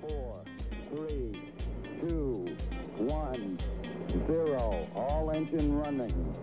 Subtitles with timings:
[0.00, 0.44] four,
[0.90, 1.32] three,
[2.00, 2.46] two,
[2.98, 3.58] one,
[4.26, 4.86] zero.
[4.94, 6.34] All engine running.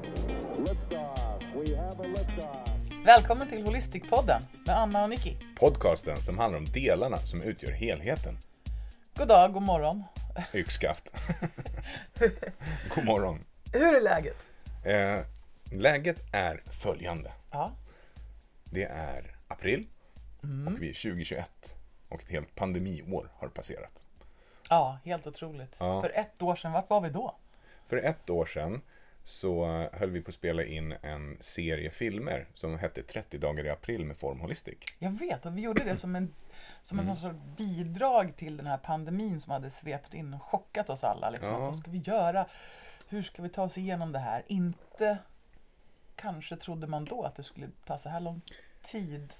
[0.57, 1.43] Liftoff.
[1.55, 2.69] We have a liftoff.
[3.05, 5.35] Välkommen till Holistikpodden med Anna och Nicky.
[5.55, 8.37] Podcasten som handlar om delarna som utgör helheten.
[9.15, 10.03] God dag, god morgon.
[10.53, 11.11] Yxskaft.
[12.95, 13.39] God morgon.
[13.73, 14.37] Hur är läget?
[14.85, 15.19] Eh,
[15.79, 17.31] läget är följande.
[17.51, 17.71] Ja,
[18.65, 19.87] Det är april
[20.41, 21.76] och vi är 2021
[22.09, 24.03] och ett helt pandemiår har passerat.
[24.69, 25.75] ja helt otroligt.
[25.77, 26.01] Ja.
[26.01, 27.35] För ett år sedan, vart var vi då?
[27.87, 28.81] För ett år sedan
[29.23, 33.69] så höll vi på att spela in en serie filmer som hette 30 dagar i
[33.69, 34.77] april med Form Holistic.
[34.99, 36.33] Jag vet, och vi gjorde det som en
[36.83, 41.03] som en sorts bidrag till den här pandemin som hade svept in och chockat oss
[41.03, 41.29] alla.
[41.29, 41.53] Liksom.
[41.53, 41.59] Ja.
[41.59, 42.45] Vad ska vi göra?
[43.07, 44.43] Hur ska vi ta oss igenom det här?
[44.47, 45.17] Inte
[46.15, 48.41] kanske trodde man då att det skulle ta så här lång
[48.83, 49.33] tid.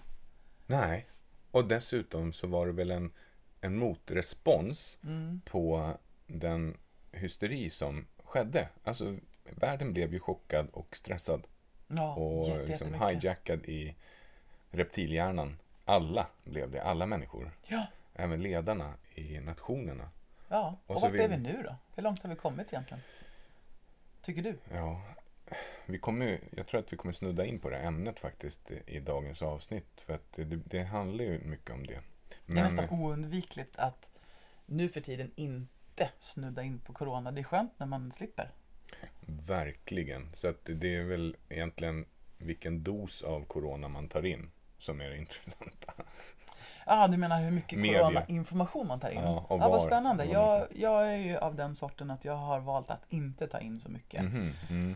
[0.65, 1.05] Nej,
[1.51, 3.11] och dessutom så var det väl en,
[3.61, 5.41] en motrespons Mm.
[5.45, 6.77] på den
[7.11, 8.69] hysteri som skedde.
[8.83, 11.47] Alltså, världen blev ju chockad och stressad
[11.87, 13.95] Ja, och jätte, liksom hijackad i
[14.71, 15.57] reptilhjärnan.
[15.85, 17.51] Alla blev det, alla människor.
[17.67, 20.09] Ja, Även ledarna i nationerna.
[20.49, 20.77] ja.
[20.87, 21.75] Och Och, vart vill- är vi nu då?
[21.95, 23.03] Hur långt har vi kommit egentligen?
[24.21, 24.57] Tycker du?
[24.71, 25.01] Ja,
[25.85, 28.99] vi kommer, jag tror att vi kommer snudda in på det ämnet faktiskt i, i
[28.99, 30.01] dagens avsnitt.
[30.05, 31.99] För att det, det handlar ju mycket om det.
[32.45, 34.09] Det är nästan oundvikligt att
[34.65, 37.31] nu för tiden inte snudda in på corona.
[37.31, 38.51] Det är skönt när man slipper.
[39.25, 40.31] Verkligen.
[40.33, 42.05] Så att det är väl egentligen
[42.37, 45.93] vilken dos av corona man tar in som är det intressanta.
[46.85, 49.21] Ja, du menar hur mycket corona-information man tar in?
[49.21, 50.25] Ja, och vad var- spännande.
[50.25, 53.47] var Jag, man jag är ju av den sorten att jag har valt att inte
[53.47, 54.23] ta in så mycket.
[54.23, 54.95] Mhm, mm.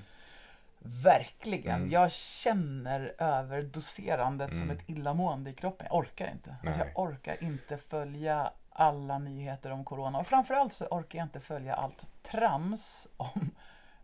[0.84, 1.76] Verkligen.
[1.76, 1.92] Mm.
[1.92, 4.78] Jag känner överdoserandet som Mm.
[4.78, 5.88] ett illamående i kroppen.
[5.90, 6.56] Jag orkar inte.
[6.64, 10.20] Alltså, jag orkar inte följa alla nyheter om corona.
[10.20, 13.52] Och framförallt så orkar jag inte följa allt trams om,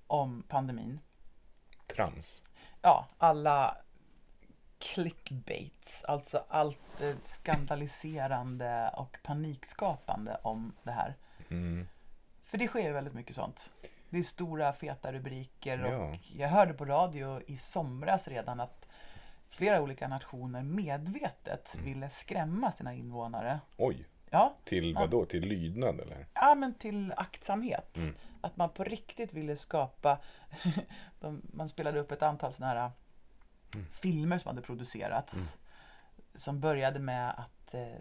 [0.08, 1.00] om pandemin.
[1.96, 2.44] Trams.
[2.82, 3.78] ja, alla
[4.80, 11.16] clickbaits, alltså allt eh, skandaliserande och panikskapande om det här.
[11.50, 11.88] Mm.
[12.44, 13.70] För det sker väldigt mycket sånt.
[14.10, 16.14] Det är stora feta rubriker och Ja.
[16.36, 18.86] jag hörde på radio i somras redan att
[19.50, 21.86] flera olika nationer medvetet Mm.
[21.86, 23.60] ville skrämma sina invånare.
[23.78, 25.26] Oj, Ja, till vad då?
[25.26, 26.26] Till lydnad eller?
[26.34, 27.98] ja men till aktsamhet.
[27.98, 28.16] Mm.
[28.42, 30.18] Att man på riktigt ville skapa,
[31.20, 32.92] de, man spelade upp ett antal sådana här
[33.76, 33.86] Mm.
[33.92, 35.58] filmer som hade producerats.
[36.36, 37.96] Som började med att eh,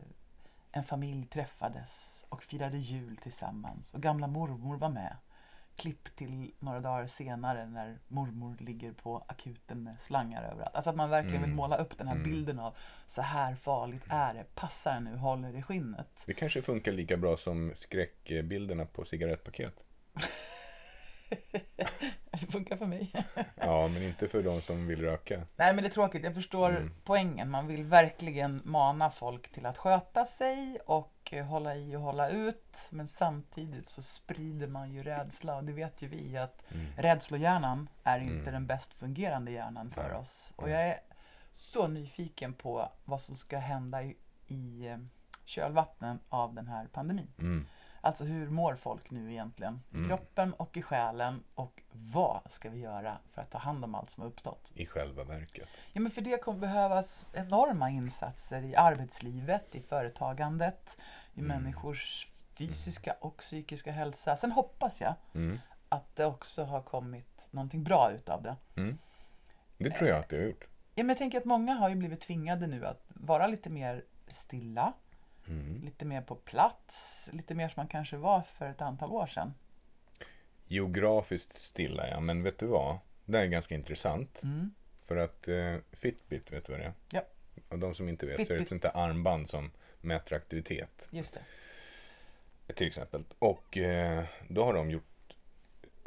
[0.72, 5.16] en familj träffades och firade jul tillsammans och gamla mormor var med.
[5.76, 10.74] Klipp till några dagar senare när mormor ligger på akuten med slangar överallt.
[10.74, 11.56] Alltså att man verkligen vill Mm.
[11.56, 12.30] måla upp den här Mm.
[12.30, 12.74] bilden av
[13.06, 16.24] så här farligt är det, passa er nu, håll er i skinnet.
[16.26, 19.74] Det kanske funkar lika bra som skräckbilderna på cigarettpaket.
[22.40, 23.12] Det funkar för mig.
[23.54, 25.42] Ja, men inte för de som vill röka.
[25.56, 26.94] Nej men det är tråkigt, jag förstår Mm.
[27.04, 27.50] poängen.
[27.50, 32.28] Man vill verkligen mana folk till att sköta sig och eh, hålla i och hålla
[32.30, 32.88] ut.
[32.90, 36.86] Men samtidigt så sprider man ju rädsla och det vet ju vi att Mm.
[36.96, 38.52] rädslohjärnan är inte Mm.
[38.52, 40.16] den bäst fungerande hjärnan för Nej.
[40.18, 40.52] oss.
[40.56, 41.00] Och jag är
[41.52, 44.98] så nyfiken på vad som ska hända i, i eh,
[45.44, 47.28] kölvattnen av den här pandemin.
[47.38, 47.66] Mm.
[48.06, 49.80] Alltså hur mår folk nu egentligen?
[49.90, 50.08] I Mm.
[50.08, 54.10] kroppen och i själen och vad ska vi göra för att ta hand om allt
[54.10, 54.70] som har uppstått?
[54.74, 55.68] I själva verket.
[55.92, 60.96] Ja, men för det kommer behövas enorma insatser i arbetslivet, i företagandet,
[61.34, 61.48] i Mm.
[61.62, 62.28] människors
[62.58, 64.36] fysiska och psykiska hälsa.
[64.36, 65.58] Sen hoppas jag Mm.
[65.88, 68.56] att det också har kommit någonting bra utav det.
[68.76, 68.98] Mm.
[69.78, 70.64] Det tror jag att det har gjort.
[70.94, 74.04] Ja, men jag tänker att många har ju blivit tvingade nu att vara lite mer
[74.28, 74.92] stilla,
[75.48, 75.80] Mm.
[75.84, 79.54] lite mer på plats, lite mer som man kanske var för ett antal år sedan.
[80.68, 82.20] Geografiskt stilla, ja.
[82.20, 82.98] Men vet du vad?
[83.24, 84.42] Det är ganska intressant.
[84.42, 84.74] Mm.
[85.06, 86.92] För att eh, Fitbit, vet du vad det är?
[87.10, 87.22] Ja.
[87.68, 88.68] Och de som inte vet så är det ett Fitbit.
[88.68, 89.70] sånt där armband som
[90.00, 91.08] mäter aktivitet.
[91.10, 92.74] Just det.
[92.74, 93.24] Till exempel.
[93.38, 95.34] Och eh, då har de gjort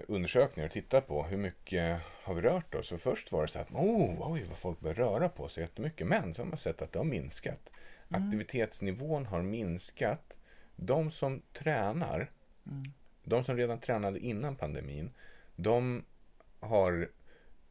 [0.07, 2.92] undersökningar och tittat på hur mycket har vi rört oss.
[2.92, 6.07] Och först var det så att oh, oj vad folk börjar röra på sig jättemycket.
[6.07, 7.69] Men så har man sett att det har minskat.
[8.09, 10.38] Aktivitetsnivån har minskat.
[10.75, 12.31] De som tränar,
[12.67, 12.83] Mm.
[13.23, 15.11] de som redan tränade innan pandemin,
[15.56, 16.03] de
[16.59, 17.09] har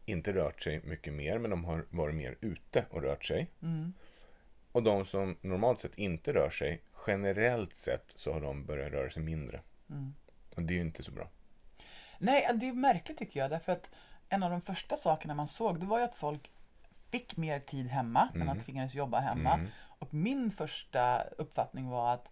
[0.04, 3.50] inte rört sig mycket mer, men de har varit mer ute och rört sig.
[3.62, 3.92] Mm.
[4.72, 9.10] Och de som normalt sett inte rör sig, generellt sett så har de börjat röra
[9.10, 9.60] sig mindre.
[9.90, 10.14] Mm.
[10.56, 11.28] Och det är ju inte så bra.
[12.18, 13.50] Nej, det är märkligt tycker jag.
[13.50, 13.90] Därför att
[14.28, 16.50] en av de första sakerna man såg, det var ju att folk
[17.10, 18.64] fick mer tid hemma när man Mm.
[18.64, 19.54] tvingades jobba hemma.
[19.54, 19.66] Mm.
[19.98, 22.28] Och min första uppfattning var att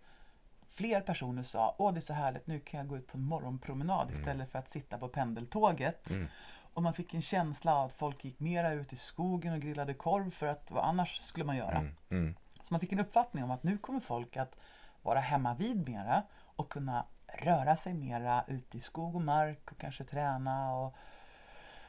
[0.68, 3.24] fler personer sa åh det är så härligt, nu kan jag gå ut på en
[3.24, 6.10] morgonpromenad istället för att sitta på pendeltåget.
[6.10, 6.26] Mm.
[6.74, 9.94] Och man fick en känsla av att folk gick mera ut i skogen och grillade
[9.94, 11.78] korv för att vad annars skulle man göra?
[11.78, 11.94] Mm.
[12.08, 12.34] Mm.
[12.62, 14.56] Så man fick en uppfattning om att nu kommer folk att
[15.02, 16.22] vara hemma vid mera
[16.56, 20.74] och kunna röra sig mera ute i skog och mark och kanske träna.
[20.74, 20.94] Och...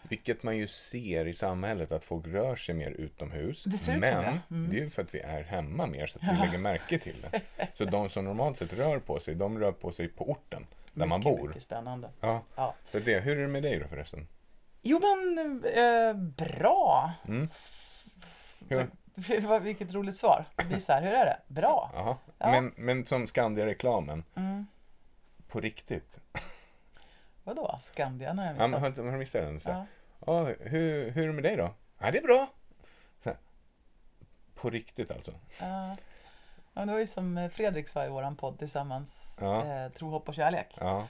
[0.10, 3.64] Vilket man ju ser i samhället, att folk rör sig mer utomhus.
[3.64, 4.40] Det Men det.
[4.52, 4.70] Mm.
[4.70, 7.26] det är ju för att vi är hemma mer, så att vi lägger märke till
[7.32, 7.42] det.
[7.74, 11.06] Så de som normalt sett rör på sig, de rör på sig på orten, där
[11.06, 11.48] man Mycket, bor.
[11.48, 12.10] Mycket spännande.
[12.22, 12.74] Ja, Ja.
[12.92, 13.20] så det.
[13.20, 14.28] Hur är det med dig då förresten?
[14.82, 17.12] Jo men eh, bra.
[17.28, 17.50] Mm.
[18.70, 18.88] Hur?
[19.60, 20.46] Vilket roligt svar.
[20.56, 21.38] Det blir så här, hur är det?
[21.48, 21.92] Bra.
[21.94, 22.18] Ja.
[22.52, 24.68] Men, men som Skandia-reklamen, Mm.
[25.48, 26.18] på riktigt.
[27.44, 27.78] Vadå?
[27.82, 28.34] Skandia?
[28.34, 29.60] Nej, Ja, men har, har du missat den?
[29.60, 29.86] Så, ja.
[30.26, 31.74] "Ja, hur, hur är det med dig då?
[32.00, 32.48] Ja, det är bra.
[33.24, 33.38] Så här,
[34.56, 35.32] på riktigt alltså.
[35.60, 35.96] Ja.
[36.74, 39.36] Ja, men det var ju som eh, Fredrik sa i våran podd tillsammans.
[39.40, 39.66] Ja.
[39.66, 40.76] Eh, tro, hopp och kärlek.
[40.80, 41.08] Ja.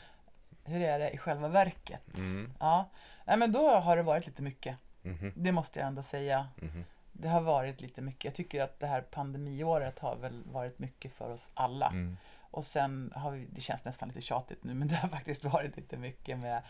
[0.64, 2.14] Hur är det i själva verket?
[2.16, 2.54] Mm.
[2.60, 2.90] Ja.
[3.26, 4.78] Nej, men då har det varit lite mycket.
[5.02, 5.34] Mhm.
[5.36, 6.48] Det måste jag ändå säga.
[6.56, 6.86] Mhm.
[7.12, 8.26] Det har varit lite mycket.
[8.26, 11.88] Jag tycker att det här pandemiåret har väl varit mycket för oss alla.
[11.88, 12.18] Mm.
[12.42, 15.78] Och sen har vi, det känns nästan lite tjatigt nu, men det har faktiskt varit
[15.78, 16.62] lite mycket med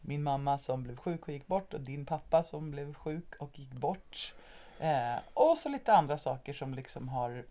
[0.00, 3.58] min mamma som blev sjuk och gick bort och din pappa som blev sjuk och
[3.58, 4.34] gick bort.
[4.78, 7.44] Eh, och så lite andra saker som liksom har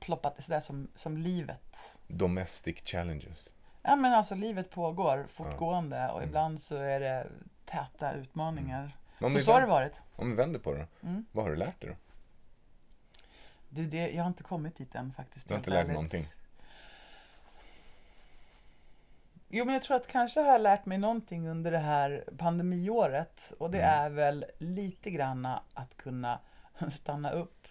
[0.00, 1.76] ploppat, sådär som, som livet.
[2.06, 3.52] Domestic challenges.
[3.82, 6.28] Ja men alltså livet pågår fortgående och Mm.
[6.28, 7.26] ibland så är det
[7.64, 8.96] täta utmaningar.
[9.20, 10.00] Om Så så har det varit.
[10.16, 11.24] om vi vänder på det, Mm.
[11.32, 11.96] vad har du lärt dig då?
[13.68, 15.48] Du, det, jag har inte kommit dit än faktiskt.
[15.48, 16.28] Du har inte lärt dig någonting?
[19.52, 23.52] Jo, men jag tror att kanske har jag lärt mig någonting under det här pandemiåret.
[23.58, 24.04] Och det Mm.
[24.04, 26.38] är väl lite granna att kunna
[26.90, 27.66] stanna upp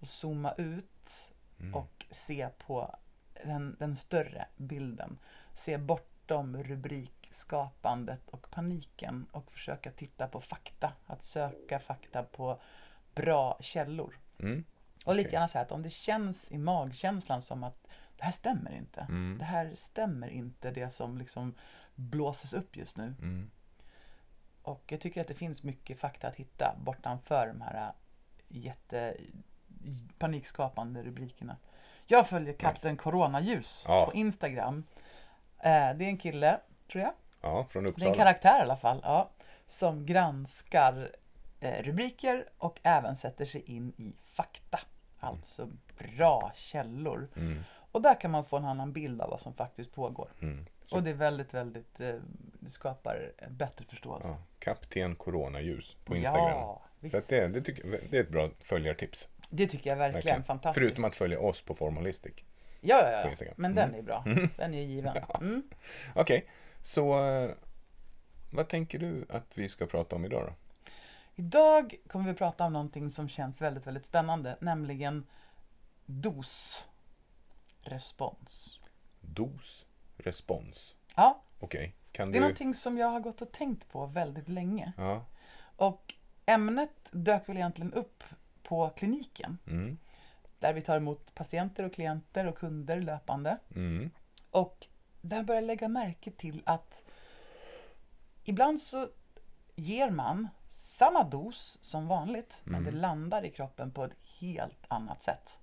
[0.00, 1.30] och zooma ut
[1.60, 1.74] Mm.
[1.74, 2.96] och se på
[3.44, 5.18] den, den större bilden.
[5.54, 10.92] Se bortom rubrikskapandet och paniken och försöka titta på fakta.
[11.06, 12.60] Att söka fakta på
[13.14, 14.18] bra källor.
[14.38, 14.64] Mm.
[15.08, 18.32] Och lite gärna så här att om det känns i magkänslan som att det här
[18.32, 19.00] stämmer inte.
[19.00, 19.36] Mm.
[19.38, 21.54] Det här stämmer inte det som liksom
[21.94, 23.04] blåses upp just nu.
[23.22, 23.50] Mm.
[24.62, 27.92] Och jag tycker att det finns mycket fakta att hitta bortanför de här äh,
[28.48, 29.16] jätte
[30.18, 31.56] panikskapande rubrikerna.
[32.06, 34.06] Jag följer Kapten Coronaljus Ja.
[34.06, 34.84] på Instagram.
[35.58, 36.60] Eh, Det är en kille,
[36.92, 37.12] tror jag.
[37.40, 38.14] Ja, från Det är en Uppsala.
[38.14, 39.00] karaktär i alla fall.
[39.02, 39.30] Ja,
[39.66, 41.16] som granskar
[41.60, 44.80] eh, rubriker och även sätter sig in i fakta.
[45.20, 45.68] Alltså
[46.16, 47.28] bra källor.
[47.36, 47.58] Mm.
[47.92, 50.28] Och där kan man få en annan bild av vad som faktiskt pågår.
[50.40, 50.66] Mm.
[50.90, 52.14] Och det är väldigt, väldigt, eh,
[52.60, 54.28] det skapar en bättre förståelse.
[54.28, 56.48] ja, Kapten Coronaljus på Instagram.
[56.48, 57.14] Ja, visst.
[57.16, 59.28] Så det, det, tycker, det är ett bra följartips.
[59.50, 60.44] Det tycker jag verkligen, Verkligen.
[60.44, 60.84] fantastiskt.
[60.84, 62.34] Förutom att följa oss på Formalistic.
[62.80, 63.30] Ja, ja, på ja.
[63.30, 63.54] Instagram.
[63.58, 63.90] Men Mm.
[63.90, 64.24] den är bra.
[64.56, 65.16] Den är given.
[65.28, 65.38] Ja.
[65.40, 65.62] Mm.
[66.14, 66.46] Okej,
[66.82, 67.50] så eh,
[68.50, 70.52] vad tänker du att vi ska prata om idag då?
[71.38, 75.26] Idag kommer vi att prata om någonting som känns väldigt, väldigt spännande, nämligen
[76.06, 76.84] dos.
[77.80, 78.80] Respons.
[79.20, 79.86] Dos,
[80.16, 80.94] respons.
[81.16, 82.40] Ja, Okej, kan det är du...
[82.40, 84.92] någonting som jag har gått och tänkt på väldigt länge.
[84.96, 85.24] Ja.
[85.76, 86.14] Och
[86.46, 88.24] ämnet dök väl egentligen upp
[88.62, 89.98] på kliniken, Mm.
[90.58, 93.58] där vi tar emot patienter och klienter och kunder löpande.
[93.74, 94.10] Mm.
[94.50, 94.86] Och
[95.20, 97.02] där börjar jag lägga märke till att
[98.44, 99.08] ibland så
[99.74, 100.48] ger man
[100.78, 105.58] samma dos som vanligt, men det landar i kroppen på ett helt annat sätt.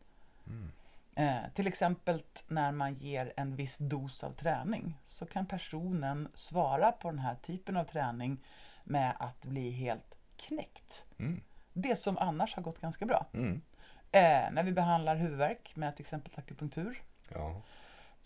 [1.15, 6.91] Eh, till exempel när man ger en viss dos av träning så kan personen svara
[6.91, 8.43] på den här typen av träning
[8.83, 11.05] med att bli helt knäckt.
[11.19, 11.41] Mm.
[11.73, 13.25] Det som annars har gått ganska bra.
[13.33, 13.61] Mm.
[14.11, 17.61] Eh, när vi behandlar huvudvärk med till exempel akupunktur Ja.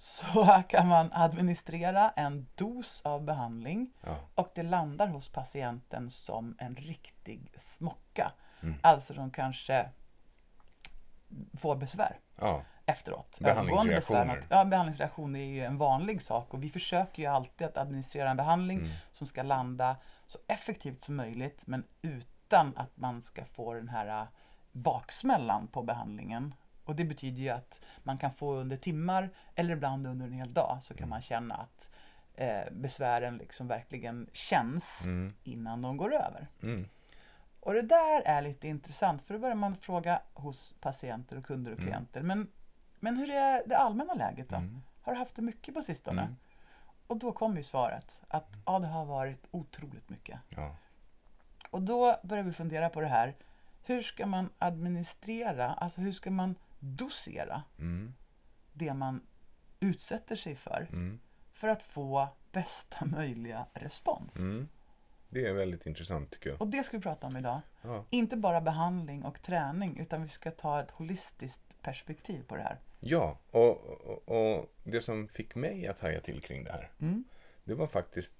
[0.01, 4.15] Så kan man administrera en dos av behandling Ja.
[4.35, 8.31] och det landar hos patienten som en riktig smocka.
[8.61, 8.75] Mm.
[8.83, 9.89] Alltså de kanske
[11.57, 12.61] får besvär ja.
[12.85, 13.39] efteråt.
[13.39, 14.43] Behandlingsreaktioner.
[14.49, 18.37] Ja, behandlingsreaktioner är ju en vanlig sak och vi försöker ju alltid att administrera en
[18.37, 18.91] behandling Mm.
[19.11, 19.95] som ska landa
[20.27, 24.27] så effektivt som möjligt men utan att man ska få den här
[24.71, 26.53] baksmällan på behandlingen.
[26.89, 30.53] Och det betyder ju att man kan få under timmar eller ibland under en hel
[30.53, 31.09] dag så kan Mm.
[31.09, 31.89] man känna att
[32.35, 35.33] eh, besvären liksom verkligen känns Mm.
[35.43, 36.47] innan de går över.
[36.63, 36.89] Mm.
[37.59, 41.71] Och det där är lite intressant för då börjar man fråga hos patienter och kunder
[41.71, 41.87] och Mm.
[41.91, 42.21] klienter.
[42.21, 42.47] Men,
[42.99, 44.55] men hur är det allmänna läget då?
[44.55, 44.81] Mm.
[45.01, 46.35] Har du haft det mycket på sistone?
[47.07, 50.39] Och då kommer ju svaret att ja, det har varit otroligt mycket.
[50.49, 50.75] Ja.
[51.69, 53.35] Och då börjar vi fundera på det här.
[53.83, 58.13] Hur ska man administrera, alltså hur ska man dosera Mm.
[58.73, 59.21] det man
[59.79, 60.87] utsätter sig för.
[60.91, 61.19] Mm.
[61.53, 64.35] För att få bästa möjliga respons.
[64.37, 64.67] Mm.
[65.29, 66.61] Det är väldigt intressant tycker jag.
[66.61, 67.61] Och det ska vi prata om idag.
[67.81, 68.05] Ja.
[68.09, 72.79] Inte bara behandling och träning utan vi ska ta ett holistiskt perspektiv på det här.
[72.99, 77.23] Ja, och, och, och det som fick mig att haja till kring det här, Mm.
[77.63, 78.33] det var faktiskt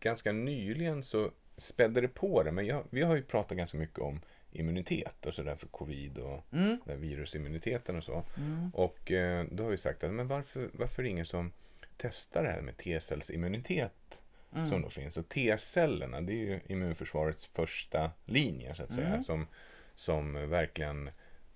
[0.00, 2.52] ganska nyligen så spädde det på det.
[2.52, 4.20] Men jag, vi har ju pratat ganska mycket om
[4.52, 6.78] immunitet och sådär för covid och Mm.
[6.84, 8.24] den virusimmuniteten och så.
[8.36, 8.70] Mm.
[8.74, 11.52] Och eh, då har vi sagt att men varför, varför ingen som
[11.96, 14.22] testar det här med T-cellsimmunitet
[14.54, 14.68] Mm.
[14.70, 15.16] som då finns.
[15.16, 19.06] Och T-cellerna, det är ju immunförsvarets första linje så att säga.
[19.08, 19.22] Mm.
[19.22, 19.46] Som,
[19.94, 21.10] som verkligen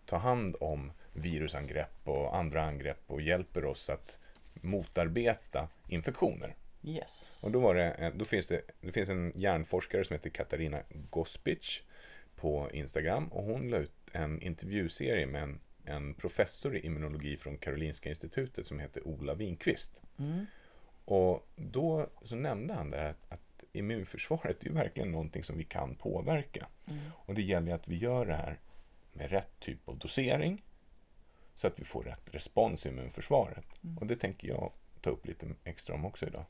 [0.06, 4.18] tar hand om virusangrepp och andra angrepp och hjälper oss att
[4.54, 6.54] motarbeta infektioner.
[6.82, 7.42] Yes.
[7.44, 10.82] Och då, var det, eh, då finns det, det finns en hjärnforskare som heter Katarina
[11.11, 11.82] Gospic
[12.40, 17.59] på Instagram och hon la ut en intervjuserie med en, en professor i immunologi från
[17.59, 20.00] Karolinska institutet som heter Ola Winqvist.
[20.18, 20.47] Mm.
[21.04, 25.64] Och då så nämnde han där att, att immunförsvaret är ju verkligen någonting som vi
[25.64, 26.66] kan påverka.
[26.87, 27.00] Mm.
[27.12, 28.59] Och det gäller att vi gör det här
[29.12, 30.62] med rätt typ av dosering
[31.54, 33.64] så att vi får rätt respons i immunförsvaret.
[33.85, 33.99] Mm.
[33.99, 36.44] Och det tänker jag ta upp lite extra om också idag.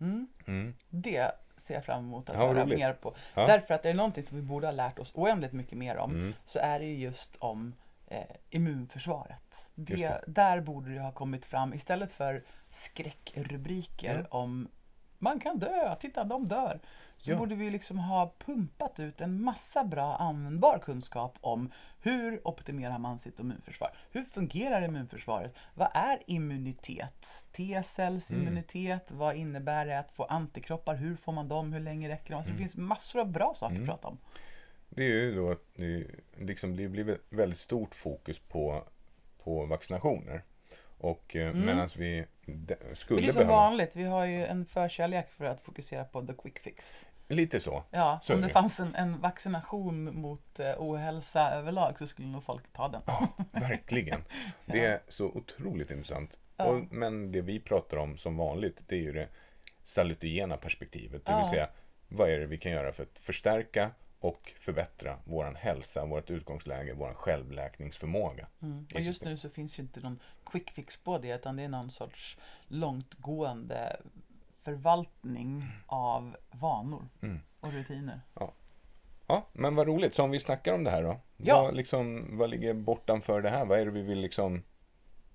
[0.00, 0.26] Mm.
[0.46, 0.74] Mm.
[0.88, 2.78] Det ser jag fram emot att Ja, höra roligt.
[2.78, 3.14] mer på.
[3.34, 3.46] Ja.
[3.46, 6.10] Därför att det är någonting som vi borde ha lärt oss oändligt mycket mer om.
[6.10, 6.34] Mm.
[6.46, 7.74] Så är det ju just om
[8.06, 9.66] eh, immunförsvaret.
[9.74, 10.24] Det, det.
[10.26, 14.68] Där borde det ha kommit fram istället för skräckrubriker om
[15.18, 16.80] man kan dö, titta de dör.
[17.22, 17.36] Så Ja.
[17.36, 21.72] borde vi liksom ha pumpat ut en massa bra användbar kunskap om
[22.02, 23.90] hur optimerar man sitt immunförsvar?
[24.10, 25.54] Hur fungerar immunförsvaret?
[25.74, 27.44] Vad är immunitet?
[27.52, 28.42] T-cells Mm.
[28.42, 29.10] immunitet?
[29.10, 30.94] Vad innebär det att få antikroppar?
[30.94, 31.72] Hur får man dem?
[31.72, 32.42] Hur länge räcker de?
[32.42, 32.56] Så Mm.
[32.56, 34.18] det finns massor av bra saker att prata om.
[34.88, 36.06] Det är ju då att det,
[36.38, 38.84] liksom, det blir väldigt stort fokus på,
[39.44, 40.42] på vaccinationer.
[40.98, 41.66] Och eh, Mm.
[41.66, 42.24] medan vi
[42.94, 43.56] skulle det är som behöva...
[43.56, 47.06] vanligt, vi har ju en förkärlek för att fokusera på the quick fix.
[47.30, 47.84] Lite så.
[47.90, 48.52] Ja, Så om det det.
[48.52, 53.02] fanns en, en vaccination mot eh, ohälsa överlag så skulle nog folk ta den.
[53.06, 54.24] Ja, verkligen.
[54.66, 56.38] Det är så otroligt intressant.
[56.56, 56.64] Ja.
[56.64, 59.28] Och, men det vi pratar om som vanligt, det är ju det
[59.82, 61.24] salutogena perspektivet.
[61.24, 61.38] Det Ja.
[61.38, 61.68] vill säga,
[62.08, 66.92] vad är det vi kan göra för att förstärka och förbättra vår hälsa, vårt utgångsläge,
[66.94, 68.46] vår självläkningsförmåga.
[68.62, 68.86] Mm.
[68.94, 71.68] Och just nu så finns ju inte någon quick fix på det utan det är
[71.68, 73.96] någon sorts långtgående
[74.62, 77.40] förvaltning av vanor Mm.
[77.60, 78.20] och rutiner.
[79.26, 80.14] Ja, men vad roligt.
[80.14, 81.20] Så om vi snackar om det här då.
[81.36, 81.62] Ja.
[81.62, 83.64] Vad, liksom, vad ligger bortanför det här?
[83.64, 84.62] Vad är det vi vill liksom...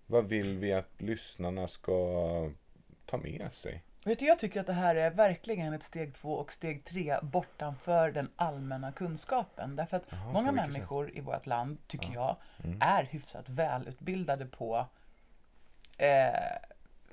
[0.07, 1.93] Vad vill vi att lyssnarna ska
[3.05, 3.83] ta med sig?
[4.05, 7.17] Vet du, jag tycker att det här är verkligen ett steg två och steg tre
[7.21, 9.75] bortanför den allmänna kunskapen.
[9.75, 12.77] Därför att Jaha, många människor i vårt land, tycker jag, Mm.
[12.81, 14.85] är hyfsat välutbildade på
[15.97, 16.29] eh,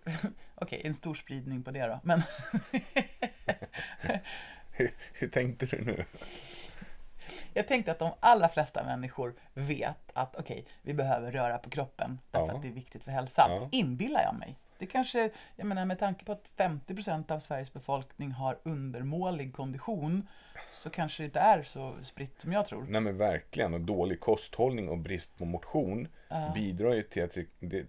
[0.54, 2.00] Okej, en stor spridning på det då.
[2.02, 2.22] Men
[4.70, 6.04] Hur, hur tänkte du nu?
[7.54, 12.18] jag tänkte att de allra flesta människor vet att okej, vi behöver röra på kroppen
[12.30, 12.52] därför Ja.
[12.54, 13.50] att det är viktigt för hälsan.
[13.50, 13.68] Ja.
[13.72, 14.56] Inbillar jag mig.
[14.78, 20.28] Det kanske, jag menar med tanke på att 50% av Sveriges befolkning har undermålig kondition
[20.70, 22.86] så kanske det inte är så spritt som jag tror.
[22.88, 23.74] Nej men verkligen.
[23.74, 26.50] Och dålig kosthållning och brist på motion Ja.
[26.54, 27.36] bidrar ju till, att,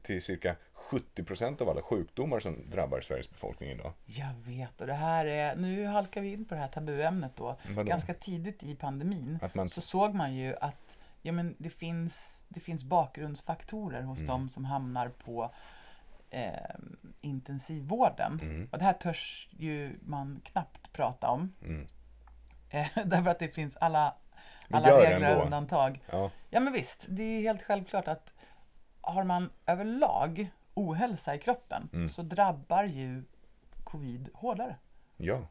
[0.03, 0.55] till cirka
[0.89, 3.93] 70% av alla sjukdomar som drabbar Sveriges befolkning idag.
[4.05, 7.55] Jag vet, och det här är, nu halkar vi in på det här tabuämnet då.
[7.69, 7.83] Vadå?
[7.83, 10.75] Ganska tidigt i pandemin man, så såg man ju att
[11.21, 14.27] ja, men det, finns, det finns bakgrundsfaktorer hos Mm.
[14.27, 15.51] de som hamnar på
[16.29, 16.53] eh,
[17.21, 18.39] intensivvården.
[18.41, 21.53] mm, Och det här törs ju man knappt prata om.
[21.61, 21.87] mm.
[22.69, 24.15] Eh, därför att det finns alla,
[24.71, 25.99] alla regler och undantag.
[26.11, 28.33] Ja, Ja men visst, det är helt självklart att
[29.01, 32.07] har man överlag ohälsa i kroppen Mm.
[32.09, 33.23] så drabbar ju
[33.83, 34.75] covid hårdare.
[35.17, 35.47] ja,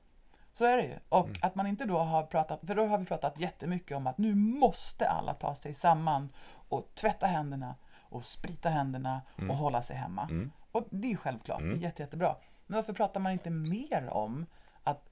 [0.53, 0.95] Så är det ju.
[1.09, 1.39] Och Mm.
[1.43, 4.35] att man inte då har pratat, för då har vi pratat jättemycket om att nu
[4.35, 6.29] måste alla ta sig samman
[6.69, 10.23] och tvätta händerna och sprita händerna och hålla sig hemma.
[10.23, 10.51] Mm.
[10.73, 11.71] Och det är ju självklart, Mm.
[11.73, 12.37] det är jätte, jättebra.
[12.67, 14.47] Men varför pratar man inte mer om
[14.83, 15.09] att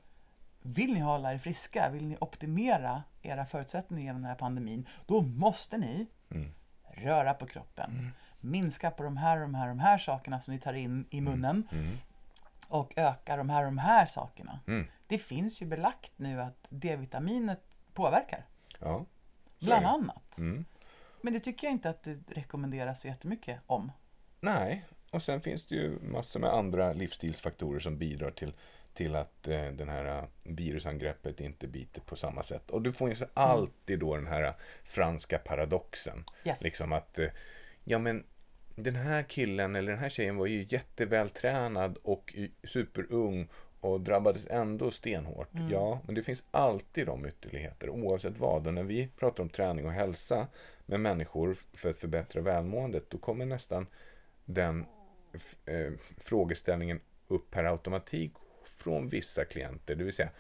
[0.63, 5.21] vill ni hålla er friska, vill ni optimera era förutsättningar genom den här pandemin, då
[5.23, 6.53] måste ni Mm.
[6.95, 8.13] röra på kroppen.
[8.41, 11.21] Minska på de här och de här de här sakerna som ni tar in i
[11.21, 11.97] munnen mm,
[12.69, 14.61] och öka de här och de här sakerna.
[14.67, 14.87] mm.
[15.07, 17.61] Det finns ju belagt nu att D-vitaminet
[17.95, 18.45] påverkar,
[18.79, 19.05] ja.
[19.59, 20.39] Bland annat.
[20.39, 20.65] Mm.
[21.21, 23.93] Men det tycker jag inte att det rekommenderas så jättemycket om.
[24.41, 28.53] Nej, och sen finns det ju massor med andra livsstilsfaktorer som bidrar till,
[28.95, 32.71] till att eh, den här eh, virusangreppet inte biter på samma sätt.
[32.71, 34.55] Och du får ju så alltid då den här eh,
[34.85, 36.25] franska paradoxen.
[36.45, 36.63] Yes.
[36.63, 37.29] Liksom att, eh,
[37.85, 38.25] ja men
[38.75, 42.35] den här killen eller den här tjejen var ju jättevältränad och
[42.65, 43.49] superung
[43.81, 45.55] och drabbades ändå stenhårt.
[45.55, 45.71] Mm.
[45.71, 48.67] Ja, men det finns alltid de ytterligheter oavsett vad.
[48.67, 50.47] Och när vi pratar om träning och hälsa
[50.87, 53.87] med människor för att förbättra välmåendet, då kommer nästan
[54.45, 54.87] den
[55.67, 58.33] eh, frågeställningen upp per automatik
[58.65, 59.95] från vissa klienter.
[59.95, 60.31] Det vill säga,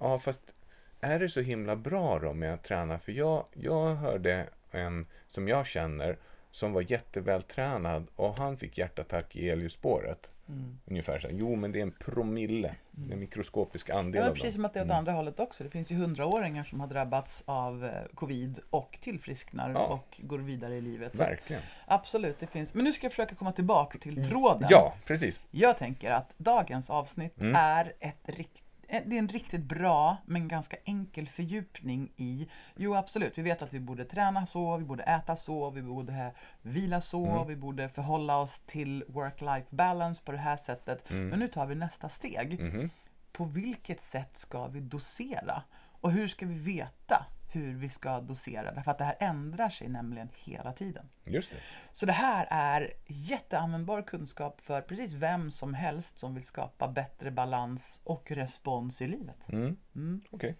[0.00, 0.54] ja fast
[1.00, 2.98] är det så himla bra då med att träna?
[2.98, 6.18] För jag, jag hörde en som jag känner
[6.54, 10.28] som var jättevältränad och han fick hjärtattack i elljusspåret.
[10.48, 10.78] Mm.
[10.86, 12.74] Ungefär så här, jo men det är en promille,
[13.08, 15.64] är en mikroskopisk andel Ja, av precis som att det är åt andra hållet också.
[15.64, 19.78] Det finns ju hundraåringar som har drabbats av eh, covid och tillfrisknar Ja.
[19.86, 21.12] och går vidare i livet.
[21.16, 21.62] Så Verkligen.
[21.86, 22.74] absolut, det finns.
[22.74, 24.56] Men nu ska jag försöka komma tillbaks till tråden.
[24.58, 24.68] Mm.
[24.70, 25.40] Ja, precis.
[25.50, 27.54] Jag tänker att dagens avsnitt Mm.
[27.56, 32.94] är ett rikt eh, det är en riktigt bra men ganska enkel fördjupning i, jo
[32.94, 37.00] absolut, vi vet att vi borde träna så, vi borde äta så, vi borde vila
[37.00, 37.46] så, Mm.
[37.46, 41.10] vi borde förhålla oss till work-life balance på det här sättet.
[41.10, 41.28] Mm.
[41.28, 42.60] Men nu tar vi nästa steg.
[42.60, 42.90] Mhm.
[43.32, 45.62] På vilket sätt ska vi dosera?
[46.00, 48.72] Och hur ska vi veta hur vi ska dosera?
[48.72, 51.08] Därför att det här ändrar sig nämligen hela tiden.
[51.24, 51.56] Just det.
[51.92, 57.30] Så det här är jätteanvändbar kunskap för precis vem som helst som vill skapa bättre
[57.30, 59.36] balans och respons i livet.
[59.48, 59.76] Mm.
[59.94, 60.20] Mm.
[60.30, 60.56] Okej.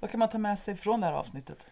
[0.00, 1.66] Vad kan man ta med sig från det här avsnittet?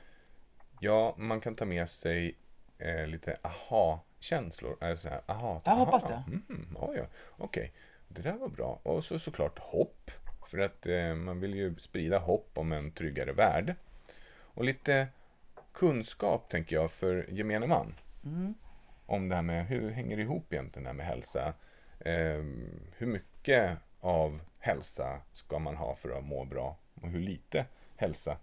[0.80, 2.38] Ja, man kan ta med sig
[2.78, 4.76] eh, lite aha-känslor.
[4.80, 6.22] Alltså, aha, Jag hoppas det.
[6.26, 7.04] Mm, ja, ja.
[7.36, 7.72] Okej,
[8.08, 8.80] det där var bra.
[8.82, 10.10] Och så såklart hopp.
[10.46, 13.74] För att eh, man vill ju sprida hopp om en tryggare värld.
[14.58, 15.08] Och lite
[15.72, 17.94] kunskap, tänker jag, för gemene man.
[18.24, 18.54] Mm.
[19.06, 21.54] Om det här med hur hänger det ihop egentligen det här med hälsa.
[22.00, 22.42] Eh,
[22.96, 26.76] hur mycket av hälsa ska man ha för att må bra?
[27.02, 28.36] Och hur lite hälsa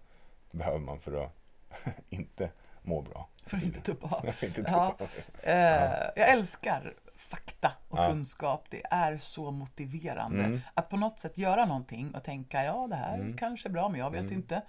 [0.52, 1.32] behöver man för att
[2.10, 2.50] inte
[2.82, 3.28] må bra?
[3.46, 4.26] För att inte tuppa av.
[4.44, 4.96] inte Ja.
[4.98, 5.12] tuppa.
[5.52, 8.10] Eh, jag älskar fakta och Ja.
[8.10, 8.66] kunskap.
[8.70, 10.44] Det är så motiverande.
[10.44, 10.60] Mm.
[10.74, 13.38] Att på något sätt göra någonting och tänka, ja det här Mm.
[13.38, 14.34] kanske är bra, men jag vet Mm.
[14.34, 14.62] inte.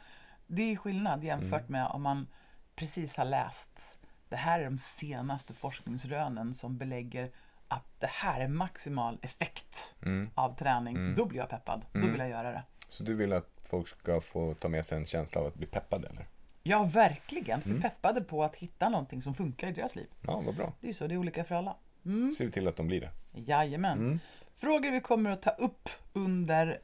[0.47, 2.27] Det är skillnad jämfört med om man
[2.75, 7.31] precis har läst, det här är de senaste forskningsrönen som belägger
[7.69, 10.31] att det här är maximal effekt Mm.
[10.35, 10.97] av träning.
[10.97, 11.15] Mm.
[11.15, 11.83] Då blir jag peppad.
[11.93, 12.11] Då Mm.
[12.13, 12.63] vill jag göra det.
[12.89, 15.67] Så du vill att folk ska få ta med sig en känsla av att bli
[15.67, 16.27] peppade eller?
[16.63, 17.61] Ja, verkligen.
[17.61, 17.83] Bli Mm.
[17.83, 20.07] peppade på att hitta någonting som funkar i deras liv.
[20.27, 20.73] Ja, vad bra.
[20.81, 21.77] Det är så, det är olika för alla.
[22.05, 22.33] Mm.
[22.39, 23.11] Ser vi till att de blir det.
[23.41, 23.99] Jajamän.
[23.99, 24.19] Mm.
[24.57, 26.79] Frågor vi kommer att ta upp under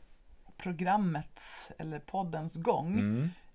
[0.57, 2.99] programmets eller poddens gång.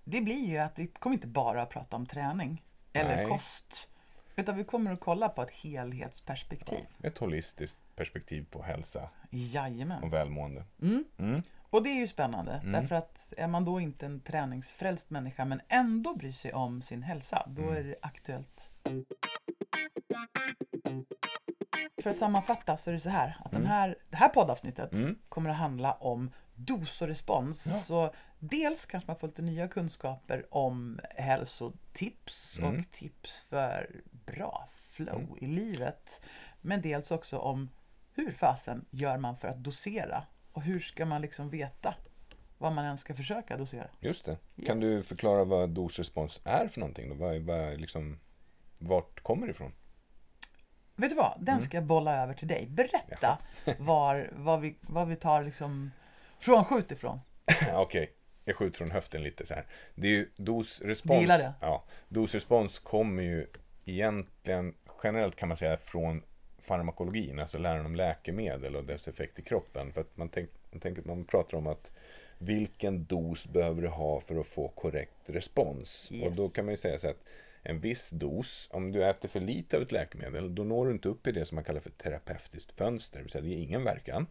[0.08, 0.16] Mm.
[0.16, 3.26] Det blir ju att vi kommer inte bara att prata om träning eller Nej.
[3.26, 3.88] kost.
[4.36, 6.84] Utan vi kommer att kolla på ett helhetsperspektiv.
[7.02, 10.02] Ett holistiskt perspektiv på hälsa Jajamän.
[10.02, 10.64] och välmående.
[10.82, 11.04] Mm.
[11.18, 11.42] Mm.
[11.70, 12.52] Och det är ju spännande.
[12.52, 12.72] Mm.
[12.72, 17.02] Därför att är man då inte en träningsfrälst människa men ändå bryr sig om sin
[17.02, 17.46] hälsa.
[17.48, 17.74] Då Mm.
[17.76, 18.70] är det aktuellt.
[22.02, 25.18] För att sammanfatta så är det så här att den här, det här poddavsnittet Mm.
[25.28, 27.66] kommer att handla om dos och respons.
[27.70, 27.76] Ja.
[27.78, 32.78] Så dels kanske man får lite nya kunskaper om hälsotips Mm.
[32.80, 35.38] och tips för bra flow Mm.
[35.40, 36.20] i livet.
[36.60, 37.70] Men dels också om
[38.14, 40.24] hur fasen gör man för att dosera?
[40.52, 41.94] Och hur ska man liksom veta
[42.58, 43.88] vad man ens ska försöka dosera?
[44.00, 44.38] Just det.
[44.66, 45.02] Kan Yes.
[45.02, 47.08] du förklara vad dosrespons är för någonting?
[47.08, 47.14] Då?
[47.14, 48.18] Vad, vad, liksom,
[48.78, 49.72] vart kommer det ifrån?
[50.96, 51.34] Vet du vad?
[51.40, 51.60] Den Mm.
[51.60, 52.66] ska jag bolla över till dig.
[52.66, 53.38] Berätta
[53.78, 55.90] var, vad, vi, vad vi tar liksom
[56.38, 57.20] frånskjut ifrån.
[57.74, 58.12] Okej,
[58.48, 59.66] jag skjuter från höften lite så här.
[59.94, 61.26] Det är ju dosrespons.
[61.26, 61.52] Det?
[61.60, 63.46] Ja, dosrespons kommer ju
[63.84, 66.22] egentligen generellt kan man säga från
[66.58, 69.92] farmakologin, alltså läran om läkemedel och dess effekt i kroppen.
[69.92, 71.92] För att man, tänk, man tänker man pratar om att
[72.38, 76.08] vilken dos behöver du ha för att få korrekt respons?
[76.12, 76.26] Yes.
[76.26, 77.24] Och då kan man ju säga så att
[77.62, 81.08] en viss dos, om du äter för lite av ett läkemedel, då når du inte
[81.08, 83.84] upp i det som man kallar för terapeutiskt fönster, det vill säga det ger ingen
[83.84, 84.26] verkan.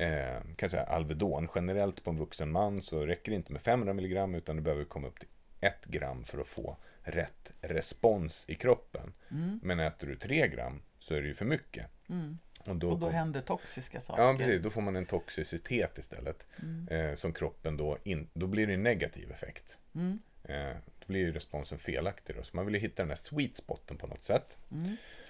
[0.00, 3.90] Eh, kan säga Alvedon, generellt på en vuxen man så räcker det inte med 500
[3.94, 5.28] mg utan du behöver komma upp till
[5.60, 9.12] 1 gram för att få rätt respons i kroppen.
[9.30, 9.60] Mm.
[9.62, 11.86] Men äter du 3 gram så är det ju för mycket.
[12.08, 12.38] Mm.
[12.68, 14.22] Och då, Och då kom- händer toxiska saker.
[14.22, 14.62] Ja, precis.
[14.62, 16.46] Då får man en toxicitet istället.
[16.62, 16.88] Mm.
[16.88, 19.76] Eh, som kroppen då, in, då blir det en negativ effekt.
[19.94, 20.18] Mm.
[20.44, 22.42] Eh, då blir ju responsen felaktig då.
[22.42, 24.56] Så man vill ju hitta den här sweet spoten på något sätt.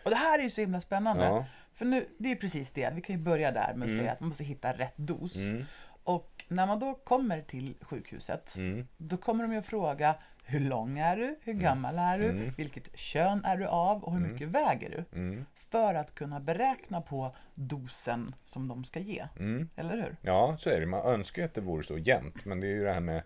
[0.03, 0.05] Mm.
[0.05, 1.25] Och det här är ju så himla spännande.
[1.25, 1.45] Ja.
[1.73, 2.91] För nu, det är ju precis det.
[2.95, 3.99] Vi kan ju börja där med att Mm.
[3.99, 5.37] säga att man måste hitta rätt dos.
[5.37, 5.65] Mm.
[6.05, 8.87] Och när man då kommer till sjukhuset, Mm.
[8.97, 11.37] då kommer de ju att fråga hur lång är du?
[11.43, 12.29] Hur gammal är du?
[12.31, 12.53] Mm.
[12.57, 14.05] Vilket kön är du av?
[14.05, 14.33] Och hur Mm.
[14.33, 15.19] mycket väger du?
[15.19, 15.47] Mm.
[15.71, 19.27] För att kunna beräkna på dosen som de ska ge.
[19.39, 19.69] Mm.
[19.77, 20.17] Eller hur?
[20.23, 20.87] Ja, så är det.
[20.87, 22.45] Man önskar ju att det vore så jämnt.
[22.45, 23.23] Men det är ju det här med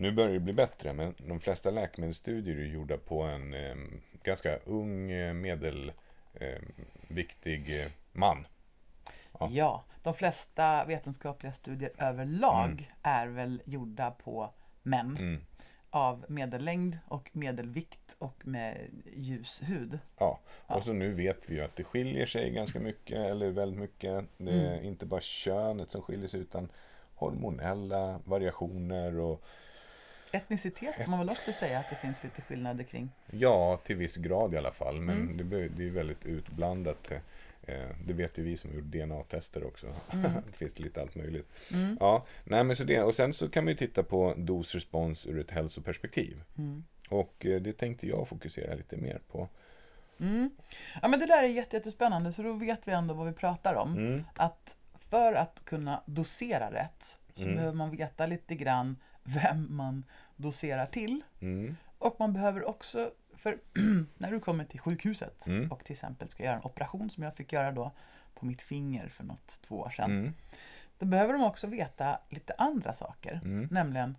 [0.00, 3.76] Nu börjar det bli bättre, men de flesta läkemedelsstudier är gjorda på en eh,
[4.22, 8.46] ganska ung, eh, medelviktig eh, man.
[9.40, 9.48] Ja.
[9.52, 9.84] Ja.
[10.02, 12.84] de flesta vetenskapliga studier överlag Mm.
[13.02, 14.50] är väl gjorda på
[14.82, 15.40] män Mm.
[15.90, 18.76] av medellängd och medelvikt och med
[19.16, 19.98] ljus hud.
[20.18, 20.74] Ja, Ja.
[20.74, 24.24] och så nu vet vi ju att det skiljer sig ganska mycket, eller väldigt mycket.
[24.36, 24.84] Det är Mm.
[24.84, 26.68] inte bara könet som skiljer sig, utan
[27.14, 29.44] hormonella variationer och
[30.32, 33.10] Etnicitet får man väl också säga att det finns lite skillnader kring.
[33.30, 35.00] ja, till viss grad i alla fall.
[35.00, 35.50] Men Mm.
[35.50, 37.10] det, det är väldigt utblandat.
[37.62, 39.86] Eh, Det vet ju vi som har gjort DNA-tester också.
[40.12, 40.32] Mm.
[40.50, 41.48] det finns lite allt möjligt.
[41.72, 41.96] Mm.
[42.00, 43.02] Ja, nej men så det.
[43.02, 46.42] Och sen så kan man ju titta på dos-respons ur ett hälsoperspektiv.
[46.58, 46.84] Mm.
[47.08, 49.48] Och eh, det tänkte jag fokusera lite mer på.
[50.20, 50.50] Mm.
[51.02, 53.74] Ja men det där är jätte- jättespännande så då vet vi ändå vad vi pratar
[53.74, 53.92] om.
[53.98, 54.24] Mm.
[54.34, 54.76] Att
[55.10, 57.54] för att kunna dosera rätt så Mm.
[57.54, 58.96] behöver man veta lite grann
[59.34, 60.04] vem man
[60.36, 61.22] doserar till.
[61.40, 61.76] Mm.
[61.98, 63.58] Och man behöver också, för
[64.18, 65.72] när du kommer till sjukhuset Mm.
[65.72, 67.92] och till exempel ska göra en operation som jag fick göra då
[68.34, 70.10] på mitt finger för något två år sedan.
[70.10, 70.34] Mm.
[70.98, 73.40] Då behöver de också veta lite andra saker.
[73.44, 73.68] Mm.
[73.70, 74.16] Nämligen,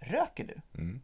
[0.00, 0.80] röker du?
[0.80, 1.00] Mm.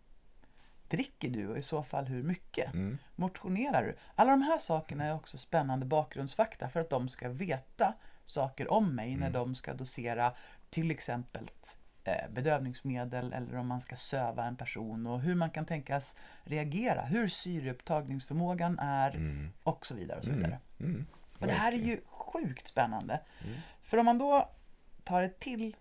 [0.89, 2.75] Dricker du och i så fall hur mycket?
[2.75, 2.99] Mm.
[3.17, 3.97] Motionerar du?
[4.15, 8.95] Alla de här sakerna är också spännande bakgrundsfakta för att de ska veta saker om
[8.95, 9.33] mig när Mm.
[9.33, 10.33] de ska dosera
[10.71, 11.51] till exempel
[12.31, 17.29] bedövningsmedel eller om man ska söva en person och hur man kan tänkas reagera, hur
[17.29, 19.53] syreupptagningsförmågan är Mm.
[19.63, 20.19] och så vidare.
[20.19, 20.43] Och, så Mm.
[20.43, 20.61] vidare.
[20.81, 21.07] Mm.
[21.39, 23.21] och det här är ju sjukt spännande.
[23.45, 23.57] Mm.
[23.83, 24.51] För om man då
[25.05, 25.77] tar ett till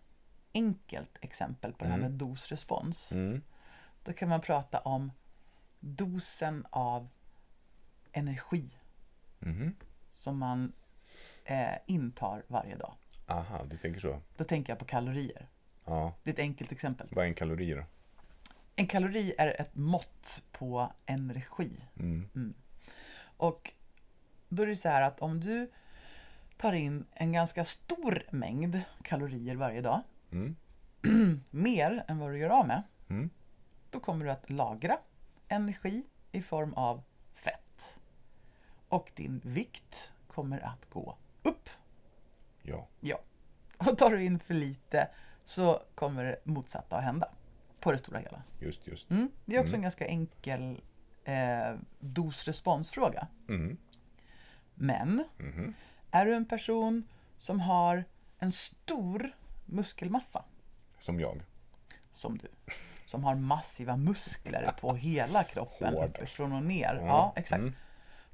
[0.53, 2.11] enkelt exempel på det här Mm.
[2.11, 3.11] med dos-respons.
[3.11, 3.41] Mm.
[4.03, 5.11] Då kan man prata om
[5.79, 7.09] dosen av
[8.11, 8.69] energi
[9.39, 9.75] Mhm.
[10.01, 10.73] som man
[11.45, 12.93] eh, intar varje dag.
[13.27, 14.21] Aha, du tänker så.
[14.37, 15.47] Då tänker jag på kalorier.
[15.85, 16.13] Ja.
[16.23, 17.07] Det är ett enkelt exempel.
[17.11, 17.83] Vad är en kalori då?
[18.75, 21.71] En kalori är ett mått på energi.
[21.99, 22.53] Mm.
[23.37, 23.73] Och
[24.49, 25.71] då är det så här att om du
[26.57, 30.55] tar in en ganska stor mängd kalorier varje dag, Mm.
[31.49, 33.29] mer än vad du gör av med, Mm.
[33.89, 34.97] då kommer du att lagra
[35.47, 37.01] energi i form av
[37.35, 37.97] fett.
[38.87, 41.69] Och din vikt kommer att gå upp.
[42.61, 42.87] Ja.
[42.99, 43.19] Ja.
[43.77, 45.07] Och tar du in för lite
[45.45, 47.29] så kommer det motsatta att hända.
[47.79, 48.41] På det stora hela.
[48.59, 49.09] Just, just.
[49.11, 49.31] Mm.
[49.45, 49.77] Det är också Mm.
[49.79, 50.81] en ganska enkel
[51.25, 53.27] eh, dos-responsfråga.
[53.49, 53.77] Mm.
[54.75, 55.73] Men Mhm.
[56.11, 57.03] är du en person
[57.37, 58.03] som har
[58.39, 60.43] en stor muskelmassa,
[60.99, 61.41] Som jag.
[62.11, 62.47] som du,
[63.05, 66.15] som har massiva muskler på hela kroppen, Hårdast.
[66.17, 66.95] uppifrån och ner.
[66.95, 67.05] Ja.
[67.07, 67.59] Ja, exakt.
[67.59, 67.73] Mm.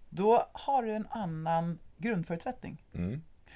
[0.10, 2.84] Då har du en annan grundförutsättning.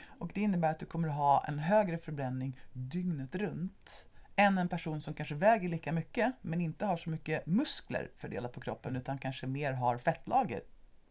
[0.06, 4.70] Och det innebär att du kommer att ha en högre förbränning dygnet runt än en
[4.70, 8.96] person som kanske väger lika mycket men inte har så mycket muskler fördelat på kroppen
[8.96, 10.62] utan kanske mer har fettlager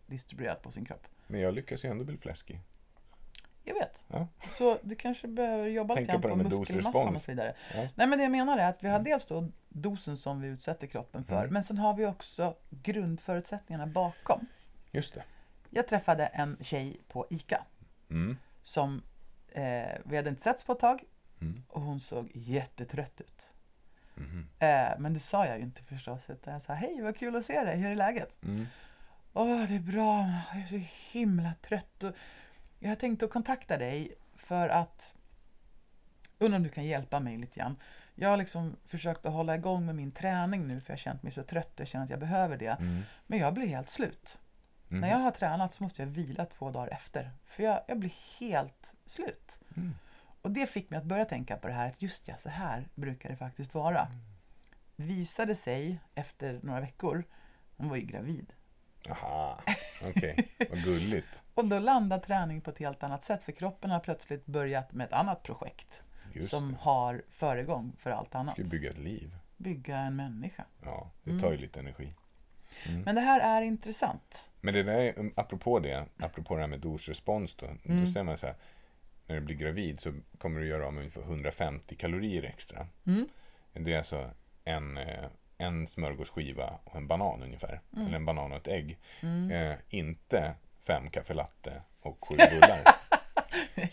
[0.07, 1.07] distribuerat på sin kropp.
[1.27, 2.61] Men jag lyckas ju ändå bli fläskig.
[3.65, 4.05] Jag vet.
[4.09, 4.29] Ja.
[4.49, 7.55] Så du kanske behöver jobba lite på på muskelmassan och så vidare.
[7.75, 7.89] Ja.
[7.95, 10.87] Nej men det jag menar är att vi har dels då dosen som vi utsätter
[10.87, 11.53] kroppen för Mm.
[11.53, 14.47] men sen har vi också grundförutsättningarna bakom.
[14.91, 15.23] Just det.
[15.71, 17.65] Jag träffade en tjej på ICA
[18.11, 18.37] Mm.
[18.63, 19.03] Som
[19.49, 21.03] eh, vi hade inte setts på ett tag
[21.41, 21.63] Mm.
[21.69, 23.51] och hon såg jättetrött ut.
[24.15, 24.49] Mhm.
[24.59, 27.45] Eh, men det sa jag ju inte förstås utan jag sa hej vad kul att
[27.45, 28.43] se dig, hur är läget?
[28.43, 28.67] Mm.
[29.33, 30.81] Åh det är bra, jag är så
[31.13, 32.13] himla trött och
[32.79, 35.15] jag har tänkt att kontakta dig för att
[36.39, 37.77] undrar om du kan hjälpa mig lite grann.
[38.15, 41.23] Jag har liksom försökt att hålla igång med min träning nu för jag har känt
[41.23, 42.77] mig så trött, jag känner att jag behöver det.
[42.81, 43.03] Mm.
[43.27, 44.39] Men jag blir helt slut.
[44.93, 45.01] Mhm.
[45.01, 47.31] När jag har tränat så måste jag vila två dagar efter.
[47.45, 49.59] För jag, jag blir helt slut.
[49.77, 49.95] Mm.
[50.43, 52.89] Och det fick mig att börja tänka på det här att just ja, så här
[52.95, 54.09] brukar det faktiskt vara.
[54.97, 57.25] Visade sig efter några veckor,
[57.77, 58.53] hon var ju gravid.
[59.11, 59.61] Aha,
[60.09, 60.49] okej.
[60.71, 61.29] Vad gulligt.
[61.55, 65.05] Och då landar träning på ett helt annat sätt för kroppen har plötsligt börjat med
[65.07, 66.03] ett annat projekt.
[66.33, 66.79] Just som det.
[66.81, 68.55] har föregång för allt annat.
[68.55, 69.37] Ska bygga ett liv.
[69.57, 70.65] Bygga en människa.
[70.85, 71.43] Ja, det Mm.
[71.43, 72.15] tar ju lite energi.
[73.05, 74.51] Men det här är intressant.
[74.61, 77.67] Men det där, är- um, apropå det, apropå det här med dos-respons då.
[77.67, 78.05] Mm.
[78.05, 78.57] Då säger man så här,
[79.27, 82.87] när du blir gravid så kommer du göra av med ungefär 150 kalorier extra.
[83.07, 83.29] Mm.
[83.73, 84.31] Det är alltså
[84.65, 85.25] en, eh,
[85.59, 87.81] en smörgåsskiva och en banan ungefär.
[87.97, 88.99] Eller en banan och ett ägg.
[89.23, 89.51] Mm.
[89.51, 90.55] Eh, inte
[90.87, 92.81] fem kaffelatte och sju bullar.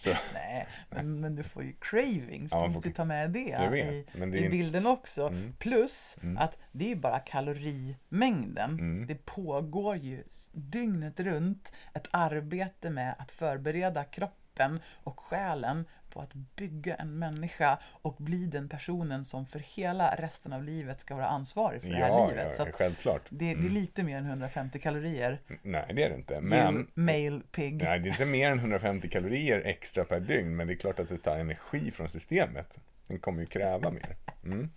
[0.04, 2.52] Så, Nej, men, men du får ju cravings.
[2.52, 5.28] Ja, du måste får- ta med det i, det i bilden också.
[5.28, 5.54] Mm.
[5.60, 6.38] Plus Mm.
[6.38, 8.70] att det är ju bara kalorimängden.
[8.80, 9.08] Mm.
[9.08, 16.34] Det pågår ju dygnet runt ett arbete med att förbereda kroppen och själen på att
[16.34, 21.28] bygga en människa och bli den personen som för hela resten av livet ska vara
[21.28, 22.56] ansvarig för det här Ja, livet.
[22.58, 23.22] ja, självklart.
[23.30, 25.40] det, det är lite mer än 150 kalorier.
[25.62, 26.42] Nej, det är det inte.
[26.42, 27.84] Men male pig.
[27.84, 31.00] nej, det är inte mer än 150 kalorier extra per dygn, men det är klart
[31.00, 32.78] att det tar energi från systemet.
[33.08, 34.16] Den kommer ju kräva mer.
[34.46, 34.70] Mm.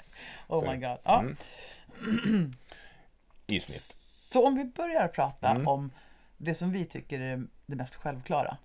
[0.48, 0.98] oh så- my god.
[1.04, 1.20] Ja.
[1.20, 1.36] Mm.
[3.46, 3.96] I snitt.
[4.04, 5.68] Så om vi börjar prata Mm.
[5.68, 5.90] om
[6.36, 8.56] det som vi tycker är det mest självklara.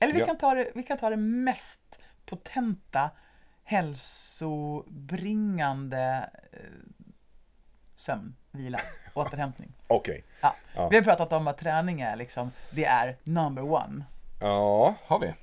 [0.00, 0.26] Eller vi, Ja.
[0.26, 1.80] kan, ta det, vi kan ta det mest
[2.26, 3.10] potenta
[3.64, 6.60] hälsobringande eh,
[7.94, 8.80] sömn, vila,
[9.14, 9.72] återhämtning.
[9.86, 10.24] Okej.
[10.40, 10.56] Ja.
[10.74, 10.88] Ja.
[10.88, 14.04] Vi har pratat om att träning är liksom, det är number one.
[14.40, 15.34] Ja, har vi.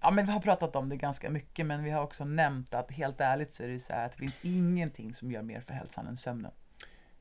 [0.00, 2.90] Ja, men vi har pratat om det ganska mycket, men vi har också nämnt att
[2.90, 5.74] helt ärligt så är det så här att det finns ingenting som gör mer för
[5.74, 6.52] hälsan än sömnen.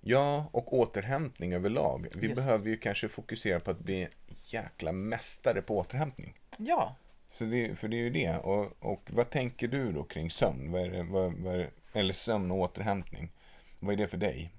[0.01, 2.07] Ja, och återhämtning överlag.
[2.15, 2.35] Vi Just.
[2.35, 4.07] behöver ju kanske fokusera på att bli
[4.43, 6.33] jäkla mästare på återhämtning.
[6.57, 6.95] Ja,
[7.29, 8.37] Så det, för det är ju det.
[8.37, 10.71] Och, och vad tänker du då kring sömn?
[10.71, 13.31] Vad är det, vad, vad eller sömn och återhämtning?
[13.79, 14.53] Vad är det för dig?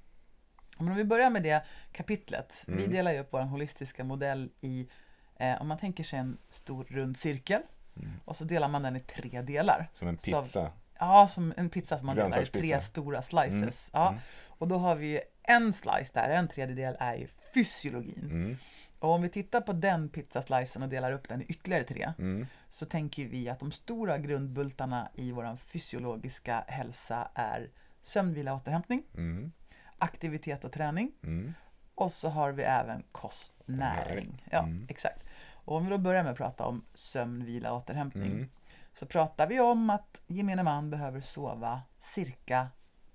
[0.79, 2.65] Men om vi börjar med det kapitlet.
[2.67, 2.91] Vi Mm.
[2.91, 4.89] delar ju upp vår holistiska modell i,
[5.37, 7.63] eh, om man tänker sig en stor rund cirkel
[7.97, 8.11] Mm.
[8.25, 9.89] och så delar man den i tre delar.
[9.95, 10.73] Som en Så- pizza?
[10.99, 13.91] Ja, som en pizza som man delar i tre stora slices.
[13.93, 14.03] Mm.
[14.03, 14.09] Ja.
[14.09, 14.21] Mm.
[14.47, 18.59] Och då har vi en slice där, en tredjedel är ju fysiologin.
[18.99, 22.47] Och om vi tittar på den pizzaslicen och delar upp den i ytterligare tre Mm.
[22.69, 27.71] så tänker vi att de stora grundbultarna i vår fysiologiska hälsa är
[28.03, 29.53] sömn, vila, återhämtning, Mm.
[29.99, 31.55] aktivitet och träning Mm.
[31.95, 34.45] och så har vi även kost, näring.
[34.51, 34.87] Ja, Mm.
[34.89, 35.25] exakt.
[35.53, 38.49] Och om vi då börjar med att prata om sömn, vila, återhämtning Mm.
[38.93, 42.69] så pratar vi om att gemene man behöver sova cirka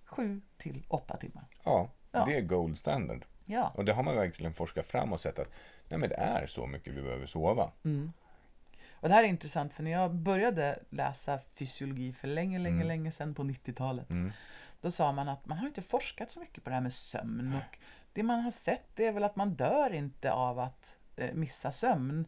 [0.06, 1.44] 7 till 8 timmar.
[1.64, 2.26] Ja, Ja.
[2.26, 3.26] det är gold standard.
[3.46, 3.72] Ja.
[3.76, 5.52] Och det har man verkligen forskat fram och sett att
[5.90, 7.72] nej, men det är så mycket vi behöver sova.
[7.84, 8.14] Mm.
[8.94, 12.88] Och det här är intressant för när jag började läsa fysiologi för länge, länge, Mm.
[12.88, 14.32] länge sedan på 90-talet Mm.
[14.82, 17.54] Då sa man att man har inte forskat så mycket på det här med sömn
[17.56, 17.78] och
[18.14, 21.72] det man har sett det är väl att man dör inte av att eh, missa
[21.72, 22.26] sömn.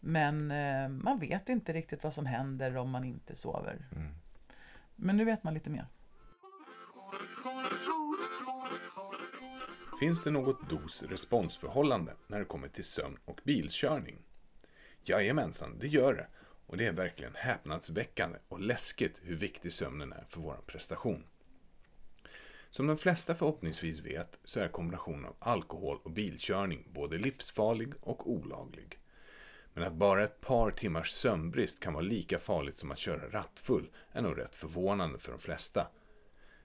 [0.00, 3.86] Men eh, man vet inte riktigt vad som händer om man inte sover.
[3.96, 4.14] Mm.
[4.96, 5.86] Men nu vet man lite mer.
[10.02, 14.18] Finns det något dos-responsförhållande när det kommer till sömn och bilkörning?
[15.04, 16.26] Jajamensan, det gör det.
[16.66, 21.24] Och det är verkligen häpnadsväckande och läskigt hur viktig sömnen är för vår prestation.
[22.70, 28.30] Som de flesta förhoppningsvis vet så är kombinationen av alkohol och bilkörning både livsfarlig och
[28.30, 28.98] olaglig.
[29.74, 33.90] Men att bara ett par timmars sömnbrist kan vara lika farligt som att köra rattfull
[34.12, 35.86] är nog rätt förvånande för de flesta.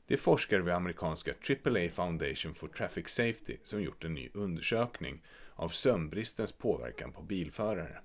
[0.07, 5.21] Det är forskare vid amerikanska AAA Foundation for Traffic Safety som gjort en ny undersökning
[5.53, 7.99] av sömnbristens påverkan på bilförare.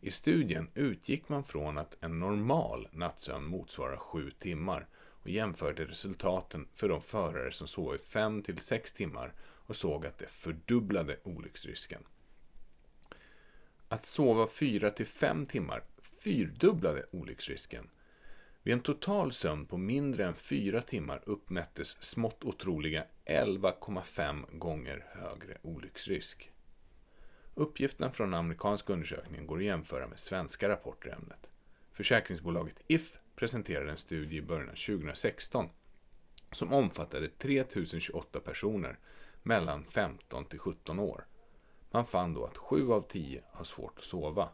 [0.00, 6.68] I studien utgick man från att en normal nattsömn motsvarar 7 timmar och jämförde resultaten
[6.74, 12.02] för de förare som sov i 5-6 timmar och såg att det fördubblade olycksrisken.
[13.88, 15.82] Att sova 4-5 timmar
[16.18, 17.88] fyrdubblade olycksrisken.
[18.68, 25.58] Vid en total sömn på mindre än fyra timmar uppmättes smått otroliga 11,5 gånger högre
[25.62, 26.50] olycksrisk.
[27.54, 31.50] Uppgifterna från den amerikanska undersökningen går att jämföra med svenska rapporter i ämnet.
[31.92, 35.68] Försäkringsbolaget If presenterade en studie i början av 2016
[36.52, 38.98] som omfattade 3028 personer
[39.42, 41.26] mellan 15 till 17 år.
[41.90, 44.48] Man fann då att 7 av 10 har svårt att sova.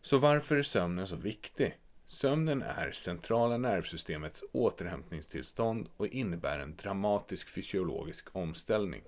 [0.00, 1.78] Så varför är sömnen så viktig?
[2.08, 9.02] Sömnen är centrala nervsystemets återhämtningstillstånd och innebär en dramatisk fysiologisk omställning.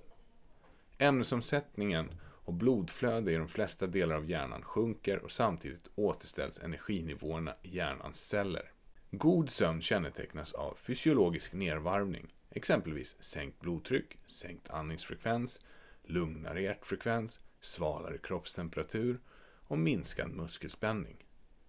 [0.99, 7.77] Ämnesomsättningen och blodflöde i de flesta delar av hjärnan sjunker och samtidigt återställs energinivåerna i
[7.77, 8.73] hjärnans celler.
[9.11, 15.61] God sömn kännetecknas av fysiologisk nedvarvning, exempelvis sänkt blodtryck, sänkt andningsfrekvens,
[16.05, 19.21] lugnare hjärtfrekvens, svalare kroppstemperatur
[19.67, 21.28] och minskad muskelspänning.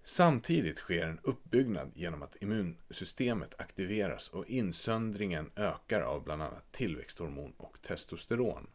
[0.10, 7.54] Samtidigt sker en uppbyggnad genom att immunsystemet aktiveras och insöndringen ökar av bland annat tillväxthormon
[7.58, 8.68] och testosteron.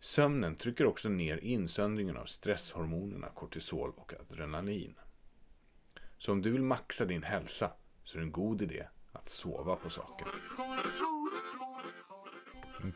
[0.00, 4.94] Sömnen trycker också ner insöndringen av stresshormonerna kortisol och adrenalin.
[6.18, 7.72] Så om du vill maxa din hälsa
[8.04, 10.28] så är det en god idé att sova på saken.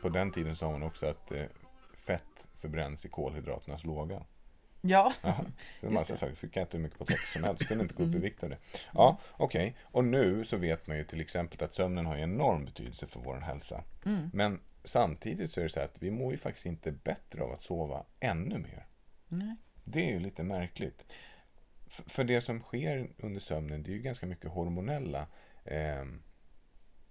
[0.01, 1.45] På den tiden sa hon också att eh,
[1.93, 4.25] fett förbränns i kolhydraternas låga.
[4.81, 5.43] Ja, Det var
[5.81, 6.19] Just massa det.
[6.19, 6.35] saker.
[6.35, 7.65] Fick äta hur mycket potatis som helst.
[7.67, 8.57] Kunde inte gå upp i vikt av det.
[8.93, 9.75] Ja, okej.
[9.81, 13.19] Och nu så vet man ju till exempel att sömnen har en enorm betydelse för
[13.19, 13.83] vår hälsa.
[14.05, 14.29] Mm.
[14.33, 17.61] Men samtidigt så är det så att vi mår ju faktiskt inte bättre av att
[17.61, 18.85] sova ännu mer.
[19.27, 19.55] Nej.
[19.83, 21.05] Det är ju lite märkligt.
[21.87, 25.27] F- för det som sker under sömnen det är ju ganska mycket hormonella
[25.65, 26.05] eh,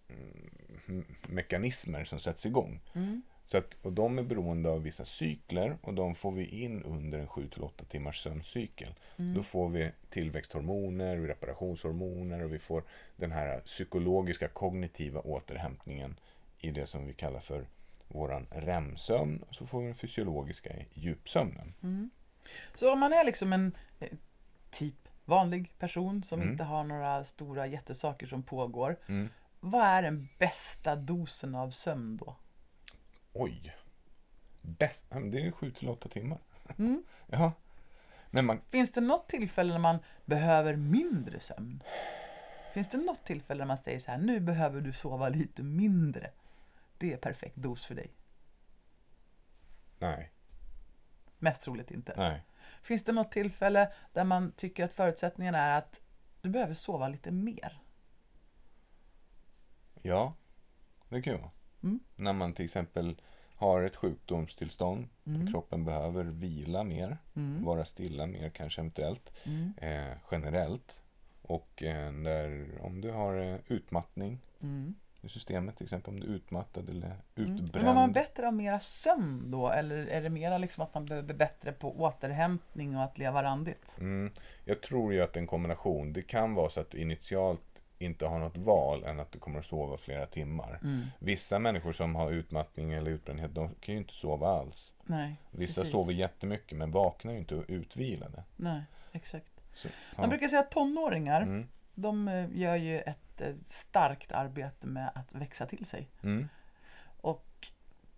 [0.09, 2.81] mm, mekanismer som sätts igång.
[2.94, 3.22] Mm.
[3.46, 7.18] Så att, och de är beroende av vissa cykler och de får vi in under
[7.18, 8.94] en 7-8 timmars sömncykel.
[9.18, 9.35] Mm.
[9.35, 12.82] Då får vi tillväxthormoner, reparationshormoner och vi får
[13.16, 16.18] den här psykologiska kognitiva återhämtningen
[16.59, 17.66] i det som vi kallar för
[18.09, 19.44] våran REM-sömn.
[19.50, 21.74] Så får vi den fysiologiska djupsömnen.
[21.82, 22.11] Mm.
[22.74, 24.09] Så om man är liksom en eh,
[24.70, 26.52] typ vanlig person som Mm.
[26.52, 28.96] inte har några stora jättesaker som pågår.
[29.09, 29.28] Mm.
[29.61, 32.37] Vad är den bästa dosen av sömn då?
[33.38, 33.75] Oj!
[34.62, 36.38] Bäst, det är 7-8 timmar.
[36.79, 37.05] Mm.
[37.27, 37.53] Ja.
[38.31, 41.83] Men man, Finns det något tillfälle när man behöver mindre sömn?
[42.75, 46.31] Finns det något tillfälle när man säger så här, nu behöver du sova lite mindre?
[46.99, 48.11] Det är perfekt dos för dig.
[49.99, 50.31] nej,
[51.38, 52.14] Mest troligt inte.
[52.16, 52.42] nej.
[52.83, 56.01] Finns det något tillfälle där man tycker att förutsättningarna är att
[56.40, 57.81] du behöver sova lite mer?
[60.03, 60.35] Ja,
[61.09, 61.51] det kan ju vara.
[61.87, 62.01] Mm.
[62.16, 63.16] När man till exempel
[63.55, 65.53] har ett sjukdomstillstånd, Mm.
[65.53, 67.64] kroppen behöver vila mer, Mm.
[67.64, 69.72] vara stilla mer kanske eventuellt, Mm.
[69.77, 70.96] eh, generellt.
[71.42, 74.94] Och eh, där, om du har eh, utmattning Mm.
[75.22, 77.16] i systemet, till exempel om du är utmattad eller Mm.
[77.57, 77.70] utbränd.
[77.75, 79.70] Men var man bättre av mera sömn då?
[79.70, 83.42] Eller är det mera liksom att man behöver bli bättre på återhämtning och att leva
[83.42, 83.96] randigt?
[84.01, 84.33] Mm,
[84.64, 87.62] jag tror ju att en kombination, det kan vara så att du initialt
[87.98, 90.78] inte har något val än att du kommer att sova flera timmar.
[90.82, 91.06] Mm.
[91.18, 94.94] Vissa människor som har utmattning eller utbrändhet, de kan ju inte sova alls.
[95.04, 95.92] Nej, Vissa precis.
[95.92, 98.44] sover jättemycket men vaknar ju inte utvilade.
[98.56, 98.82] Nej,
[99.12, 99.61] exakt.
[99.74, 100.26] Så, Man ja.
[100.28, 105.35] brukar säga att tonåringar, Mm, de eh, gör ju ett eh, starkt arbete med att
[105.35, 106.11] växa till sig.
[106.22, 106.48] mm,
[107.20, 107.46] Och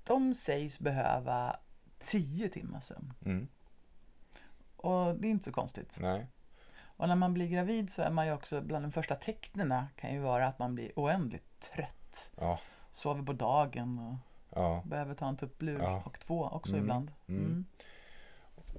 [0.04, 1.56] de sägs behöva
[1.98, 3.12] 10 timmar sömn.
[3.24, 3.48] mm,
[4.76, 5.98] Och det är inte så konstigt.
[6.00, 6.26] nej.
[6.98, 10.12] Och när man blir gravid så är man ju också, bland de första tecknen kan
[10.14, 12.30] ju vara att man blir oändligt trött.
[12.36, 12.58] Ja,
[12.90, 14.14] Sover på dagen och
[14.58, 14.82] ja.
[14.86, 16.02] behöver ta en tupplur Ja.
[16.06, 17.10] och två också Mm, ibland.
[17.28, 17.42] mm.
[17.44, 17.64] Mm.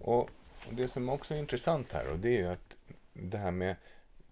[0.01, 0.29] Och
[0.71, 2.77] det som också är intressant här och det är ju att
[3.13, 3.75] det här med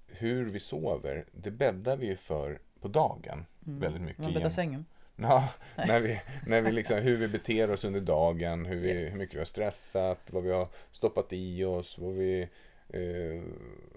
[0.08, 3.80] hur vi sover, det bäddar vi ju för på dagen Mm.
[3.80, 4.23] väldigt mycket.
[4.23, 4.86] Man bäddar sängen.
[5.19, 9.13] Ja, när vi, när vi liksom, hur vi beter oss under dagen, hur, vi, Yes.
[9.13, 12.50] hur mycket vi har stressat, vad vi har stoppat i oss, vad vi
[12.89, 13.43] eh,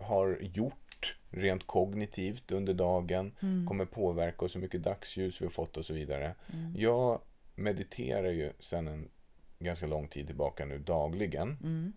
[0.04, 3.66] har gjort rent kognitivt under dagen, Mm.
[3.66, 6.34] kommer påverka oss, hur mycket dagsljus vi har fått och så vidare.
[6.52, 6.74] Mm.
[6.76, 7.20] Jag
[7.54, 9.08] mediterar ju sedan en
[9.58, 11.48] ganska lång tid tillbaka nu dagligen.
[11.62, 11.92] Mm.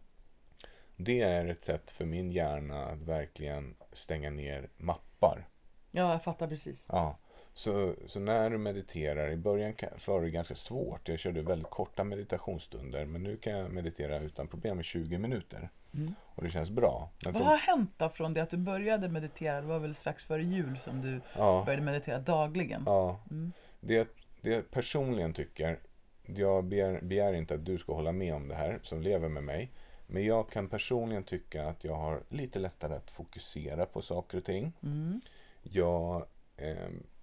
[0.95, 5.47] Det är ett sätt för min hjärna att verkligen stänga ner mappar.
[5.91, 6.86] Ja, jag fattar precis.
[6.89, 7.17] Ja,
[7.53, 9.73] så, så när du mediterar, i början
[10.08, 11.10] var det ganska svårt.
[11.10, 15.69] Jag körde väldigt korta meditationsstunder, men nu kan jag meditera utan problem i 20 minuter.
[15.93, 16.15] Mm.
[16.36, 17.10] Och det känns bra.
[17.23, 19.62] Men Vad har hänt då från det att du började meditera?
[19.62, 22.84] Det var väl strax före jul som du ja, började meditera dagligen?
[22.86, 23.51] ja, Mm.
[23.79, 24.08] det,
[24.41, 25.79] det jag personligen tycker,
[26.25, 29.43] jag begär, begär inte att du ska hålla med om det här som lever med
[29.43, 29.71] mig.
[30.08, 34.45] Men jag kan personligen tycka att jag har lite lättare att fokusera på saker och
[34.45, 34.73] ting.
[34.84, 35.21] Mm.
[35.63, 36.25] Jag
[36.58, 36.75] eh,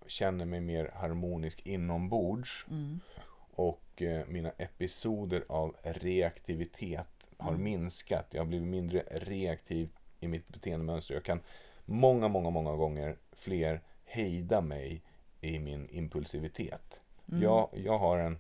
[0.07, 2.67] känner mig mer harmonisk inombords.
[2.71, 3.01] Mm.
[3.55, 7.63] Och eh, mina episoder av reaktivitet har Mm.
[7.65, 8.27] minskat.
[8.31, 9.89] Jag har blivit mindre reaktiv
[10.21, 11.15] i mitt beteendemönster.
[11.15, 11.41] Jag kan
[11.85, 15.03] många, många, många gånger fler hejda mig
[15.41, 17.01] i min impulsivitet.
[17.29, 17.43] Mm.
[17.43, 18.39] Jag, jag har en,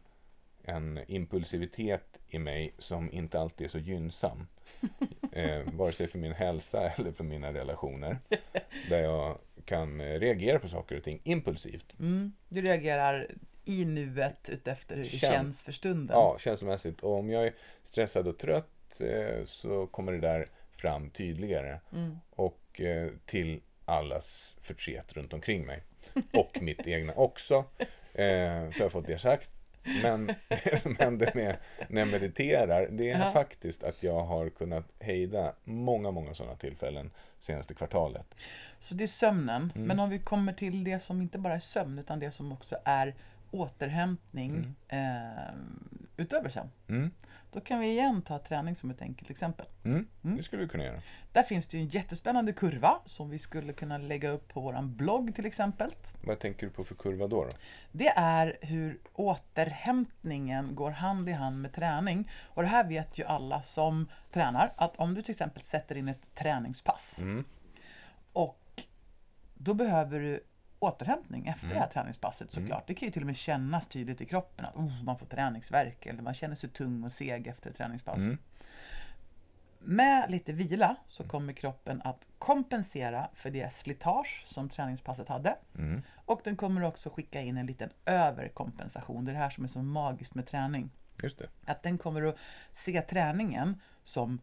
[0.62, 4.46] en impulsivitet i mig som inte alltid är så gynnsam.
[5.32, 8.18] eh, vare sig för min hälsa eller för mina relationer.
[8.88, 11.92] Där jag kan eh, reagera på saker och ting impulsivt.
[12.00, 12.32] Mm.
[12.48, 13.30] Du reagerar
[13.64, 16.16] i nuet utefter hur det Känn- känns för stunden.
[16.16, 17.00] Ja, känslomässigt.
[17.00, 18.68] Och om jag är stressad och trött
[19.00, 21.80] eh, så kommer det där fram tydligare.
[21.92, 22.20] Mm.
[22.30, 25.82] Och eh, till allas förtret runt omkring mig.
[26.32, 27.54] Och mitt egna också.
[28.12, 29.50] Eh, så har jag fått det sagt.
[30.02, 31.56] Men det som händer med,
[31.88, 33.30] när jag mediterar, det är Ja.
[33.30, 38.34] faktiskt att jag har kunnat hejda många, många sådana tillfällen senaste kvartalet.
[38.78, 39.72] Så det är sömnen.
[39.74, 39.86] Mm.
[39.88, 42.76] Men om vi kommer till det som inte bara är sömn utan det som också
[42.84, 43.14] är
[43.50, 45.54] återhämtning eh,
[46.16, 46.70] utöver sömn.
[46.88, 47.10] Mm.
[47.52, 49.66] Då kan vi igen ta träning som ett enkelt exempel.
[49.84, 50.06] Mm.
[50.24, 50.36] Mm.
[50.36, 51.00] Det skulle vi kunna göra.
[51.32, 54.96] Där finns det ju en jättespännande kurva som vi skulle kunna lägga upp på våran
[54.96, 55.90] blogg till exempel.
[56.24, 57.44] Vad tänker du på för kurva då?
[57.44, 57.50] då?
[57.92, 62.30] Det är hur återhämtningen går hand i hand med träning.
[62.42, 66.08] Och det här vet ju alla som tränar att om du till exempel sätter in
[66.08, 67.44] ett träningspass Mm.
[68.32, 68.82] och
[69.54, 70.44] då behöver du
[70.80, 71.74] återhämtning efter Mm.
[71.74, 72.86] det här träningspasset såklart.
[72.86, 76.06] Det kan ju till och med kännas tydligt i kroppen att oh, man får träningsvärk
[76.06, 78.18] eller man känner sig tung och seg efter ett träningspass.
[78.18, 78.38] Mm.
[79.82, 85.56] med lite vila så kommer kroppen att kompensera för det slitage som träningspasset hade.
[85.74, 86.02] Mm.
[86.24, 89.24] Och den kommer också skicka in en liten överkompensation.
[89.24, 90.90] Det är det här som är så magiskt med träning.
[91.22, 91.48] Just det.
[91.66, 92.36] Att den kommer att
[92.72, 94.40] se träningen som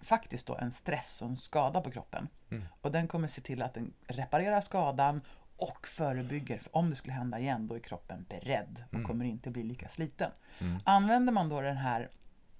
[0.00, 2.28] faktiskt då en stress och en skada på kroppen.
[2.50, 2.64] Mm.
[2.80, 5.20] Och den kommer se till att den reparerar skadan
[5.56, 6.58] och förebygger.
[6.58, 9.88] För om det skulle hända igen då är kroppen beredd och kommer inte bli lika
[9.88, 10.30] sliten.
[10.58, 10.78] Mm.
[10.84, 12.10] Använder man då den här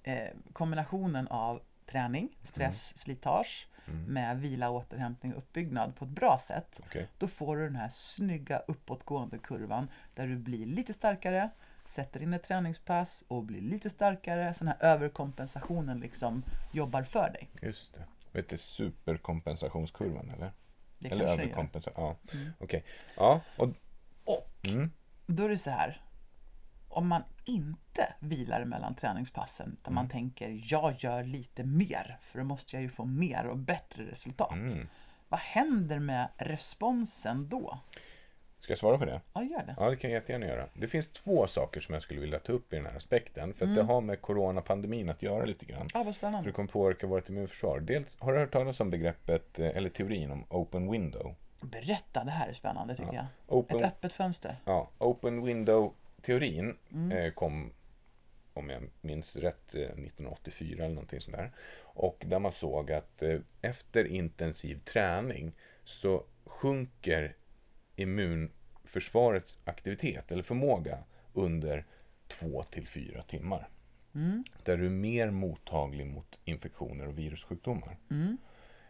[0.03, 3.69] eh, kombinationen av träning, stress, slitage
[4.07, 6.81] med vila, återhämtning och uppbyggnad på ett bra sätt.
[6.87, 7.09] Okej.
[7.19, 11.51] Då får du den här snygga uppåtgående kurvan där du blir lite starkare,
[11.85, 14.55] sätter in ett träningspass och blir lite starkare.
[14.55, 16.43] Så den här överkompensationen liksom
[16.73, 17.49] jobbar för dig.
[17.63, 18.05] Just det.
[18.33, 20.53] Vet du, superkompensationskurvan eller?
[21.09, 22.05] Det eller kanske överkompensation.
[22.05, 22.17] Ja,
[22.59, 22.85] okej.
[23.17, 23.69] Ja, och...
[24.25, 24.91] Och Mm.
[25.27, 26.01] då är det så här.
[26.89, 29.95] Om man inte vilar mellan träningspassen, utan Mm.
[29.95, 34.05] man tänker jag gör lite mer, för då måste jag ju få mer och bättre
[34.05, 34.53] resultat.
[34.53, 34.89] Mm.
[35.29, 37.79] Vad händer med responsen då?
[38.65, 39.21] Ska jag svara på det?
[39.35, 39.75] Ja, gör det.
[39.79, 40.69] Ja, det kan jag jättegärna göra.
[40.75, 43.55] Det finns två saker som jag skulle vilja ta upp i den här aspekten.
[43.55, 43.87] För att Mm.
[43.87, 45.89] det har med coronapandemin att göra lite grann.
[45.95, 46.49] Ja, vad spännande.
[46.49, 47.81] det kommer påverka vårt immunförsvar.
[47.81, 51.35] Dels, har du hört talas om begreppet, eh, eller teorin om open window?
[51.61, 53.27] Berätta, det här är spännande tycker jag.
[53.47, 54.57] Open, Ett öppet fönster.
[54.65, 57.13] ja, open window-teorin Mm.
[57.19, 57.73] eh, kom,
[58.55, 61.53] om jag minns rätt, eh, 1984 eller någonting sånt där.
[61.83, 65.53] Och där man såg att eh, efter intensiv träning
[65.85, 67.35] så sjunker
[67.97, 70.99] immunförsvarets aktivitet eller förmåga
[71.33, 71.85] under
[72.29, 73.69] två till fyra timmar.
[74.15, 74.45] Mm.
[74.65, 77.97] Där du är mer mottaglig mot infektioner och virussjukdomar.
[78.11, 78.37] Mm.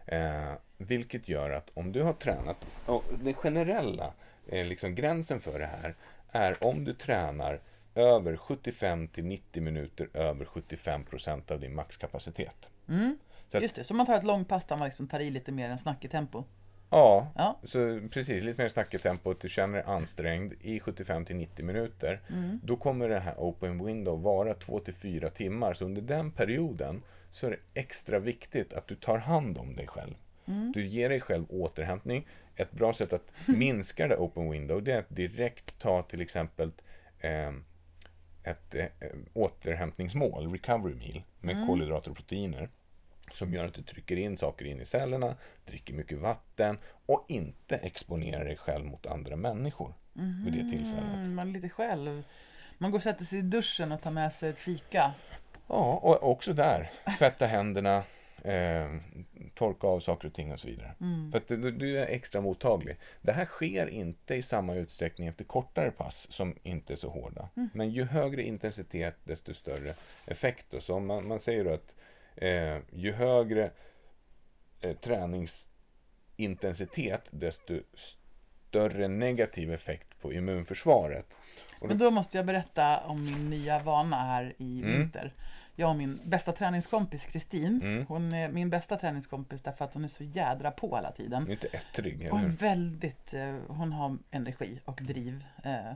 [0.07, 4.13] Eh, vilket gör att om du har tränat, och den generella
[4.47, 5.95] eh, liksom gränsen för det här
[6.33, 7.61] är om du tränar
[7.95, 12.69] över 75 till 90 minuter över 75 procent av din maxkapacitet.
[12.89, 13.19] Mm.
[13.49, 15.53] Så att- Just det, så man tar ett långpass där man liksom tar i lite
[15.53, 16.45] mer än snack i tempo.
[16.95, 17.59] Ja, Ja.
[17.64, 18.68] så precis, lite mer
[19.30, 22.20] att du känner dig ansträngd i 75 till 90 minuter.
[22.30, 22.61] Mm.
[22.62, 25.74] Då kommer det här open window vara 2 till 4 timmar.
[25.74, 29.86] Så under den perioden så är det extra viktigt att du tar hand om dig
[29.86, 30.14] själv.
[30.47, 30.72] Mm.
[30.72, 32.26] Du ger dig själv återhämtning.
[32.57, 36.72] Ett bra sätt att minska det open window det är att direkt ta till exempel
[37.20, 37.53] eh,
[38.45, 38.86] ett eh,
[39.32, 42.68] återhämtningsmål, recovery meal, med kolhydrater och proteiner.
[43.35, 47.76] Som gör att du trycker in saker in i cellerna, dricker mycket vatten och inte
[47.76, 49.95] exponerar dig själv mot andra människor
[50.45, 51.14] vid det tillfället.
[51.14, 52.22] Mm, man är lite själv.
[52.78, 55.14] Man går och sätter sig i duschen och tar med sig ett fika.
[55.66, 56.91] Ja, och också där.
[57.18, 58.03] Tvätta händerna,
[58.43, 58.97] eh,
[59.55, 60.95] torka av saker och ting och så vidare.
[61.32, 62.97] För att du, du är extra mottaglig.
[63.22, 67.49] Det här sker inte i samma utsträckning efter kortare pass som inte är så hårda.
[67.72, 69.95] Men ju högre intensitet desto större
[70.26, 70.66] effekt.
[70.70, 70.80] då.
[70.80, 71.95] Så man, man säger då att
[72.37, 73.70] eh, ju högre
[74.80, 81.37] eh, träningsintensitet desto större negativ effekt på immunförsvaret.
[81.80, 84.99] Och Men då måste jag berätta om min nya vana här i Mm.
[84.99, 85.32] vinter.
[85.76, 88.07] Jag och min bästa träningskompis Kristin, Mm.
[88.07, 91.51] hon är min bästa träningskompis därför att hon är så jädra på hela tiden.
[91.51, 95.45] Inte ettrig, eller Hon är väldigt, eh, hon har energi och driv.
[95.64, 95.93] Eh,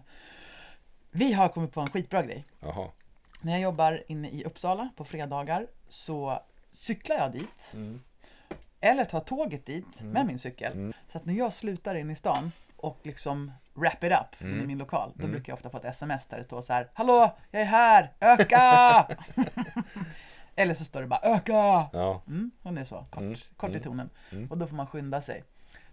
[1.10, 2.44] vi har kommit på en skitbra grej.
[2.60, 2.88] Jaha.
[3.42, 7.70] När jag jobbar inne i Uppsala på fredagar så cyklar jag dit.
[7.74, 8.00] Mm.
[8.80, 10.72] Eller tar tåget dit med min cykel.
[10.72, 10.92] Mm.
[11.12, 14.52] Så att när jag slutar in i stan och liksom wrap it up in i
[14.52, 14.66] Mm.
[14.66, 15.12] min lokal.
[15.14, 15.30] Då Mm.
[15.32, 16.88] brukar jag ofta få ett sms där det står så här.
[16.94, 19.06] Hallå, jag är här, öka!
[20.56, 21.52] Eller så står det bara öka!
[21.92, 22.22] Ja.
[22.26, 24.10] Mm, hon är så kort, Mm, kort i mm, tonen.
[24.32, 24.50] mm.
[24.50, 25.44] Och då får man skynda sig.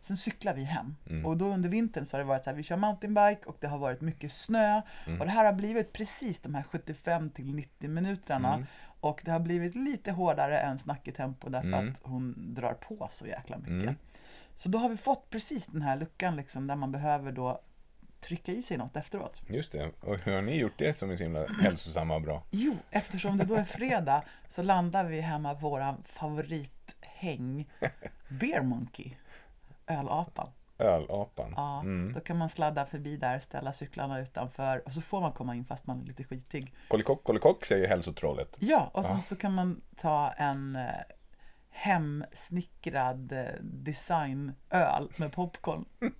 [0.06, 0.96] Sen cyklar vi hem.
[1.10, 1.26] Mm.
[1.26, 3.68] Och då under vintern så har det varit så här, vi kör mountainbike och det
[3.68, 4.82] har varit mycket snö.
[5.08, 5.20] Mm.
[5.22, 8.54] Och det här har blivit precis de här 75 till 90 minuterna.
[8.54, 8.66] Mm.
[9.00, 11.90] Och det har blivit lite hårdare än snack i tempo därför Mm.
[11.90, 13.72] att hon drar på så jäkla mycket.
[13.72, 13.96] Mm.
[14.56, 17.62] Så då har vi fått precis den här luckan liksom där man behöver då
[18.20, 19.42] trycka i sig något efteråt.
[19.48, 19.92] Just det.
[20.02, 22.44] Och hur har ni gjort det som är så himla hälsosamma och bra?
[22.52, 27.70] Jo, eftersom det då är fredag så landar vi hemma på våran favorithäng
[28.30, 29.14] Beer Monkey,
[29.88, 30.50] ölapan.
[30.78, 31.54] Ölapan.
[31.56, 32.14] Ja, Mm.
[32.14, 35.66] Då kan man sladda förbi där, ställa cyklarna utanför och så får man komma in
[35.66, 36.74] fast man är lite skitig.
[36.88, 38.56] Kollikock, kollikock säger hälsotrollet.
[38.60, 39.22] Ja, och sen Ja.
[39.22, 40.90] så kan man ta en eh,
[41.70, 45.86] hemsnickrad eh, designöl med popcorn.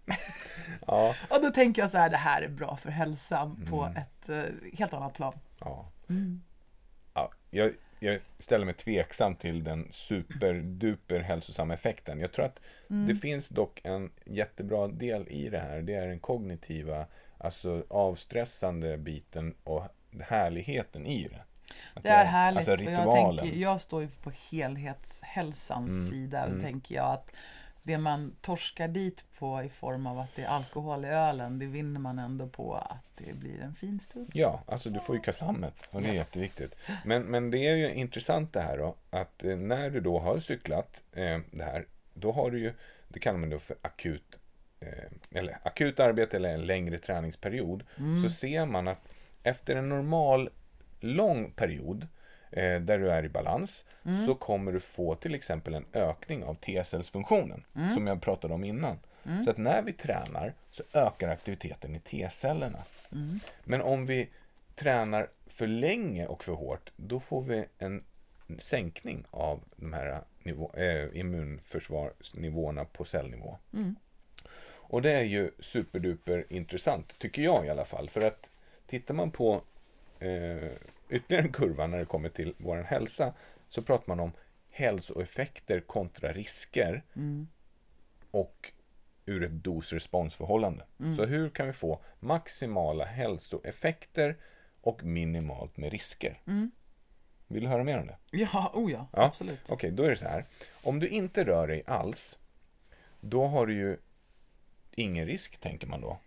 [0.88, 1.16] Ja.
[1.30, 3.98] Och då tänker jag så här, det här är bra för hälsan på Mm.
[3.98, 5.34] ett eh, helt annat plan.
[5.60, 5.92] ja.
[6.10, 6.42] Mm.
[7.14, 7.32] ja.
[7.50, 7.72] Jag,
[8.06, 12.20] jag ställer mig tveksam till den superduper hälsosamma effekten.
[12.20, 13.08] Jag tror att Mm.
[13.08, 15.82] det finns dock en jättebra del i det här.
[15.82, 17.06] Det är den kognitiva,
[17.38, 19.84] alltså avstressande biten och
[20.22, 21.42] härligheten i det.
[21.94, 22.58] Att Det är göra- härligt.
[22.58, 23.38] Alltså och jag, ritualen.
[23.46, 26.44] tänker, jag står ju på helhetshälsans Mm, sida.
[26.44, 26.62] Och mm.
[26.64, 27.32] tänker jag att
[27.86, 31.66] det man torskar dit på i form av att det är alkohol i ölen, det
[31.66, 34.30] vinner man ändå på att det blir en fin stund.
[34.34, 36.18] Ja, alltså du får ju kasammet och det är Yes.
[36.18, 36.76] jätteviktigt.
[37.06, 40.40] Men, men det är ju intressant det här då, att eh, när du då har
[40.40, 42.74] cyklat eh, det här, då har du ju,
[43.08, 44.40] det kallar man då för akut,
[44.80, 47.84] eh, eller akut arbete eller en längre träningsperiod,
[48.24, 49.08] så ser man att
[49.44, 50.50] efter en normal
[51.00, 52.08] lång period
[52.52, 53.86] eh, där du är i balans
[54.26, 59.00] så kommer du få till exempel en ökning av T-cellsfunktionen som jag pratade om innan.
[59.44, 62.84] Så att när vi tränar så ökar aktiviteten i T-cellerna.
[63.64, 64.30] Men om vi
[64.76, 68.04] tränar för länge och för hårt, då får vi en
[68.60, 73.58] sänkning av de här nivå, eh, immunförsvarsnivåerna på cellnivå.
[74.88, 78.10] Och det är ju superduper intressant, tycker jag i alla fall.
[78.10, 78.50] För att
[78.88, 79.62] tittar man på
[80.20, 80.72] eh,
[81.10, 83.34] ytterligare en kurva när det kommer till vår hälsa,
[83.70, 84.32] så pratar man om
[84.70, 87.04] hälsoeffekter kontra risker
[88.32, 88.72] och
[89.26, 90.86] ur ett dos-responsförhållande.
[91.16, 94.38] Så hur kan vi få maximala hälsoeffekter
[94.82, 96.42] och minimalt med risker?
[97.48, 98.18] Vill du höra mer om det?
[98.32, 99.70] Ja, oh ja, Ja, absolut.
[99.70, 100.46] Okej, då är det så här.
[100.84, 102.40] Om du inte rör dig alls,
[103.20, 103.98] då har du ju
[104.92, 106.20] ingen risk, tänker man då.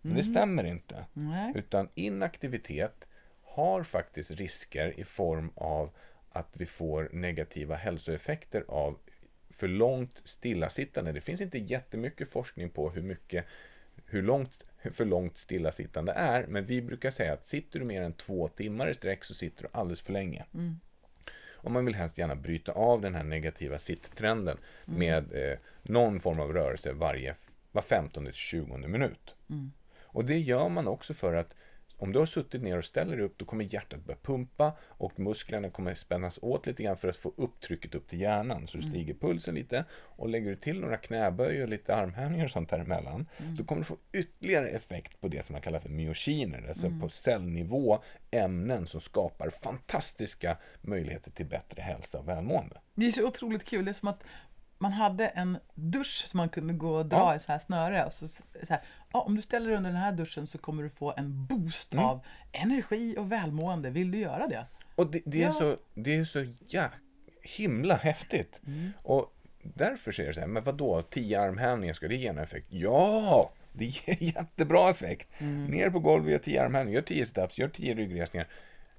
[0.00, 1.04] Men det stämmer inte.
[1.12, 1.52] Nej.
[1.54, 3.04] Utan inaktivitet
[3.50, 5.90] har faktiskt risker i form av
[6.32, 8.98] att vi får negativa hälsoeffekter av
[9.50, 11.12] för långt stillasittande.
[11.12, 13.44] Det finns inte jättemycket forskning på hur mycket
[14.06, 18.12] hur långt för långt stillasittande är, men vi brukar säga att sitter du mer än
[18.12, 20.44] två timmar i sträck så sitter du alldeles för länge.
[21.62, 26.40] Och man vill helst gärna bryta av den här negativa sitttrenden med eh, någon form
[26.40, 27.34] av rörelse varje,
[27.72, 29.34] var 15 till 20 minut.
[30.02, 31.54] Och det gör man också för att
[32.00, 35.20] om du har suttit ner och ställer dig upp, då kommer hjärtat börja pumpa och
[35.20, 38.68] musklerna kommer spännas åt lite grann för att få upp trycket upp till hjärnan.
[38.68, 42.50] Så du stiger pulsen lite och lägger du till några knäböj och lite armhävningar och
[42.50, 43.26] sånt däremellan,
[43.58, 47.08] då kommer du få ytterligare effekt på det som man kallar för myokiner, alltså på
[47.08, 52.80] cellnivå, ämnen som skapar fantastiska möjligheter till bättre hälsa och välmående.
[52.94, 53.84] Det är så otroligt kul.
[53.84, 54.24] Det är som att
[54.78, 57.36] man hade en dusch som man kunde gå och dra Ja.
[57.36, 58.04] i så här snöre.
[58.04, 58.80] Och så, så här,
[59.12, 61.92] ja, om du ställer dig under den här duschen så kommer du få en boost
[61.92, 62.04] Mm.
[62.04, 62.20] av
[62.52, 63.90] energi och välmående.
[63.90, 64.66] Vill du göra det?
[64.94, 65.52] Och det, det, är, Ja.
[65.52, 66.88] så, det är så ja,
[67.42, 68.60] himla häftigt.
[69.02, 72.66] Och därför säger jag så här, men vadå, tio armhävningar, ska det ge en effekt?
[72.70, 73.50] Ja!
[73.72, 75.40] Det ger jättebra effekt.
[75.68, 78.46] Ner på golvet, gör tio armhävningar, gör tio steps, gör tio ryggresningar.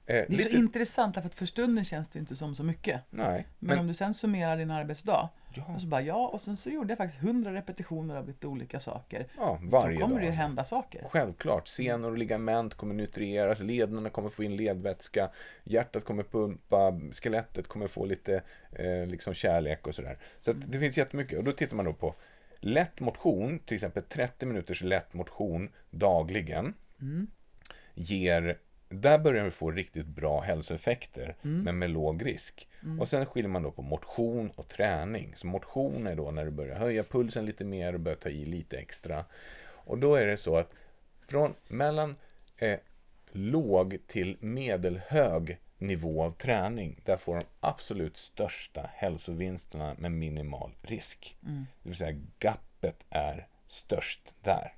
[0.05, 3.01] Eh, Det är så intressant därför att för stunden känns det inte som så mycket.
[3.09, 5.73] Nej, Men, men, om du sen summerar din arbetsdag Ja.
[5.75, 8.79] och så bara ja, och sen så gjorde jag faktiskt 100 repetitioner av lite olika
[8.79, 9.27] saker.
[9.37, 10.23] ja, varje Då kommer dag.
[10.23, 11.05] det ju hända saker.
[11.09, 15.29] Självklart, senor och ligament kommer nutrieras, lederna kommer få in ledvätska,
[15.63, 18.41] hjärtat kommer pumpa, skelettet kommer få lite
[18.71, 20.17] eh, liksom kärlek och sådär.
[20.41, 21.37] Så det finns jättemycket.
[21.37, 22.15] Och då tittar man då på
[22.59, 26.73] lätt motion, till exempel 30 minuters lätt motion dagligen.
[27.93, 28.57] Ger,
[28.91, 32.67] där börjar vi få riktigt bra hälsoeffekter, men med låg risk.
[32.99, 35.33] Och sen skiljer man då på motion och träning.
[35.37, 38.45] Så motion är då när du börjar höja pulsen lite mer och börjar ta i
[38.45, 39.25] lite extra.
[39.85, 40.71] Och då är det så att
[41.27, 42.15] från mellan
[42.57, 42.79] eh,
[43.31, 51.37] låg till medelhög nivå av träning, där får de absolut största hälsovinsterna med minimal risk.
[51.83, 54.73] Det vill säga gapet är störst där.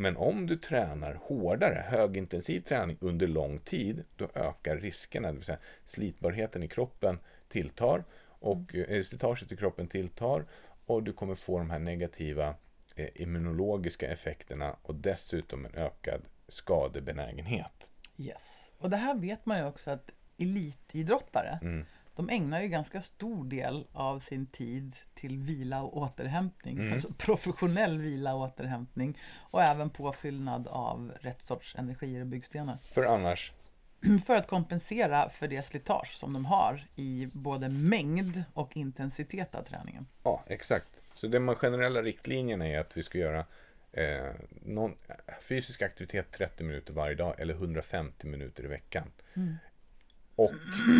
[0.00, 5.44] Men om du tränar hårdare, högintensiv träning under lång tid, då ökar riskerna, det vill
[5.44, 10.44] säga slitbarheten i kroppen tilltar och eh, slitaget i kroppen tilltar
[10.86, 12.54] och du kommer få de här negativa
[12.94, 17.86] eh, immunologiska effekterna och dessutom en ökad skadebenägenhet.
[18.16, 18.72] Yes.
[18.78, 21.86] Och det här vet man ju också att elitidrottare, Mm.
[22.14, 26.78] De ägnar ju ganska stor del av sin tid till vila och återhämtning.
[26.78, 26.92] Mm.
[26.92, 29.18] Alltså professionell vila och återhämtning.
[29.50, 32.78] Och även påfyllnad av rätt sorts energier och byggstenar.
[32.82, 33.52] För annars,
[34.26, 39.62] För att kompensera för det slitage som de har i både mängd och intensitet av
[39.62, 40.06] träningen.
[40.22, 40.88] ja exakt.
[41.14, 43.44] Så de generella riktlinjerna är att vi ska göra
[43.92, 44.30] eh,
[44.62, 44.94] någon,
[45.40, 49.12] fysisk aktivitet 30 minuter varje dag eller 150 minuter i veckan.
[50.40, 50.52] Och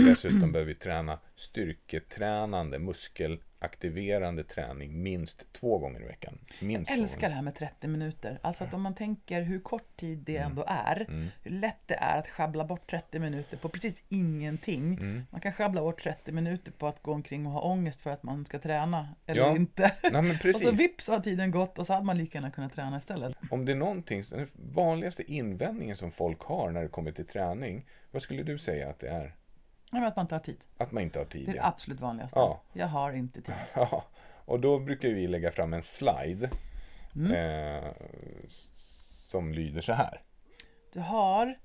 [0.04, 6.38] dessutom behöver vi träna styrketränande, muskel aktiverande träning minst två gånger i veckan.
[6.60, 8.38] Minst Jag älskar det här med 30 minuter.
[8.42, 10.50] Alltså att om man tänker hur kort tid det Mm.
[10.50, 11.30] ändå är.
[11.42, 14.94] Hur lätt det är att sjabbla bort 30 minuter på precis ingenting.
[14.94, 15.22] Mm.
[15.30, 18.22] Man kan sjabbla bort 30 minuter på att gå omkring och ha ångest för att
[18.22, 19.08] man ska träna.
[19.26, 19.92] Eller Ja, inte.
[20.12, 22.98] Nej, Och så vips har tiden gått och så hade man lika gärna kunnat träna
[22.98, 23.36] istället.
[23.50, 27.86] Om det är någonting, den vanligaste invändningen som folk har när det kommer till träning,
[28.10, 29.34] vad skulle du säga att det är?
[29.90, 30.60] Men att man inte har tid.
[30.78, 31.46] Att man inte har tid?
[31.46, 31.66] Det är det ja.
[31.66, 32.38] absolut vanligaste.
[32.38, 32.60] Ja.
[32.72, 33.54] Jag har inte tid.
[33.74, 34.04] Ja,
[34.44, 36.50] och då brukar vi lägga fram en slide
[37.16, 37.32] Mm.
[37.84, 37.92] eh,
[39.28, 40.22] som lyder så här.
[40.92, 41.58] Du har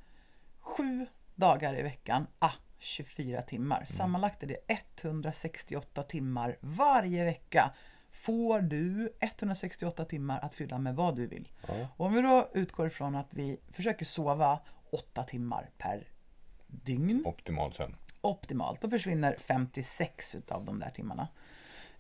[0.59, 3.78] sju dagar i veckan, ah, 24 timmar.
[3.78, 3.88] Mm.
[3.88, 7.71] Sammanlagt är det 168 timmar varje vecka.
[8.11, 11.47] Får du 168 timmar att fylla med vad du vill.
[11.67, 11.88] Ja.
[11.97, 14.59] Och om vi då utgår ifrån att vi försöker sova
[14.91, 16.07] 8 timmar per
[16.67, 17.95] dygn, Optimal sömn.
[18.26, 21.28] Optimalt, då försvinner 56 utav de där timmarna.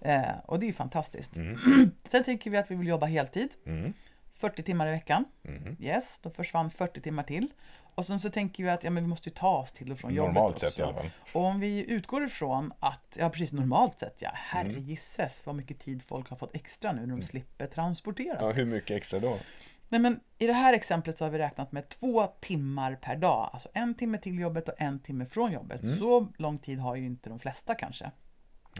[0.01, 1.33] Eh, och det är fantastiskt.
[2.09, 3.93] Sen tänker vi att vi vill jobba heltid, Mm.
[4.35, 5.25] 40 timmar i veckan.
[5.41, 5.77] Mhm.
[5.79, 7.47] Yes, då försvann 40 timmar till.
[7.95, 9.97] Och sen så tänker vi att ja, men vi måste ju ta oss till och
[9.99, 11.09] från jobbet Normalt sett i alla fall.
[11.33, 14.39] Och om vi utgår ifrån att, ja precis normalt sett ja, Mm.
[14.43, 18.47] herregisses vad mycket tid folk har fått extra nu när de slipper transportera sig.
[18.47, 19.37] Ja, hur mycket extra då?
[19.89, 23.49] Nej men i det här exemplet så har vi räknat med två timmar per dag.
[23.53, 25.83] Alltså en timme till jobbet och en timme från jobbet.
[25.83, 25.99] Mm.
[25.99, 28.11] Så lång tid har ju inte de flesta kanske.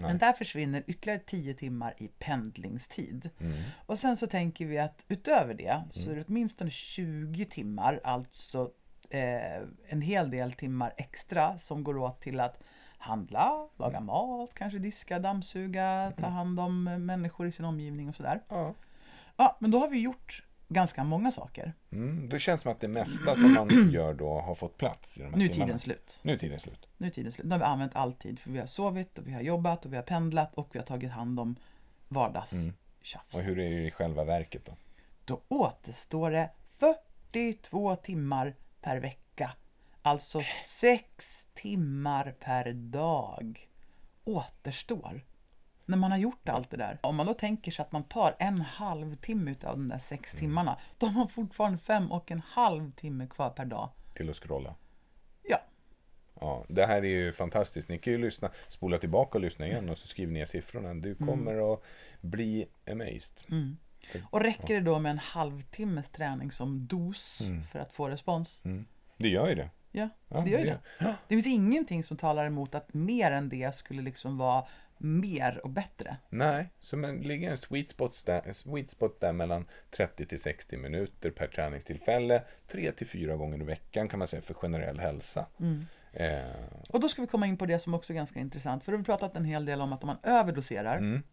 [0.02, 3.30] Men där försvinner ytterligare 10 timmar i pendlingstid.
[3.40, 3.64] Mm.
[3.86, 8.72] Och sen så tänker vi att utöver det så är det åtminstone 20 timmar, alltså
[9.10, 12.64] eh, en hel del timmar extra som går åt till att
[12.98, 18.42] handla, laga mat, kanske diska, dammsuga, ta hand om människor i sin omgivning och sådär.
[18.50, 18.74] Ja.
[19.38, 21.74] Ja, men då har vi gjort ganska många saker.
[21.92, 22.30] Mm.
[22.30, 25.30] Det känns som att det mesta som man gör då har fått plats i de
[25.30, 26.20] här Nu är tiden slut.
[26.24, 26.88] Nu är tiden slut.
[26.98, 27.46] Nu är tiden slut.
[27.46, 29.94] Nu har vi använt all tid för vi har sovit och vi har jobbat och
[29.94, 31.56] vi har pendlat och vi har tagit hand om
[32.08, 33.36] vardagstjafset.
[33.36, 34.76] Och hur är det i själva verket då?
[35.26, 39.52] Då återstår det 42 timmar per vecka.
[40.02, 43.70] Alltså 6 timmar per dag
[44.24, 45.22] återstår.
[45.86, 47.00] När man har gjort allt det där.
[47.02, 50.80] Om man då tänker sig att man tar en halvtimme utav de där sex timmarna.
[50.98, 53.90] Då har man fortfarande fem och en halv timme kvar per dag.
[54.14, 54.76] Till att scrolla.
[55.44, 55.62] Ja,
[56.40, 57.90] Ja, det här är ju fantastiskt.
[57.90, 60.94] Ni kan ju lyssna, spola tillbaka och lyssna igen och så skriver ner siffrorna.
[60.94, 61.82] Du kommer att
[62.22, 63.68] bli amazed.
[64.30, 68.62] och räcker det då med en halvtimmes träning som dos för att få respons?
[68.66, 68.86] Mm.
[69.18, 69.70] Det gör ju det.
[69.92, 71.16] Ja, Ja, det gör ju det det.
[71.28, 74.66] Det finns ingenting som talar emot att mer än det skulle liksom vara
[74.98, 76.18] mer och bättre.
[76.30, 80.78] Nej, så man ligger en sweet spot, där, sweet spot där mellan 30 till 60
[80.78, 82.44] minuter per träningstillfälle.
[82.68, 85.46] 3 till 4 gånger i veckan kan man säga för generell hälsa.
[86.14, 86.40] Eh,
[86.90, 88.84] Och då ska vi komma in på det som också är ganska intressant.
[88.84, 91.24] För då har vi pratat en hel del om att om man överdoserar mm,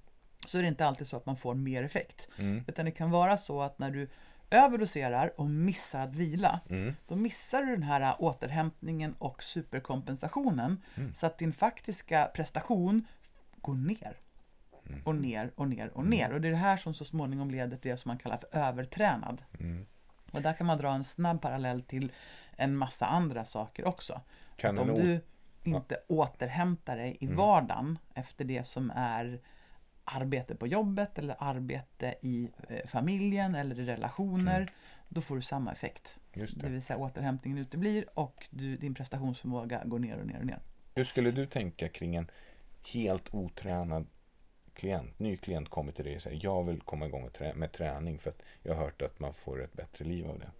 [0.46, 2.28] så är det inte alltid så att man får mer effekt.
[2.38, 4.08] mm, Utan det kan vara så att när du
[4.50, 10.82] överdoserar och missar att vila, mm, då missar du den här återhämtningen och superkompensationen.
[10.94, 11.14] Mm.
[11.14, 13.06] Så att din faktiska prestation
[13.62, 14.16] går ner.
[14.88, 15.00] Mm.
[15.04, 16.32] Och ner och ner och ner.
[16.32, 18.48] Och det är det här som så småningom leder till det som man kallar för
[18.58, 19.42] övertränad.
[19.60, 19.86] mm.
[20.32, 22.12] Och där kan man dra en snabb parallell till
[22.56, 24.20] en massa andra saker också.
[24.56, 25.02] Kan att om Mm.
[25.06, 25.20] du
[25.70, 29.40] inte återhämtar dig i vardagen efter det som är
[30.04, 34.68] arbete på jobbet eller arbete i eh, familjen eller i relationer,
[35.08, 36.18] då får du samma effekt.
[36.32, 36.40] Mm.
[36.40, 36.72] Just Det det.
[36.72, 40.58] vill säga återhämtningen uteblir och du, din prestationsförmåga går ner och ner och ner.
[40.94, 42.30] Hur skulle du tänka kring en
[42.88, 44.06] helt otränad
[44.74, 47.72] klient, ny klient kommer till dig och säger jag vill komma igång med, trä- med
[47.72, 50.50] träning för att jag har hört att man får ett bättre liv av det.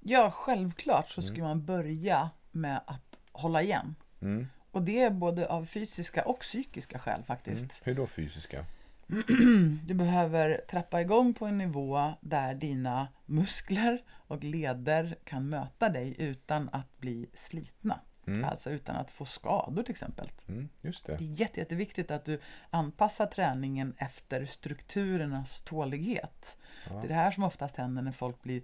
[0.00, 3.94] Ja, självklart så ska man börja med att hålla igen.
[4.20, 4.46] Mm.
[4.70, 7.26] Och det är både av fysiska och psykiska skäl Mm.
[7.26, 7.80] faktiskt.
[7.84, 8.64] Hur då fysiska?
[9.86, 16.14] Du behöver trappa igång på en nivå där dina muskler och leder kan möta dig
[16.18, 18.00] utan att bli slitna.
[18.26, 18.44] Mm.
[18.44, 20.28] Alltså utan att få skador till exempel.
[20.48, 21.16] Mm, just det.
[21.16, 26.56] Det är jätte, jätteviktigt att du anpassar träningen efter strukturernas tålighet.
[26.88, 28.62] Det är det här som oftast händer när folk blir,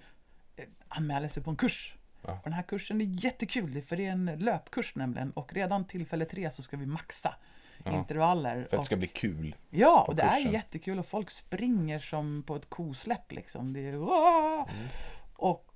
[0.56, 1.94] eh, anmäler sig på en kurs.
[2.22, 2.32] Ja.
[2.32, 5.30] Och den här kursen är jättekul, för det är en löpkurs nämligen.
[5.30, 7.34] Och redan tillfälle tre så ska vi maxa
[7.84, 7.98] Ja.
[7.98, 8.54] intervaller.
[8.54, 9.56] För att det och ska bli kul.
[9.70, 10.52] Ja, och det är kursen.
[10.52, 13.72] jättekul och folk springer som på ett kosläpp liksom.
[13.72, 13.94] Det är!
[13.94, 14.88] Mm.
[15.34, 15.71] Och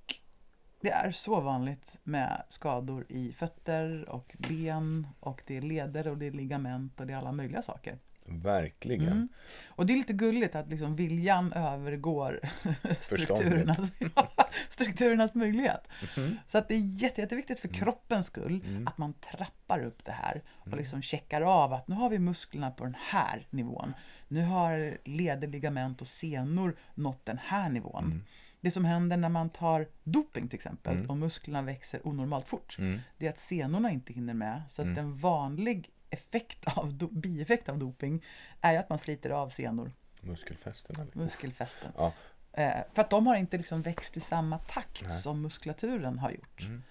[0.80, 6.18] det är så vanligt med skador i fötter och ben och det är leder och
[6.18, 7.98] det är ligament och det är alla möjliga saker.
[8.28, 9.08] Verkligen.
[9.12, 9.28] Mm.
[9.68, 12.40] Och det är lite gulligt att liksom viljan övergår
[13.00, 13.78] strukturernas,
[14.68, 15.88] strukturernas möjlighet.
[16.16, 16.38] Mhm.
[16.48, 18.86] Så att det är jätte, jätteviktigt för kroppens skull Mm.
[18.86, 20.78] att man trappar upp det här och Mm.
[20.78, 23.92] liksom checkar av att nu har vi musklerna på den här nivån.
[24.28, 28.24] Nu har leder, ligament och senor nått den här nivån.
[28.66, 31.10] Det som händer när man tar doping till exempel Mm.
[31.10, 33.00] och musklerna växer onormalt fort Mm.
[33.18, 34.62] det är att senorna inte hinner med.
[34.70, 34.98] Så att Mm.
[34.98, 38.24] en vanlig effekt av do- bieffekt av doping
[38.60, 41.06] är att man sliter av senor, Muskelfästena.
[41.12, 41.92] muskelfästen.
[41.96, 42.12] Ja.
[42.52, 45.12] Eh, för att de har inte liksom växt i samma takt Nej.
[45.12, 46.60] som muskulaturen har gjort.
[46.60, 46.82] Mm.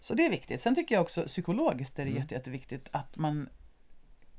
[0.00, 0.60] Så det är viktigt.
[0.60, 2.22] Sen tycker jag också psykologiskt är det Mm.
[2.22, 3.48] jätte, jätteviktigt att man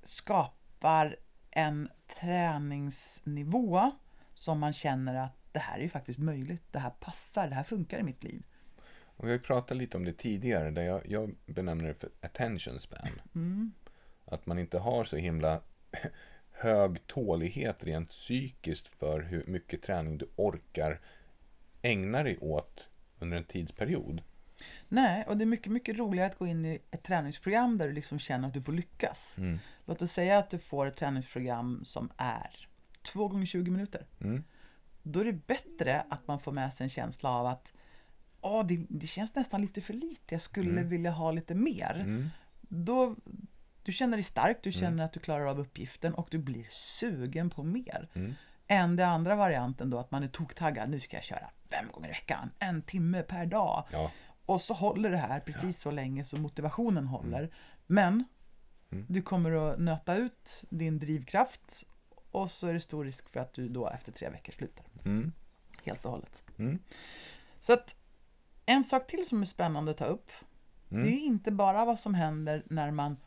[0.03, 1.15] skapar
[1.51, 1.89] en
[2.19, 3.91] träningsnivå
[4.33, 7.63] som man känner att det här är ju faktiskt möjligt, det här passar, det här
[7.63, 8.43] funkar i mitt liv.
[9.19, 12.09] Och vi har ju pratat lite om det tidigare, där jag, jag benämner det för
[12.21, 13.21] attention span.
[13.35, 13.71] Mm.
[14.25, 15.61] Att man inte har så himla
[16.51, 20.99] hög tålighet rent psykiskt för hur mycket träning du orkar
[21.81, 22.89] ägna dig åt
[23.19, 24.21] under en tidsperiod.
[24.87, 27.93] Nej, och det är mycket, mycket roligare att gå in i ett träningsprogram där du
[27.93, 29.35] liksom känner att du får lyckas.
[29.37, 29.59] Mm.
[29.85, 32.67] Låt oss säga att du får ett träningsprogram som är
[33.01, 34.05] 2 gånger 20 minuter.
[34.21, 34.43] Mm.
[35.11, 37.73] Då är det bättre att man får med sig en känsla av att
[38.41, 40.89] Åh, det, det känns nästan lite för lite, jag skulle Mm.
[40.89, 41.99] vilja ha lite mer.
[41.99, 42.29] Mm.
[42.61, 43.15] Då,
[43.83, 45.05] du känner dig stark, du känner Mm.
[45.05, 48.09] att du klarar av uppgiften och du blir sugen på mer.
[48.13, 48.33] Mm.
[48.67, 50.89] Än den andra varianten då, att man är toktaggad.
[50.89, 53.87] Nu ska jag köra fem gånger i veckan, en timme per dag.
[53.91, 54.11] Ja.
[54.45, 57.53] Och så håller det här precis så länge som motivationen håller.
[57.87, 58.23] Men
[58.91, 59.05] Mm.
[59.09, 61.83] du kommer att nöta ut din drivkraft
[62.31, 64.85] och så är det stor risk för att du då efter tre veckor slutar.
[65.05, 65.31] Mm.
[65.83, 66.43] Helt och hållet.
[66.57, 66.79] Mm.
[67.59, 67.95] Så att
[68.65, 70.31] en sak till som är spännande att ta upp.
[70.91, 71.03] Mm.
[71.03, 73.17] Det är inte bara vad som händer när man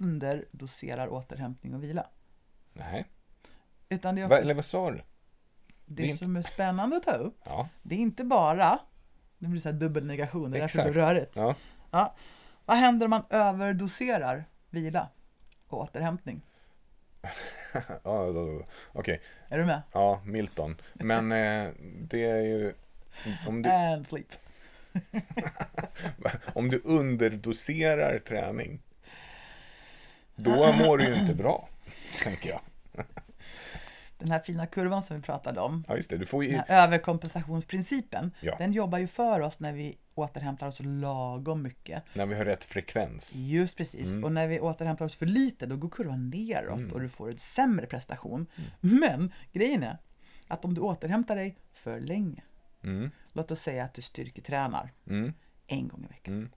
[0.00, 2.06] underdoserar återhämtning och vila.
[2.72, 3.04] Nej.
[3.88, 4.96] Utan det är Va, också eller vad sa du?
[4.96, 5.02] det
[5.86, 7.38] det är inte- som är spännande att ta upp.
[7.44, 7.68] Ja.
[7.82, 8.78] Det är inte bara,
[9.38, 11.36] det blir så här dubbelnegation, det är därför det blir rörigt.
[11.36, 11.54] ja.
[11.90, 12.14] Ja.
[12.64, 15.08] Vad händer om man överdoserar vila
[15.66, 16.42] och återhämtning?
[18.04, 18.32] ja
[18.92, 19.20] Okej.
[19.48, 19.82] Är du med?
[19.92, 20.76] Ja, Milton.
[20.92, 22.72] Men eh, det är ju...
[23.46, 24.26] Om du, And sleep.
[26.54, 28.80] om du underdoserar träning.
[30.34, 31.68] Då mår du ju inte bra.
[32.22, 32.60] Tänker jag.
[34.20, 36.18] Den här fina kurvan som vi pratade om, Ja, just det.
[36.18, 36.56] Du får den ju...
[36.56, 38.56] här överkompensationsprincipen, Ja.
[38.58, 42.02] den jobbar ju för oss när vi återhämtar oss lagom mycket.
[42.14, 43.34] När vi har rätt frekvens.
[43.36, 44.06] Just precis.
[44.08, 44.24] Mm.
[44.24, 46.92] Och när vi återhämtar oss för lite, då går kurvan neråt Mm.
[46.92, 48.46] och du får en sämre prestation.
[48.80, 49.98] Men grejen är
[50.48, 52.42] att om du återhämtar dig för länge,
[52.82, 53.10] Mm.
[53.32, 55.32] låt oss säga att du styrketränar Mm.
[55.66, 56.34] en gång i veckan.
[56.34, 56.50] Mm.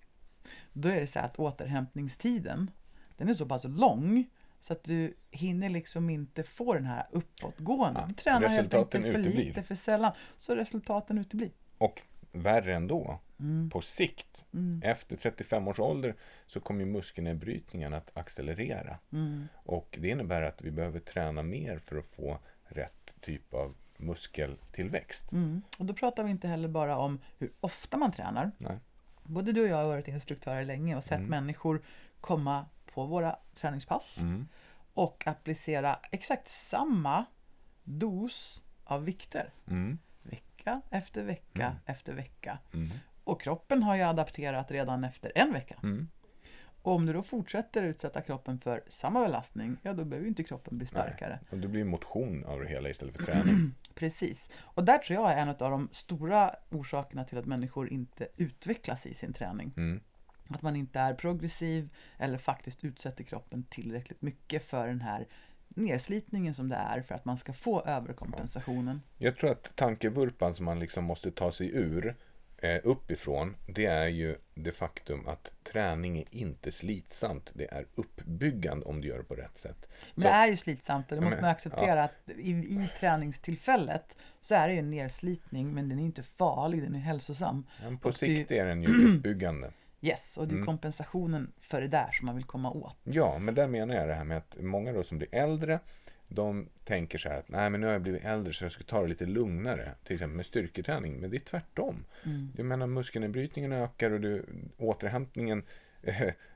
[0.74, 2.72] Då är det så här att återhämtningstiden,
[3.18, 4.26] den är så pass lång
[4.64, 8.00] så att du hinner liksom inte få den här uppåtgående.
[8.00, 9.46] Ja, du tränar helt enkelt för uteblir.
[9.46, 10.12] lite, för sällan.
[10.38, 11.52] Så resultaten uteblir.
[11.78, 12.02] Och
[12.32, 13.70] värre ändå, Mm.
[13.70, 14.82] på sikt, Mm.
[14.84, 16.16] efter 35 års ålder,
[16.48, 18.98] så kommer muskelnedbrytningen att accelerera.
[19.12, 19.48] Mm.
[19.54, 25.32] Och det innebär att vi behöver träna mer för att få rätt typ av muskeltillväxt.
[25.32, 25.62] Mm.
[25.78, 28.52] Och då pratar vi inte heller bara om hur ofta man tränar.
[28.58, 28.78] Nej.
[29.24, 31.30] Både du och jag har varit instruktörer länge och sett Mm.
[31.30, 31.82] människor
[32.22, 34.48] komma på våra träningspass Mm.
[34.94, 37.26] och applicera exakt samma
[37.84, 39.54] dos av vikter.
[39.68, 40.00] Mm.
[40.24, 41.78] Vecka efter vecka Mm.
[41.86, 42.58] efter vecka.
[42.74, 42.90] Mm.
[43.24, 45.76] Och kroppen har ju adapterat redan efter en vecka.
[45.84, 46.08] Mm.
[46.82, 50.78] Och om du då fortsätter utsätta kroppen för samma belastning, ja då behöver inte kroppen
[50.78, 51.40] bli starkare.
[51.50, 53.72] Och det blir motion av det hela istället för träning.
[53.96, 54.50] Precis.
[54.62, 59.06] Och där tror jag är en av de stora orsakerna till att människor inte utvecklas
[59.06, 60.02] i sin träning.
[60.48, 65.28] Att man inte är progressiv eller faktiskt utsätter kroppen tillräckligt mycket för den här
[65.68, 69.02] nedslitningen som det är för att man ska få överkompensationen.
[69.18, 72.16] Jag tror att tankevurpan som man liksom måste ta sig ur
[72.58, 77.52] eh, uppifrån, det är ju det faktum att träning är inte slitsamt.
[77.54, 79.88] Det är uppbyggande om du gör det på rätt sätt.
[80.16, 82.52] Men Så- det är ju slitsamt och det Ja, måste men- man acceptera att i,
[82.52, 87.00] i träningstillfället så är det ju en nedslitning men den är inte farlig, den är
[87.00, 87.66] hälsosam.
[87.82, 89.72] Men på Och det- sikt är den ju uppbyggande.
[90.06, 90.66] Yes, och det är Mm.
[90.66, 92.98] kompensationen för det där som man vill komma åt.
[93.04, 95.80] Ja, men där menar jag det här med att många då som blir äldre,
[96.28, 98.84] de tänker så här att nej men nu har jag blivit äldre så jag ska
[98.84, 99.92] ta det lite lugnare.
[100.04, 102.06] Till exempel med styrketräning, men det är tvärtom.
[102.26, 102.52] Mm.
[102.58, 104.46] Jag menar muskelnedbrytningen ökar och du,
[104.78, 105.64] återhämtningen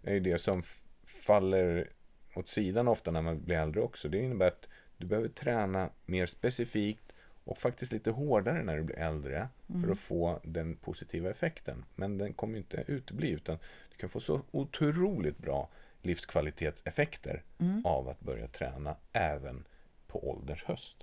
[0.01, 0.61] är ju det som
[1.05, 1.89] faller
[2.35, 4.09] åt sidan ofta när man blir äldre också.
[4.09, 4.67] Det innebär att
[4.97, 7.06] du behöver träna mer specifikt
[7.47, 9.47] och faktiskt lite hårdare när du blir äldre
[9.83, 11.85] för att få den positiva effekten.
[11.95, 13.57] Men den kommer inte utebli utan
[13.91, 15.69] du kan få så otroligt bra
[16.01, 17.85] livskvalitetseffekter Mm.
[17.85, 19.63] av att börja träna även
[20.07, 20.97] på ålderns höst.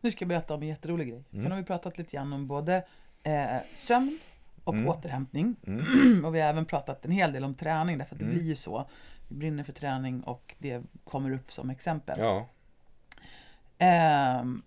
[0.00, 1.22] Nu ska jag berätta om en jätterolig grej.
[1.32, 1.42] Mm.
[1.44, 2.84] För nu har vi pratat lite grann om både
[3.22, 4.18] eh, sömn
[4.64, 4.88] och Mm.
[4.88, 5.56] återhämtning.
[5.66, 6.24] Mm.
[6.24, 8.36] och vi har även pratat en hel del om träning därför att det Mm.
[8.36, 8.88] blir ju så.
[9.28, 12.18] Vi brinner för träning och det kommer upp som exempel.
[12.18, 12.48] Ja,
[13.78, 14.62] Ehm,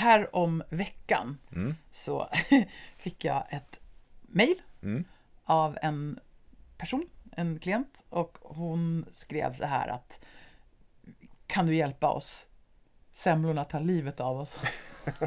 [0.00, 1.74] här om veckan mm.
[1.92, 2.28] så
[2.96, 3.80] fick jag ett
[4.22, 5.04] mail Mm.
[5.44, 6.20] av en
[6.78, 10.20] person, en klient och hon skrev så här att
[11.46, 12.46] Kan du hjälpa oss?
[13.14, 14.58] Semlorna tar livet av oss.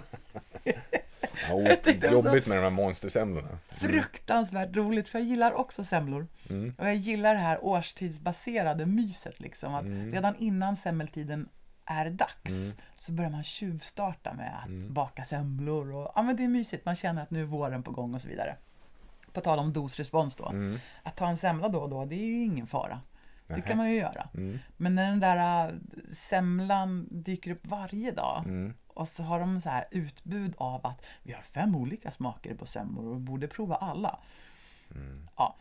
[1.49, 1.75] Ja,
[2.11, 3.59] jobbigt med de här monstersemlorna.
[3.67, 6.27] Fruktansvärt roligt för jag gillar också semlor.
[6.49, 6.75] Mm.
[6.77, 9.75] Och jag gillar det här årstidsbaserade myset liksom.
[9.75, 10.11] Att Mm.
[10.13, 11.49] redan innan semmeltiden
[11.85, 12.75] är dags Mm.
[12.95, 14.93] så börjar man tjuvstarta med att Mm.
[14.93, 15.93] baka semlor.
[15.95, 18.21] Och, ja, men det är mysigt, man känner att nu är våren på gång och
[18.21, 18.55] så vidare.
[19.33, 20.49] På tal om dosrespons då.
[20.49, 20.79] Mm.
[21.03, 23.01] Att ta en semla då och då, det är ju ingen fara.
[23.47, 24.29] Det kan man ju göra.
[24.33, 24.59] Mm.
[24.77, 25.75] Men när den där äh,
[26.11, 28.73] semlan dyker upp varje dag Mm.
[28.87, 32.65] och så har de så här utbud av att vi har fem olika smaker på
[32.65, 34.19] semlor och borde prova alla.
[34.95, 35.27] Mm.
[35.37, 35.55] Ja,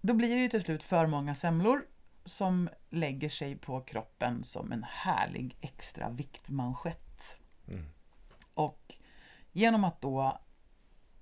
[0.00, 1.82] då blir det ju till slut för många semlor
[2.24, 7.40] som lägger sig på kroppen som en härlig extra viktmanschett.
[7.68, 7.84] Mm.
[8.54, 8.94] Och
[9.52, 10.38] genom att då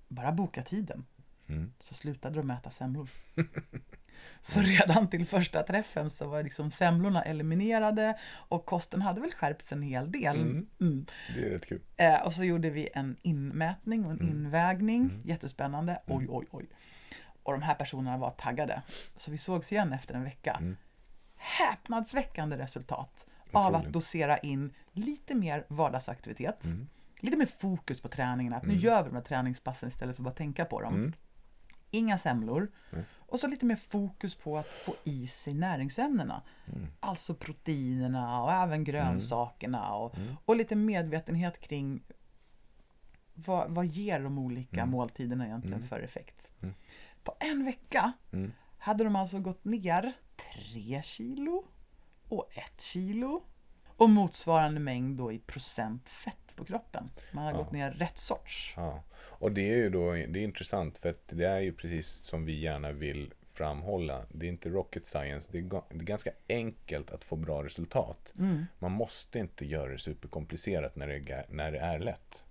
[0.09, 1.07] bara boka tiden
[1.49, 1.73] Mm.
[1.81, 3.09] så slutade de äta semlor.
[4.41, 9.73] Så redan till första träffen så var liksom semlorna eliminerade och kosten hade väl skärpts
[9.73, 10.41] en hel del.
[10.41, 10.67] Mm.
[10.81, 11.07] Mm.
[11.35, 11.81] Det är rätt kul.
[11.97, 14.29] Eh, och så gjorde vi en inmätning och en Mm.
[14.31, 15.01] invägning.
[15.03, 15.23] Mm.
[15.25, 16.03] Jättespännande.
[16.07, 16.69] Oj, oj, oj.
[17.43, 18.83] Och de här personerna var taggade.
[19.17, 20.63] Så vi sågs igen efter en vecka.
[21.39, 21.69] Mm.
[21.69, 26.65] Häpnadsväckande resultat av att dosera in lite mer vardagsaktivitet.
[26.65, 26.89] Mm.
[27.21, 28.53] Lite mer fokus på träningen.
[28.53, 28.85] Att nu Mm.
[28.85, 30.95] gör vi de här träningspassen istället för att bara tänka på dem.
[30.95, 31.13] Mm.
[31.91, 32.71] Inga semlor.
[33.17, 36.43] Och så lite mer fokus på att få i sig näringsämnena.
[36.67, 36.87] Mm.
[37.01, 39.95] Alltså proteinerna och även grönsakerna.
[39.95, 40.37] Och, Mm.
[40.45, 42.03] och lite medvetenhet kring
[43.35, 44.91] vad, vad ger de olika Mm.
[44.91, 45.89] måltiderna egentligen Mm.
[45.89, 46.53] för effekt.
[46.63, 46.75] Mm.
[47.25, 48.53] På en vecka Mm.
[48.79, 50.13] hade de alltså gått ner
[50.73, 51.65] 3 kilo
[52.29, 53.43] och 1 kilo
[53.97, 57.11] och motsvarande mängd då i procent fett på kroppen.
[57.33, 57.59] Man har Ja.
[57.59, 58.75] gått ner rätt sorts.
[58.77, 59.03] Ja.
[59.19, 62.45] Och det är ju då det är intressant för att det är ju precis som
[62.45, 64.27] vi gärna vill framhålla.
[64.33, 65.49] Det är inte rocket science.
[65.53, 68.33] Det är, det är ganska enkelt att få bra resultat.
[68.39, 68.67] Mm.
[68.79, 72.43] Man måste inte göra det superkomplicerat när det, när det är lätt.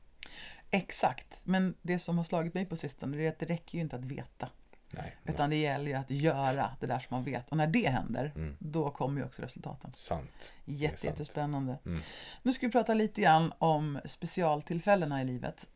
[0.72, 3.96] Exakt, men det som har slagit mig på sistone är att det räcker ju inte
[3.96, 4.50] att veta.
[4.92, 7.50] Nej, Utan det gäller ju att göra det där som man vet.
[7.50, 8.56] Och när det händer, Mm.
[8.60, 9.94] då kommer ju också resultaten.
[9.96, 10.52] sant.
[10.66, 11.04] Jätte, sant.
[11.04, 11.78] jättespännande.
[11.86, 12.00] Mm.
[12.44, 15.70] Nu ska vi prata lite grann om specialtillfällena i livet.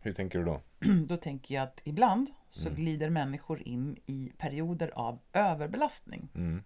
[0.00, 0.60] Hur tänker du då?
[1.06, 2.80] Då tänker jag att ibland så Mm.
[2.80, 6.28] glider människor in i perioder av överbelastning.
[6.34, 6.62] Mm.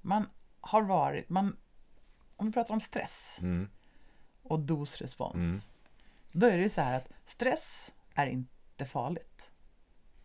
[0.00, 0.26] Man
[0.60, 1.56] har varit, man,
[2.36, 3.68] om vi pratar om stress Mm.
[4.42, 5.34] och dosrespons.
[5.44, 5.58] Mm.
[6.32, 9.27] Då är det så här att stress är inte farligt.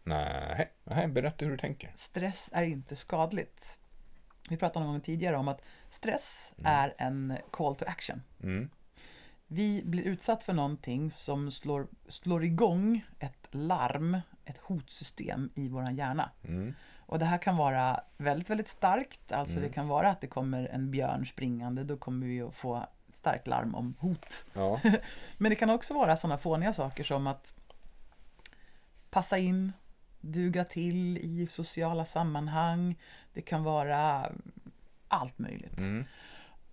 [0.04, 1.92] Nej, Nej, berätta hur du tänker.
[1.96, 3.80] Stress är inte skadligt.
[4.50, 6.72] Vi pratade någon gång tidigare om att stress Mm.
[6.74, 8.22] är en call to action.
[8.44, 8.70] Mm.
[9.48, 15.90] Vi blir utsatt för någonting som slår, slår igång ett larm, ett hotsystem i vår
[15.92, 16.30] hjärna.
[16.44, 16.74] Mm.
[16.98, 19.32] Och det här kan vara väldigt, väldigt starkt.
[19.32, 19.68] Alltså Mm.
[19.70, 22.78] det kan vara att det kommer en björn springande, då kommer vi att få
[23.10, 24.46] ett starkt larm om hot.
[24.54, 24.80] Ja.
[25.38, 27.54] Men det kan också vara sådana fåniga saker som att
[29.10, 29.74] passa in,
[30.24, 32.96] duga till i sociala sammanhang.
[33.34, 34.32] Det kan vara
[35.08, 35.78] allt möjligt.
[35.78, 36.06] Mm.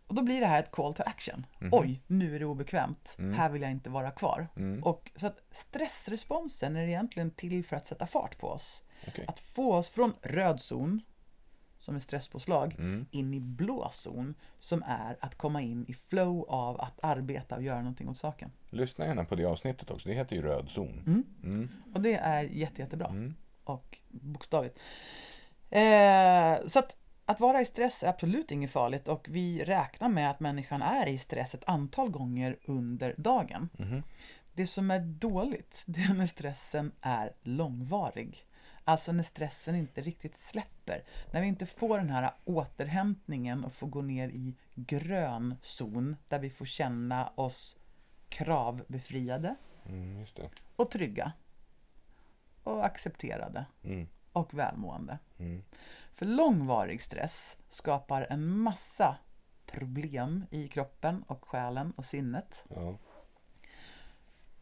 [0.07, 1.47] Och då blir det här ett call to action.
[1.59, 1.71] Mhm.
[1.73, 3.15] Oj, nu är det obekvämt.
[3.19, 3.39] Mm.
[3.39, 4.49] Här vill jag inte vara kvar.
[4.57, 4.85] Mm.
[4.85, 8.83] Och så att stressresponsen är egentligen till för att sätta fart på oss.
[9.09, 9.25] Okej.
[9.29, 11.01] Att få oss från röd zon,
[11.91, 13.07] som är stresspåslag, Mm.
[13.11, 17.63] in i blå zon, som är att komma in i flow av att arbeta och
[17.63, 18.51] göra någonting åt saken.
[18.71, 20.09] Lyssna gärna på det avsnittet också.
[20.09, 21.03] Det heter ju Röd zon.
[21.07, 21.25] Mm.
[21.43, 21.69] Mm.
[21.95, 23.07] Och det är jätte, jättebra.
[23.09, 23.35] Mm.
[23.65, 24.79] och bokstavligt.
[25.71, 30.31] Eh, så att, att vara i stress är absolut inget farligt och vi räknar med
[30.31, 33.69] att människan är i stress ett antal gånger under dagen.
[33.79, 34.03] Mhm.
[34.53, 38.45] Det som är dåligt, det är när stressen är långvarig.
[38.91, 41.05] Alltså när stressen inte riktigt släpper.
[41.31, 46.39] När vi inte får den här återhämtningen och får gå ner i grön zon där
[46.39, 47.77] vi får känna oss
[48.29, 50.27] kravbefriade Mm,
[50.77, 51.33] och trygga.
[52.63, 54.09] Och accepterade Mm.
[54.33, 55.19] och välmående.
[55.39, 55.63] Mm.
[56.15, 59.17] För långvarig stress skapar en massa
[59.67, 62.65] problem i kroppen och själen och sinnet.
[62.69, 62.95] Ja.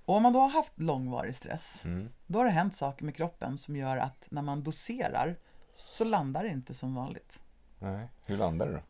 [0.09, 2.09] Och om man då har haft långvarig stress, Mm.
[2.27, 5.37] då har det hänt saker med kroppen som gör att när man doserar
[5.75, 7.43] så landar det inte som vanligt.
[7.79, 8.09] Nej.
[8.25, 8.81] Hur landar det då?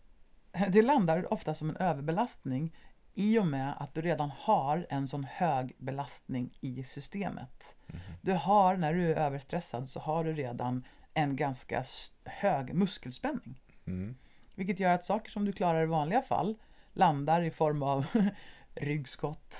[0.70, 2.76] Det landar ofta som en överbelastning
[3.14, 7.76] i och med att du redan har en sån hög belastning i systemet.
[8.20, 11.84] Du har, när du är överstressad, så har du redan en ganska
[12.24, 13.60] hög muskelspänning.
[13.86, 14.16] Mm.
[14.54, 16.58] Vilket gör att saker som du klarar i vanliga fall
[16.92, 18.06] landar i form av
[18.74, 19.54] ryggskott,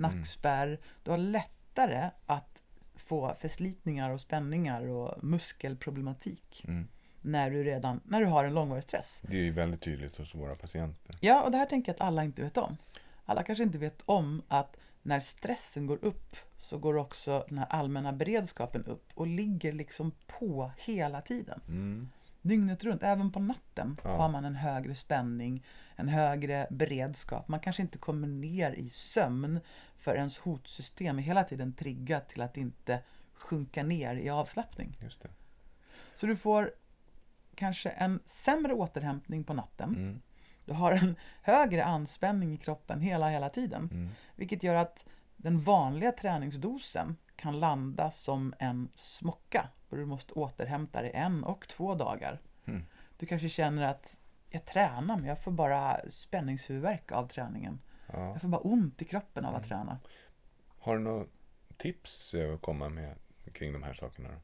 [0.00, 0.78] nackspärr.
[1.02, 2.62] Du har lättare att
[2.96, 6.88] få förslitningar och spänningar och muskelproblematik Mm.
[7.20, 9.22] när du redan när du har en långvarig stress.
[9.26, 11.16] Det är ju väldigt tydligt hos våra patienter.
[11.20, 12.76] Ja, och det här tänker jag att alla inte vet om.
[13.24, 17.66] Alla kanske inte vet om att när stressen går upp så går också den här
[17.70, 21.60] allmänna beredskapen upp och ligger liksom på hela tiden.
[21.68, 22.08] Mm.
[22.42, 24.16] Dygnet runt, även på natten Ja.
[24.16, 25.64] har man en högre spänning,
[25.96, 27.48] en högre beredskap.
[27.48, 29.60] Man kanske inte kommer ner i sömn
[30.00, 33.02] för ens hotsystem är hela tiden triggat till att inte
[33.34, 34.96] sjunka ner i avslappning.
[35.02, 35.28] Just det.
[36.14, 36.72] Så du får
[37.54, 39.96] kanske en sämre återhämtning på natten.
[39.96, 40.20] Mm.
[40.64, 43.88] Du har en högre anspänning i kroppen hela, hela tiden.
[43.92, 44.08] Mm.
[44.36, 45.04] Vilket gör att
[45.36, 51.68] den vanliga träningsdosen kan landa som en smocka och du måste återhämta dig en och
[51.68, 52.40] två dagar.
[52.64, 52.84] Mm.
[53.18, 54.16] Du kanske känner att
[54.48, 57.80] jag tränar men jag får bara spänningshuvudvärk av träningen.
[58.12, 58.28] Ja.
[58.32, 59.54] Jag får bara ont i kroppen Mm.
[59.54, 59.98] av att träna.
[60.78, 61.24] Har du några
[61.76, 63.14] tips att komma med
[63.52, 64.28] kring de här sakerna?
[64.28, 64.34] Då?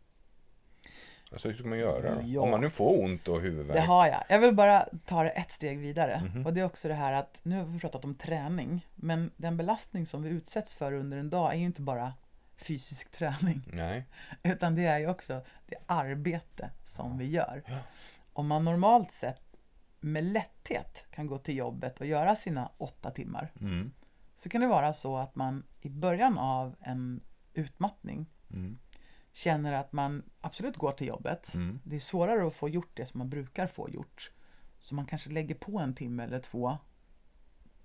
[1.32, 2.22] Alltså hur ska man göra?
[2.22, 2.40] Ja.
[2.40, 3.86] Om man nu får ont och Det huvudvärk.
[3.86, 4.24] har jag.
[4.28, 6.20] Jag vill bara ta det ett steg vidare.
[6.24, 6.46] Mhm.
[6.46, 9.56] Och det är också det här att, nu har vi pratat om träning, men den
[9.56, 12.12] belastning som vi utsätts för under en dag är ju inte bara
[12.56, 13.62] fysisk träning.
[13.72, 14.04] Nej.
[14.42, 17.62] Utan det är ju också det arbete som vi gör.
[17.66, 17.78] Ja.
[18.32, 19.45] Om man normalt sett
[20.06, 23.92] med lätthet kan gå till jobbet och göra sina åtta timmar Mm.
[24.36, 27.20] så kan det vara så att man i början av en
[27.54, 28.78] utmattning Mm.
[29.32, 31.54] känner att man absolut går till jobbet.
[31.54, 31.80] Mm.
[31.84, 34.30] Det är svårare att få gjort det som man brukar få gjort.
[34.78, 36.78] Så man kanske lägger på en timme eller två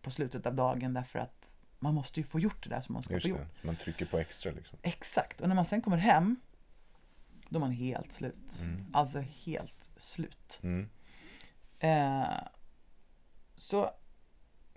[0.02, 3.04] på slutet av dagen därför att man måste ju få gjort det där som man
[3.04, 3.40] ska Just få gjort.
[3.62, 3.68] det.
[3.68, 4.80] Man trycker på extra liksom.
[4.82, 6.36] Exakt, och när man sen kommer hem
[7.50, 8.60] då är man helt slut.
[8.62, 8.86] Mm.
[8.94, 10.60] Alltså helt slut.
[11.82, 12.38] Eh,
[13.56, 13.92] så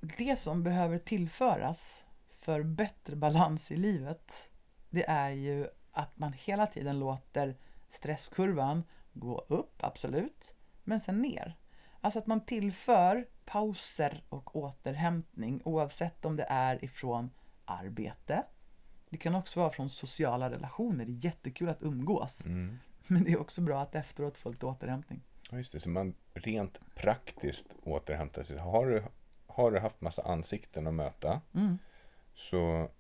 [0.01, 4.51] det som behöver tillföras för bättre balans i livet
[4.91, 7.57] det är ju att man hela tiden låter
[7.89, 8.83] stresskurvan
[9.13, 11.57] gå upp, absolut, men sen ner.
[12.01, 17.31] Alltså att man tillför pauser och återhämtning oavsett om det är ifrån
[17.65, 18.43] arbete.
[19.11, 21.05] Det kan också vara från sociala relationer.
[21.05, 22.47] Det är jättekul att umgås.
[22.47, 22.79] Mm.
[23.07, 25.23] Men det är också bra att efteråt få lite återhämtning.
[25.51, 25.81] Ja, just det.
[25.81, 28.59] Så man rent praktiskt återhämtar sig.
[28.59, 29.05] Har du,
[29.47, 31.79] har du haft massa ansikten att möta Mm.
[32.35, 32.91] så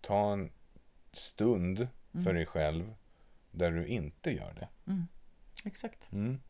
[0.00, 0.52] ta en
[1.12, 2.24] stund Mm.
[2.24, 2.94] för dig själv
[3.50, 4.68] där du inte gör det.
[5.64, 6.12] Exakt.
[6.12, 6.40] Mm.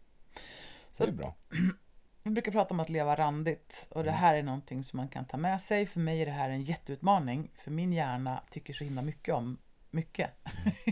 [0.92, 1.34] Så Det är bra.
[2.22, 4.20] Vi brukar prata om att leva randigt och det Mm.
[4.20, 5.86] här är någonting som man kan ta med sig.
[5.86, 9.58] För mig är det här en jätteutmaning för min hjärna tycker så himla mycket om
[9.90, 10.30] mycket.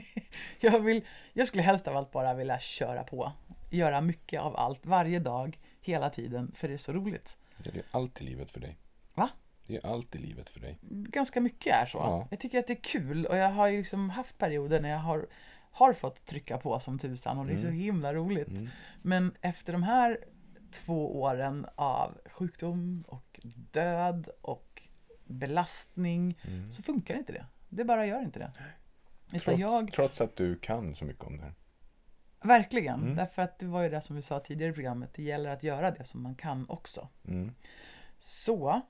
[0.60, 3.32] jag, vill, jag skulle helst av allt bara vilja köra på.
[3.70, 7.36] Göra mycket av allt varje dag, hela tiden, för det är så roligt.
[7.58, 8.78] Det är allt i livet för dig.
[9.14, 9.30] Va?
[9.66, 10.78] Det är allt i livet för dig.
[10.90, 11.98] Ganska mycket är så.
[11.98, 12.26] Ja.
[12.30, 14.98] Jag tycker att det är kul och jag har ju liksom haft perioder när jag
[14.98, 15.26] har,
[15.70, 17.78] har fått trycka på som tusan och det är så Mm.
[17.78, 18.48] himla roligt.
[18.48, 18.68] Mm.
[19.02, 20.18] Men efter de här
[20.70, 23.40] två åren av sjukdom och
[23.72, 24.82] död och
[25.24, 26.72] belastning Mm.
[26.72, 27.46] så funkar inte det.
[27.68, 28.52] Det bara gör inte det.
[29.30, 31.54] Trots, jag, trots att du kan så mycket om det här.
[32.46, 33.16] Verkligen, Mm.
[33.16, 35.62] därför att det var ju det som vi sa tidigare i programmet, det gäller att
[35.62, 37.08] göra det som man kan också.
[37.28, 37.54] Mm.
[38.18, 38.80] Så,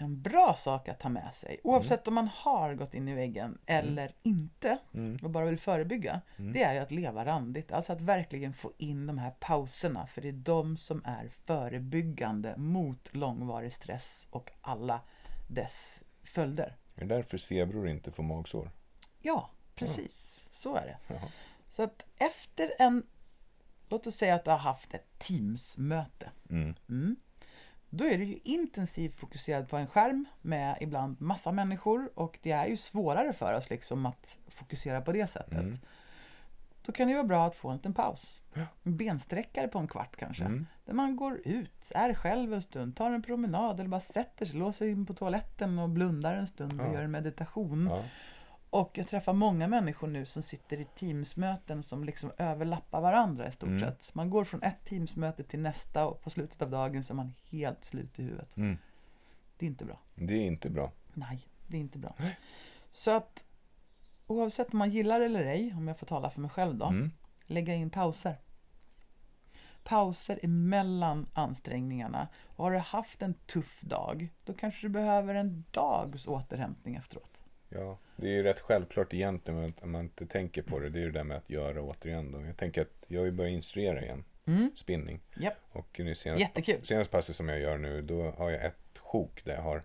[0.00, 3.58] en bra sak att ta med sig, oavsett om man har gått in i väggen
[3.66, 5.18] eller inte Mm.
[5.22, 6.52] och bara vill förebygga, Mm.
[6.52, 7.72] det är ju att leva randigt.
[7.72, 12.54] Alltså att verkligen få in de här pauserna, för det är de som är förebyggande
[12.56, 15.00] mot långvarig stress och alla
[15.48, 16.76] dess följder.
[16.94, 18.70] Det är därför zebror inte får magsår.
[19.20, 20.44] Ja, precis.
[20.52, 20.96] Så är det.
[21.14, 21.28] Jaha.
[21.78, 23.06] Så att efter en,
[23.88, 26.30] låt oss säga att du har haft ett Teams-möte.
[26.50, 26.74] Mm.
[26.88, 27.16] Mm.
[27.90, 32.50] Då är du ju intensivt fokuserad på en skärm med ibland massa människor och det
[32.50, 35.52] är ju svårare för oss liksom att fokusera på det sättet.
[35.52, 35.78] Mm.
[36.82, 38.42] Då kan det vara bra att få en liten paus.
[38.82, 40.44] En bensträckare på en kvart kanske.
[40.44, 40.66] Mm.
[40.84, 44.56] Där man går ut, är själv en stund, tar en promenad eller bara sätter sig,
[44.56, 46.92] låser in på toaletten och blundar en stund och Ja.
[46.92, 47.86] gör en meditation.
[47.90, 48.04] Ja.
[48.70, 53.52] Och jag träffar många människor nu som sitter i Teamsmöten som liksom överlappar varandra i
[53.52, 53.80] stort Mm.
[53.80, 54.14] sett.
[54.14, 57.34] Man går från ett Teamsmöte till nästa och på slutet av dagen så är man
[57.50, 58.56] helt slut i huvudet.
[58.56, 58.78] Mm.
[59.58, 59.98] Det är inte bra.
[60.14, 60.92] Det är inte bra.
[61.14, 62.14] Nej, det är inte bra.
[62.18, 62.38] Nej.
[62.92, 63.44] Så att
[64.26, 67.10] oavsett om man gillar eller ej, om jag får tala för mig själv då, Mm.
[67.46, 68.36] lägga in pauser.
[69.84, 72.28] pauser emellan ansträngningarna.
[72.44, 77.37] Och har du haft en tuff dag, då kanske du behöver en dags återhämtning efteråt.
[77.68, 80.88] Ja, det är ju rätt självklart egentligen om man inte tänker på det.
[80.88, 82.32] Det är ju det där med att göra återigen.
[82.32, 82.40] Då.
[82.46, 84.24] Jag tänker att jag har ju börjat instruera igen.
[84.46, 84.70] Mm.
[84.76, 85.20] Spinning.
[85.36, 85.54] Japp.
[85.70, 86.84] Och nu senast, Jättekul.
[86.84, 89.82] senaste passet som jag gör nu, då har jag ett sjok där jag har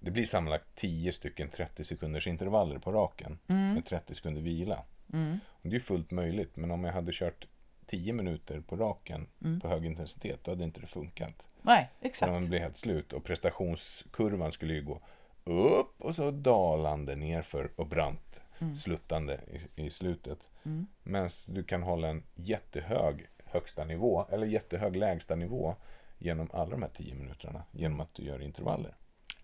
[0.00, 4.84] det blir sammanlagt 10 stycken 30 sekunders intervaller på raken med 30 sekunder vila.
[5.12, 5.38] Mm.
[5.62, 7.46] Det är fullt möjligt, men om jag hade kört
[7.86, 9.60] 10 minuter på raken Mm.
[9.60, 11.34] på hög intensitet, då hade inte det funkat.
[11.62, 12.32] Nej, För exakt.
[12.32, 15.00] man blir helt slut och prestationskurvan skulle ju gå
[15.44, 18.40] upp och så dalande nerför och brant
[18.76, 19.40] sluttande
[19.76, 20.50] i, i slutet.
[20.64, 20.86] Mm.
[21.02, 25.74] Medan du kan hålla en jättehög högsta nivå eller jättehög lägsta nivå
[26.18, 28.94] genom alla de här 10 minuterna genom att du gör intervaller.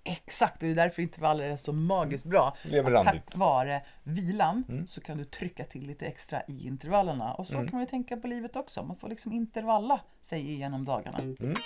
[0.05, 2.57] Exakt, och det är därför intervaller är så magiskt bra.
[2.63, 3.25] Lever Att randigt.
[3.27, 4.87] Tack vare vilan Mm.
[4.87, 7.35] så kan du trycka till lite extra i intervallerna.
[7.35, 7.67] Och så Mm.
[7.67, 8.83] kan man ju tänka på livet också.
[8.83, 11.19] Man får liksom intervalla sig igenom dagarna.
[11.19, 11.57] Mm.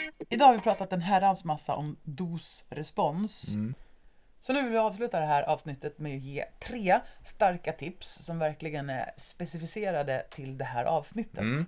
[0.00, 0.12] Mm.
[0.28, 3.48] Idag har vi pratat en herrans massa om dos-respons.
[3.54, 3.74] Mm.
[4.40, 8.38] Så nu vill vi avsluta det här avsnittet med att ge tre starka tips som
[8.38, 11.38] verkligen är specificerade till det här avsnittet.
[11.38, 11.66] Mm.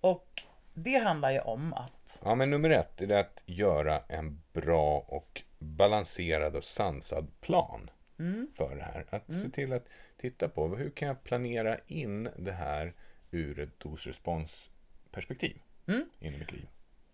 [0.00, 0.42] Och
[0.74, 4.98] det handlar ju om att Ja, men nummer ett är det att göra en bra
[4.98, 8.48] och balanserad och sansad plan Mm.
[8.56, 9.06] för det här.
[9.10, 9.84] Att se till att
[10.16, 12.94] titta på hur kan jag planera in det här
[13.30, 15.56] ur ett dos-respons-perspektiv
[15.86, 16.04] Mm.
[16.18, 16.66] in i mitt liv.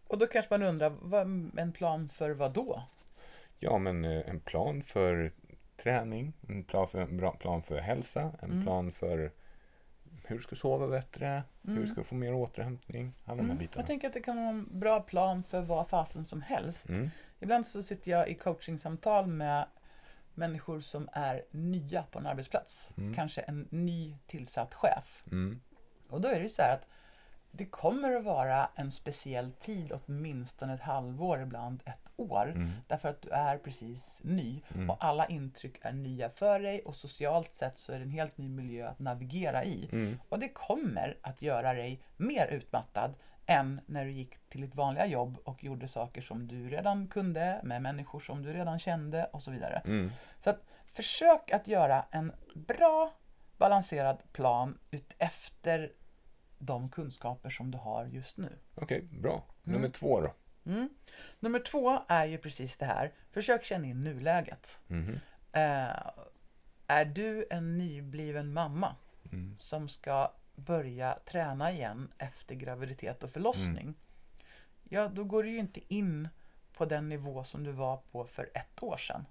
[0.08, 2.82] Och då kanske man undrar, vad, en plan för vad då?
[3.58, 5.32] Ja, men eh, en plan för
[5.76, 8.62] träning, en plan för, en bra plan för hälsa, en Mm.
[8.64, 9.32] plan för
[10.24, 13.58] hur du ska sova bättre, hur du ska få mer återhämtning, alla de här Mm.
[13.58, 13.80] bitarna.
[13.82, 16.88] Jag tänker att det kan vara en bra plan för vad fasen som helst.
[16.88, 17.10] Mm.
[17.40, 19.66] Ibland så sitter jag i coachingsamtal med
[20.34, 22.90] människor som är nya på en arbetsplats.
[22.96, 23.14] Mm.
[23.14, 25.24] Kanske en ny tillsatt chef.
[25.26, 25.60] Mm.
[26.08, 26.86] Och då är det så här att
[27.56, 32.52] det kommer att vara en speciell tid, åtminstone ett halvår, ibland ett år.
[32.54, 32.70] Mm.
[32.86, 34.90] Därför att du är precis ny Mm.
[34.90, 38.38] och alla intryck är nya för dig och socialt sett så är det en helt
[38.38, 39.88] ny miljö att navigera i.
[39.92, 40.20] Mm.
[40.28, 43.14] Och det kommer att göra dig mer utmattad
[43.46, 47.60] än när du gick till ditt vanliga jobb och gjorde saker som du redan kunde
[47.62, 49.82] med människor som du redan kände och så vidare.
[49.84, 50.10] Mm.
[50.38, 53.12] Så att försök att göra en bra
[53.58, 55.92] balanserad plan utefter
[56.58, 58.58] de kunskaper som du har just nu.
[58.74, 59.32] Okej, bra.
[59.64, 59.76] Mm.
[59.76, 60.32] Nummer två då?
[60.66, 60.88] Mm.
[61.40, 63.12] Nummer två är ju precis det här.
[63.30, 64.80] Försök känna in nuläget.
[64.86, 65.12] Mhm.
[65.52, 66.10] Eh,
[66.86, 68.96] är du en nybliven mamma
[69.32, 69.56] Mm.
[69.58, 73.94] som ska börja träna igen efter graviditet och förlossning.
[74.84, 76.28] Ja, då går du ju inte in
[76.72, 79.26] på den nivå som du var på för ett år sedan.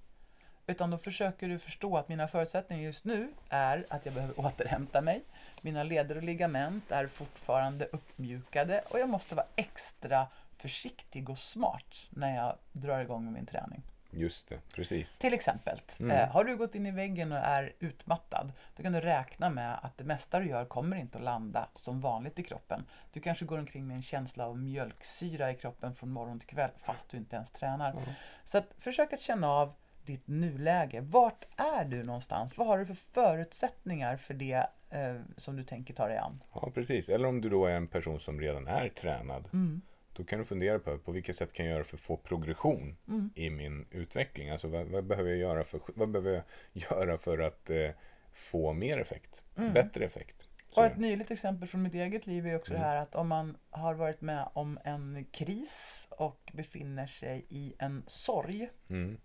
[0.67, 5.01] Utan då försöker du förstå att mina förutsättningar just nu är att jag behöver återhämta
[5.01, 5.23] mig.
[5.61, 11.95] Mina leder och ligament är fortfarande uppmjukade och jag måste vara extra försiktig och smart
[12.09, 13.81] när jag drar igång med min träning.
[14.17, 15.17] Just det, precis.
[15.17, 16.11] Till exempel, Mm.
[16.17, 19.79] eh, har du gått in i väggen och är utmattad, då kan du räkna med
[19.81, 22.85] att det mesta du gör kommer inte att landa som vanligt i kroppen.
[23.13, 26.71] Du kanske går omkring med en känsla av mjölksyra i kroppen från morgon till kväll
[26.77, 27.93] fast du inte ens tränar.
[27.93, 28.13] Ja.
[28.43, 29.73] Så att försök att känna av
[30.05, 31.01] ditt nuläge.
[31.01, 32.57] Vart är du någonstans?
[32.57, 36.43] Vad har du för förutsättningar för det eh, som du tänker ta dig an?
[36.53, 37.09] Ja, precis.
[37.09, 39.49] Eller om du då är en person som redan är tränad.
[39.53, 39.81] Mm.
[40.13, 42.97] Då kan du fundera på på vilket sätt kan jag göra för att få progression
[43.07, 43.29] Mm.
[43.35, 44.49] i min utveckling.
[44.49, 46.43] Alltså vad, vad behöver jag göra för, vad behöver jag
[46.91, 47.89] göra för att eh,
[48.33, 49.41] få mer effekt?
[49.57, 49.73] Mm.
[49.73, 50.47] Bättre effekt?
[50.69, 52.81] Så, Och ett nyligt exempel från mitt eget liv är också Mm.
[52.81, 57.73] det här att om man har varit med om en kris och befinner sig i
[57.79, 59.17] en sorg mm,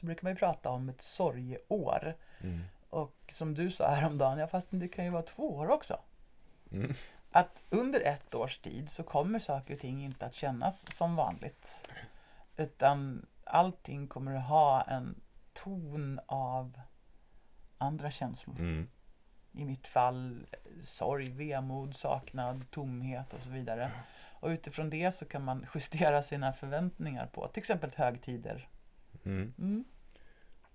[0.00, 2.14] så brukar man ju prata om ett sorgeår.
[2.40, 6.00] mm, Och som du sa häromdagen, ja fast det kan ju vara två år också.
[6.72, 6.94] mm.
[7.30, 11.88] Att under ett års tid så kommer saker och ting inte att kännas som vanligt.
[12.56, 15.20] Utan allting kommer att ha en
[15.52, 16.80] ton av
[17.78, 18.56] andra känslor.
[18.58, 18.88] Mm.
[19.52, 20.46] I mitt fall
[20.82, 23.90] sorg, vemod, saknad, tomhet och så vidare.
[24.40, 28.68] Och utifrån det så kan man justera sina förväntningar på till exempel högtider.
[29.24, 29.54] Mm.
[29.58, 29.84] Mm.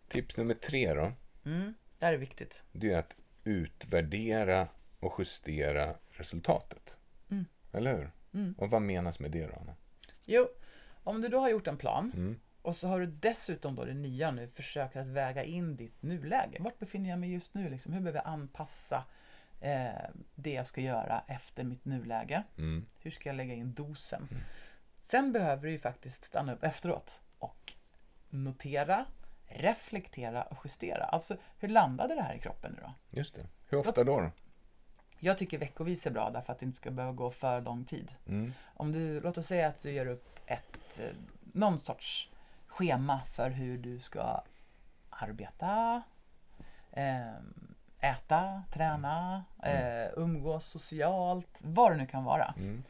[0.07, 1.11] Tips nummer tre då.
[1.45, 1.73] Mm.
[1.99, 2.63] Det här är viktigt.
[2.71, 4.67] Det är att utvärdera
[4.99, 6.97] och justera resultatet.
[7.29, 7.45] Mm.
[7.71, 8.11] Eller hur?
[8.33, 8.55] Mm.
[8.57, 9.75] Och vad menas med det då, Anna?
[10.25, 10.47] Jo,
[11.03, 14.31] om du då har gjort en plan och så har du dessutom då det nya
[14.31, 16.57] nu försökt att väga in ditt nuläge.
[16.59, 17.69] Vart befinner jag mig just nu?
[17.69, 17.93] Liksom?
[17.93, 19.03] Hur behöver jag anpassa
[19.61, 19.89] eh,
[20.35, 22.43] det jag ska göra efter mitt nuläge?
[22.99, 24.27] Hur ska jag lägga in dosen?
[24.97, 27.73] Sen behöver du ju faktiskt stanna upp efteråt och
[28.33, 29.05] notera,
[29.45, 31.03] reflektera och justera.
[31.03, 32.93] Alltså, hur landade det här i kroppen nu då?
[33.09, 33.45] Just det.
[33.69, 34.21] Hur ofta då?
[34.21, 34.31] då?
[35.19, 38.11] Jag tycker veckovis är bra därför att det inte ska behöva gå för lång tid.
[38.27, 38.53] Mm.
[38.73, 42.29] Om du, låt oss säga att du gör upp ett, eh, någon sorts
[42.67, 44.43] schema för hur du ska
[45.09, 46.01] arbeta,
[46.91, 47.33] eh,
[47.99, 52.53] äta, träna, eh, umgås socialt, vad det nu kan vara.
[52.57, 52.83] Mm.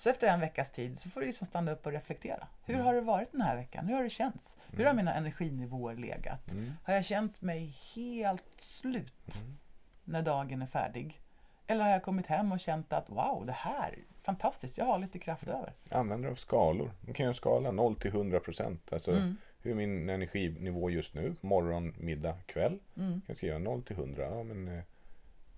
[0.00, 2.46] Så efter en veckas tid så får du liksom stanna upp och reflektera.
[2.64, 2.86] Hur Mm.
[2.86, 3.86] har det varit den här veckan?
[3.86, 4.56] Hur har det känts?
[4.72, 6.50] Hur har mina energinivåer legat?
[6.52, 6.72] Mm.
[6.84, 9.56] Har jag känt mig helt slut Mm.
[10.04, 11.20] när dagen är färdig?
[11.66, 14.98] Eller har jag kommit hem och känt att wow, det här är fantastiskt, jag har
[14.98, 15.72] lite kraft över.
[15.90, 16.90] Använder av skalor.
[17.00, 18.92] Man kan göra en skala 0 till 100 procent.
[18.92, 19.36] Alltså Mm.
[19.62, 21.34] hur min energinivå just nu?
[21.42, 22.78] Morgon, middag, kväll.
[22.96, 23.22] Mm.
[23.26, 24.22] Jag ska göra 0 till 100.
[24.24, 24.84] Ja, men, eh,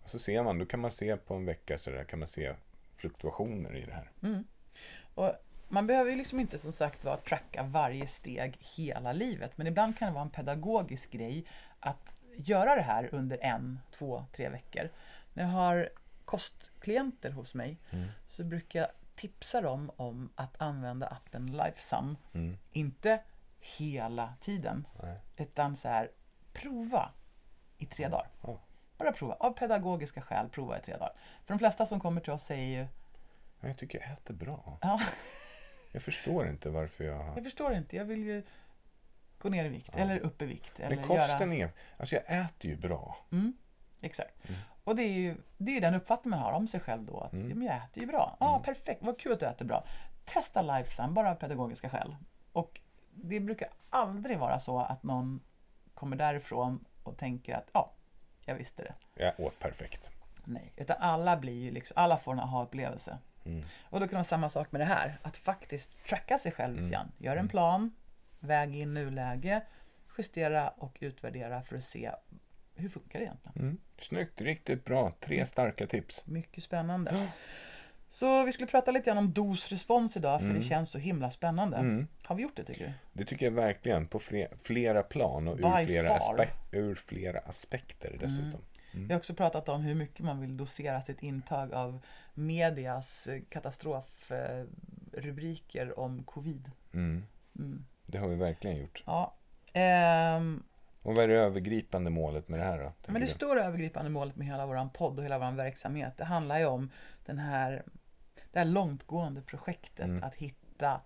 [0.06, 2.54] så ser man, då kan man se på en vecka så där, kan man se
[3.02, 4.10] fluktuationer i det här.
[4.22, 4.44] Mm.
[5.14, 5.32] Och
[5.68, 9.58] man behöver ju liksom inte som sagt var tracka varje steg hela livet.
[9.58, 11.44] Men ibland kan det vara en pedagogisk grej
[11.80, 14.88] att göra det här under en, två, tre veckor.
[15.34, 15.88] När jag har
[16.24, 18.08] kostklienter hos mig Mm.
[18.26, 22.16] så brukar jag tipsa dem om att använda appen Lifesum.
[22.32, 22.56] Mm.
[22.72, 23.20] Inte
[23.60, 25.16] hela tiden, Nej.
[25.36, 26.10] utan så här
[26.52, 27.10] prova
[27.78, 28.28] i tre dagar.
[28.42, 28.60] Ja.
[29.02, 31.12] Bara prova, av pedagogiska skäl prova i tre dagar.
[31.44, 32.86] För de flesta som kommer till oss säger ju
[33.60, 34.78] Ja, Jag tycker jag äter bra.
[34.82, 35.00] Ja,
[35.92, 37.36] Jag förstår inte varför jag...
[37.36, 38.42] jag förstår inte, jag vill ju
[39.38, 39.98] gå ner i vikt Ja.
[39.98, 40.80] eller upp i vikt.
[40.80, 41.68] Eller Men kosten göra...
[41.68, 41.72] är...
[41.96, 43.16] Alltså jag äter ju bra.
[43.32, 43.52] Mm,
[44.02, 44.48] exakt.
[44.48, 44.60] Mm.
[44.84, 47.20] Och det är ju det är den uppfattning man har om sig själv då.
[47.20, 47.62] Att Mm.
[47.62, 48.36] jag äter ju bra.
[48.40, 48.62] Ja, Mm.
[48.62, 49.02] perfekt.
[49.02, 49.84] Vad kul att du äter bra.
[50.24, 52.16] Testa Lifesum, bara av pedagogiska skäl.
[52.52, 52.80] Och
[53.14, 55.40] det brukar aldrig vara så att någon
[55.94, 57.92] kommer därifrån och tänker att ja,
[58.44, 58.94] jag visste det.
[59.14, 60.08] Jag åt perfekt.
[60.44, 63.18] Nej, utan alla blir ju liksom, alla får en aha-upplevelse.
[63.44, 63.64] Mm.
[63.84, 65.18] Och då kan det vara samma sak med det här.
[65.22, 66.90] Att faktiskt tracka sig själv lite Mm.
[66.92, 67.12] grann.
[67.18, 67.48] Gör en Mm.
[67.48, 67.92] plan,
[68.40, 69.62] väg in nuläge,
[70.18, 72.12] justera och utvärdera för att se
[72.74, 73.58] hur funkar det egentligen.
[73.58, 73.78] Mm.
[73.98, 75.12] Snyggt, riktigt bra.
[75.20, 76.26] Tre starka tips.
[76.26, 77.28] Mycket spännande.
[78.14, 80.58] Så vi skulle prata lite grann om dos-respons idag för Mm.
[80.58, 81.76] det känns så himla spännande.
[81.76, 82.06] Mm.
[82.24, 82.92] Har vi gjort det tycker du?
[83.12, 86.18] Det tycker jag verkligen på fler, flera plan och ur flera,
[86.72, 88.60] ur flera aspekter dessutom.
[88.94, 92.00] Vi har också pratat om hur mycket man vill dosera sitt intag av
[92.34, 96.70] medias eh, katastrofrubriker om covid.
[96.94, 97.22] Mm.
[97.58, 97.84] Mm.
[98.06, 99.02] Det har vi verkligen gjort.
[99.06, 99.34] Ja.
[99.72, 100.62] Ehm,
[101.02, 102.92] Och vad är det övergripande målet med det här då?
[103.06, 103.32] Men det du?
[103.32, 106.90] stora övergripande målet med hela vår podd och hela vår verksamhet, det handlar ju om
[107.26, 107.82] den här,
[108.52, 110.22] det här långtgående projektet Mm.
[110.22, 111.00] att hitta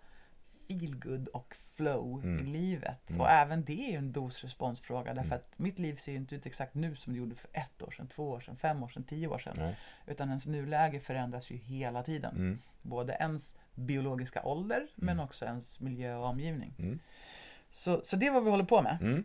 [0.69, 2.47] feelgood och flow i Mm.
[2.47, 3.11] livet.
[3.11, 3.21] Mm.
[3.21, 5.39] Och även det är ju en dos-responsfråga därför Mm.
[5.39, 7.91] att mitt liv ser ju inte ut exakt nu som det gjorde för ett år
[7.91, 9.55] sedan, två år sedan, fem år sedan, tio år sedan.
[9.59, 9.77] Nej.
[10.07, 12.37] Utan ens nuläge förändras ju hela tiden.
[12.37, 12.59] Mm.
[12.83, 16.75] Både ens biologiska ålder men också ens miljö och omgivning.
[16.79, 16.99] Mm.
[17.71, 18.99] Så, så det är vad vi håller på med.
[19.01, 19.25] Mm.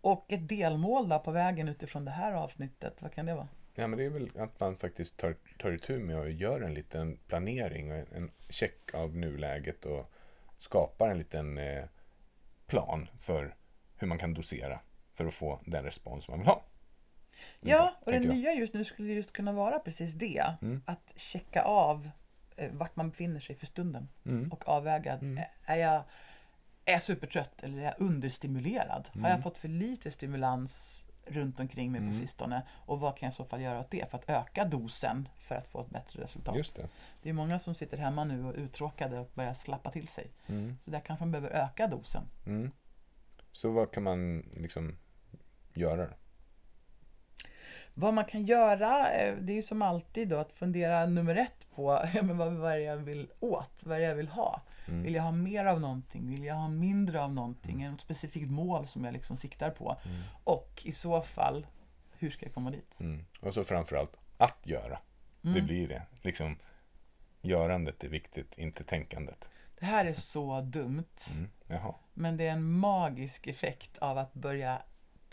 [0.00, 3.48] Och ett delmål då på vägen utifrån det här avsnittet, vad kan det vara?
[3.78, 6.74] Ja, men det är väl att man faktiskt tar, tar itu med och gör en
[6.74, 10.12] liten planering och en check av nuläget och
[10.58, 11.84] skapar en liten eh,
[12.66, 13.54] plan för
[13.96, 14.80] hur man kan dosera
[15.14, 16.62] för att få den respons man vill ha.
[17.60, 20.54] Ja, och det nya just nu skulle just kunna vara precis det.
[20.62, 20.82] Mm.
[20.86, 22.10] Att checka av
[22.56, 24.52] eh, vart man befinner sig för stunden Mm.
[24.52, 25.12] och avväga.
[25.12, 25.38] Mm.
[25.38, 25.94] eh, Är, jag,
[26.84, 29.08] är jag supertrött eller är jag understimulerad?
[29.14, 29.42] Har jag Mm.
[29.42, 32.12] fått för lite stimulans runt omkring mig Mm.
[32.12, 32.62] på sistone?
[32.72, 35.54] Och vad kan jag i så fall göra åt det för att öka dosen för
[35.54, 36.56] att få ett bättre resultat?
[36.56, 36.88] Just det.
[37.22, 40.30] Det är många som sitter hemma nu och är uttråkade och börjar slappa till sig.
[40.46, 40.76] Mm.
[40.80, 42.22] Så där kanske man behöver öka dosen.
[42.46, 42.70] Mm.
[43.52, 44.96] Så vad kan man liksom
[45.74, 46.08] göra?
[47.98, 51.66] Vad man kan göra, eh, det är ju som alltid då att fundera nummer ett
[51.74, 54.28] på ja, men vad, vad är det jag vill åt, vad är det jag vill
[54.28, 54.60] ha.
[54.88, 55.02] Mm.
[55.02, 56.30] Vill jag ha mer av någonting?
[56.30, 57.78] Vill jag ha mindre av någonting?
[57.82, 59.96] Det något specifikt mål som jag liksom siktar på?
[60.04, 60.22] Mm.
[60.44, 61.66] Och i så fall,
[62.18, 63.00] hur ska jag komma dit?
[63.00, 63.24] Mm.
[63.40, 64.98] Och så framförallt att göra.
[65.40, 65.66] Det Mm.
[65.66, 66.02] blir det.
[66.22, 66.56] Liksom,
[67.42, 69.48] görandet är viktigt, inte tänkandet.
[69.78, 71.04] Det här är så dumt,
[71.34, 71.50] Mm.
[72.14, 74.82] Men det är en magisk effekt av att börja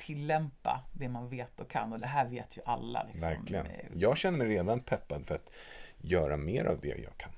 [0.06, 1.94] tillämpa det man vet och kan.
[1.94, 3.04] Och det här vet ju alla.
[3.04, 3.30] Liksom.
[3.30, 3.66] Verkligen.
[3.66, 5.50] Eh, Jag känner mig redan peppad för att
[6.02, 7.32] göra mer av det jag kan.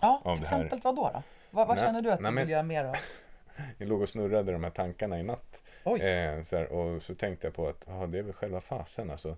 [0.00, 1.10] Ja, av till exempel vad då?
[1.14, 1.22] då?
[1.50, 2.96] Vad, vad känner du att nej, du men- vill göra mer av?
[3.78, 5.62] Jag låg och snurrade de här tankarna i natt.
[5.84, 9.10] Eh, så här, och så tänkte jag på att ah, det är väl själva fasen.
[9.10, 9.28] Alltså,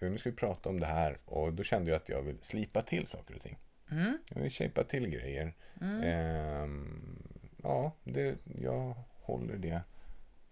[0.00, 1.18] eh, nu ska vi prata om det här.
[1.24, 3.58] Och då kände jag att jag vill slipa till saker och ting.
[3.90, 4.18] Mm.
[4.28, 5.54] Jag vill shapea till grejer.
[5.80, 6.02] Mm.
[6.02, 7.22] Ehm,
[7.62, 9.80] ja, det, jag håller det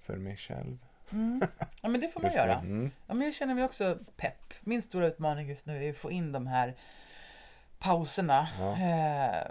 [0.00, 0.78] för mig själv.
[1.12, 1.40] Mm.
[1.82, 2.54] Ja men det får man Just göra.
[2.58, 2.90] Mm.
[3.06, 4.54] Ja, men jag känner mig också pepp.
[4.60, 6.74] Min stora utmaning just nu är att få in de här
[7.78, 8.72] pauserna Ja.
[8.72, 9.46] eh,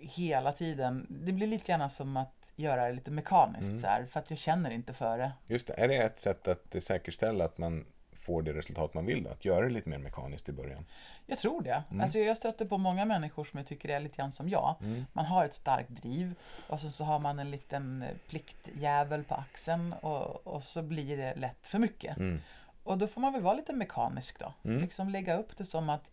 [0.00, 1.06] hela tiden.
[1.10, 3.78] Det blir lite grann som att göra det lite mekaniskt Mm.
[3.78, 5.32] så här, för att jag känner inte för det.
[5.46, 7.84] Just det, är det ett sätt att säkerställa att man
[8.26, 9.30] får det resultat man vill då?
[9.30, 10.84] Att göra det lite mer mekaniskt i början?
[11.26, 11.82] Jag tror det.
[11.90, 12.00] Mm.
[12.02, 14.74] Alltså jag stöter på många människor som jag tycker är lite grann som jag.
[14.80, 15.04] Mm.
[15.12, 16.34] Man har ett starkt driv
[16.68, 21.34] och så, så har man en liten pliktjävel på axeln och, och så blir det
[21.34, 22.16] lätt för mycket.
[22.16, 22.40] Mm.
[22.82, 24.52] Och då får man väl vara lite mekanisk då.
[24.64, 24.80] Mm.
[24.82, 26.10] Liksom lägga upp det som att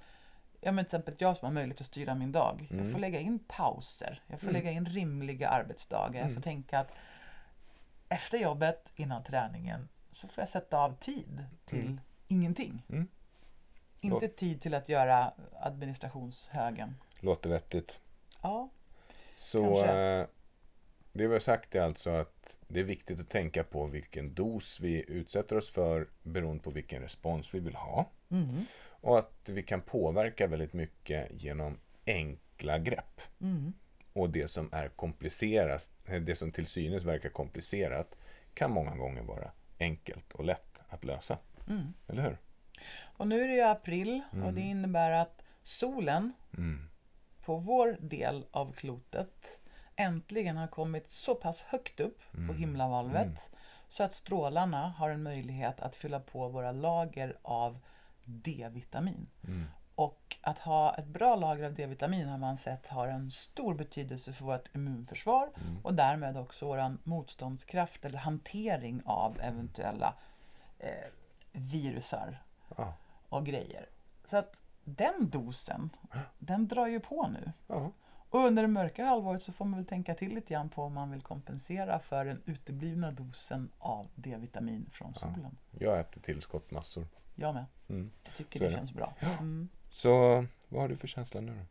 [0.65, 2.67] Ja men till exempel jag som har möjlighet att styra min dag.
[2.69, 2.91] Jag Mm.
[2.91, 4.21] får lägga in pauser.
[4.27, 4.53] Jag får Mm.
[4.61, 6.21] lägga in rimliga arbetsdagar.
[6.21, 6.91] Jag får tänka att
[8.09, 11.99] efter jobbet, innan träningen, så får jag sätta av tid till Mm.
[12.27, 12.83] ingenting.
[12.89, 13.07] Mm.
[14.01, 16.95] Inte tid till att göra administrationshögen.
[17.19, 17.99] Låter vettigt.
[18.41, 18.69] Ja,
[19.35, 19.91] Så Kanske.
[19.93, 20.27] eh,
[21.13, 24.79] det vi har sagt är alltså att det är viktigt att tänka på vilken dos
[24.79, 28.09] vi utsätter oss för beroende på vilken respons vi vill ha.
[28.29, 28.65] mm.
[29.05, 33.21] Och att vi kan påverka väldigt mycket genom enkla grepp.
[33.41, 33.73] Mm.
[34.13, 35.91] Och det som är komplicerat,
[36.21, 38.15] det som till synes verkar komplicerat
[38.53, 41.37] kan många gånger vara enkelt och lätt att lösa.
[41.69, 41.93] Mm.
[42.07, 42.37] Eller hur?
[43.03, 44.55] Och nu är det ju april och Mm.
[44.55, 46.89] det innebär att solen Mm.
[47.45, 49.59] på vår del av klotet
[49.95, 52.55] äntligen har kommit så pass högt upp på Mm.
[52.55, 53.37] himlavalvet Mm.
[53.87, 57.79] så att strålarna har en möjlighet att fylla på våra lager av
[58.25, 59.27] D-vitamin.
[59.95, 64.33] Och att ha ett bra lager av D-vitamin har man sett har en stor betydelse
[64.33, 65.77] för vårt immunförsvar Mm.
[65.85, 70.13] och därmed också vår motståndskraft eller hantering av eventuella
[70.79, 70.89] eh,
[71.51, 72.37] virusar
[72.77, 72.93] Ja.
[73.29, 73.85] och grejer.
[74.25, 75.89] Så att den dosen,
[76.39, 77.51] den drar ju på nu.
[77.67, 77.91] Ja.
[78.29, 80.93] Och under det mörka halvåret så får man väl tänka till lite grann på om
[80.93, 85.57] man vill kompensera för den uteblivna dosen av D-vitamin från solen.
[85.79, 87.07] Jag äter tillskott massor.
[87.35, 87.65] Jag med.
[87.89, 88.11] Mm.
[88.23, 88.75] Jag tycker Så det det.
[88.77, 89.13] känns bra.
[89.19, 89.69] Mm.
[89.93, 91.65] Så vad har du för känsla nu då?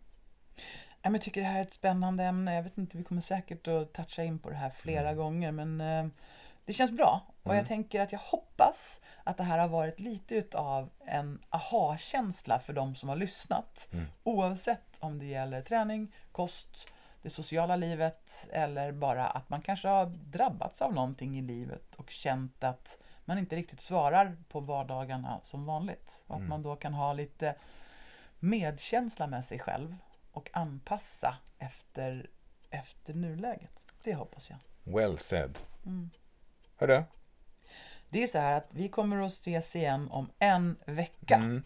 [1.12, 2.55] Jag tycker det här är ett spännande ämne.
[2.55, 5.16] Jag vet inte, vi kommer säkert att toucha in på det här flera Mm.
[5.16, 6.07] gånger men eh,
[6.65, 7.20] det känns bra.
[7.43, 7.57] Och Mm.
[7.59, 12.73] jag tänker att jag hoppas att det här har varit lite utav en aha-känsla för
[12.73, 13.89] de som har lyssnat.
[13.93, 14.05] Mm.
[14.23, 16.93] Oavsett om det gäller träning, kost,
[17.23, 22.11] det sociala livet eller bara att man kanske har drabbats av någonting i livet och
[22.11, 26.23] känt att man inte riktigt svarar på vardagarna som vanligt.
[26.27, 26.49] Och att Mm.
[26.49, 27.55] man då kan ha lite
[28.43, 29.97] medkänsla med sig själv
[30.32, 32.31] och anpassa efter,
[32.70, 33.70] efter nuläget.
[34.05, 34.59] Det hoppas jag.
[34.94, 35.59] Well said.
[35.86, 36.10] Mm.
[36.77, 37.02] Hörru?
[38.09, 41.35] Det är så här att vi kommer att ses igen om en vecka.
[41.35, 41.62] Mm.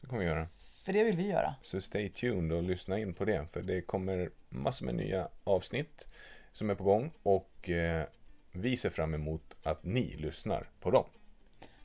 [0.00, 0.48] Det kommer vi göra.
[0.84, 1.54] För det vill vi göra.
[1.62, 3.46] Så stay tuned och lyssna in på det.
[3.52, 6.06] För det kommer massor med nya avsnitt
[6.52, 7.12] som är på gång.
[7.22, 8.06] Och eh,
[8.52, 11.04] vi ser fram emot att ni lyssnar på dem.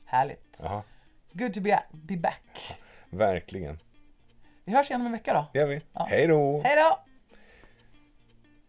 [0.04, 0.56] Härligt.
[0.58, 0.82] Jaha,
[1.32, 2.78] Good to be, be back.
[3.10, 3.78] verkligen.
[4.68, 5.46] Vi hörs igen om en vecka då.
[5.52, 5.80] Det gör vi.
[5.92, 6.06] Ja.
[6.10, 6.60] Hej då!
[6.64, 6.98] Hej då!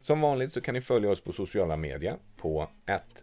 [0.01, 2.69] Som vanligt så kan ni följa oss på sociala medier på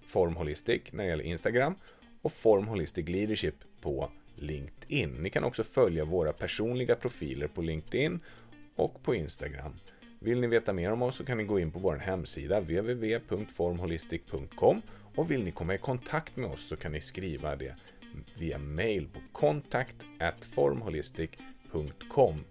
[0.07, 1.75] formholistic när det gäller Instagram
[2.23, 5.11] och formholistic leadership på LinkedIn.
[5.11, 8.21] Ni kan också följa våra personliga profiler på LinkedIn
[8.75, 9.77] och på Instagram.
[10.21, 14.83] Vill ni veta mer om oss så kan ni gå in på vår hemsida www.formholistic.com
[15.15, 17.75] och vill ni komma i kontakt med oss så kan ni skriva det
[18.39, 19.97] via mail på kontakt
[20.55, 22.45] formholistic.com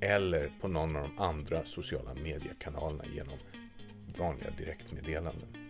[0.00, 3.38] eller på någon av de andra sociala mediekanalerna genom
[4.18, 5.67] vanliga direktmeddelanden.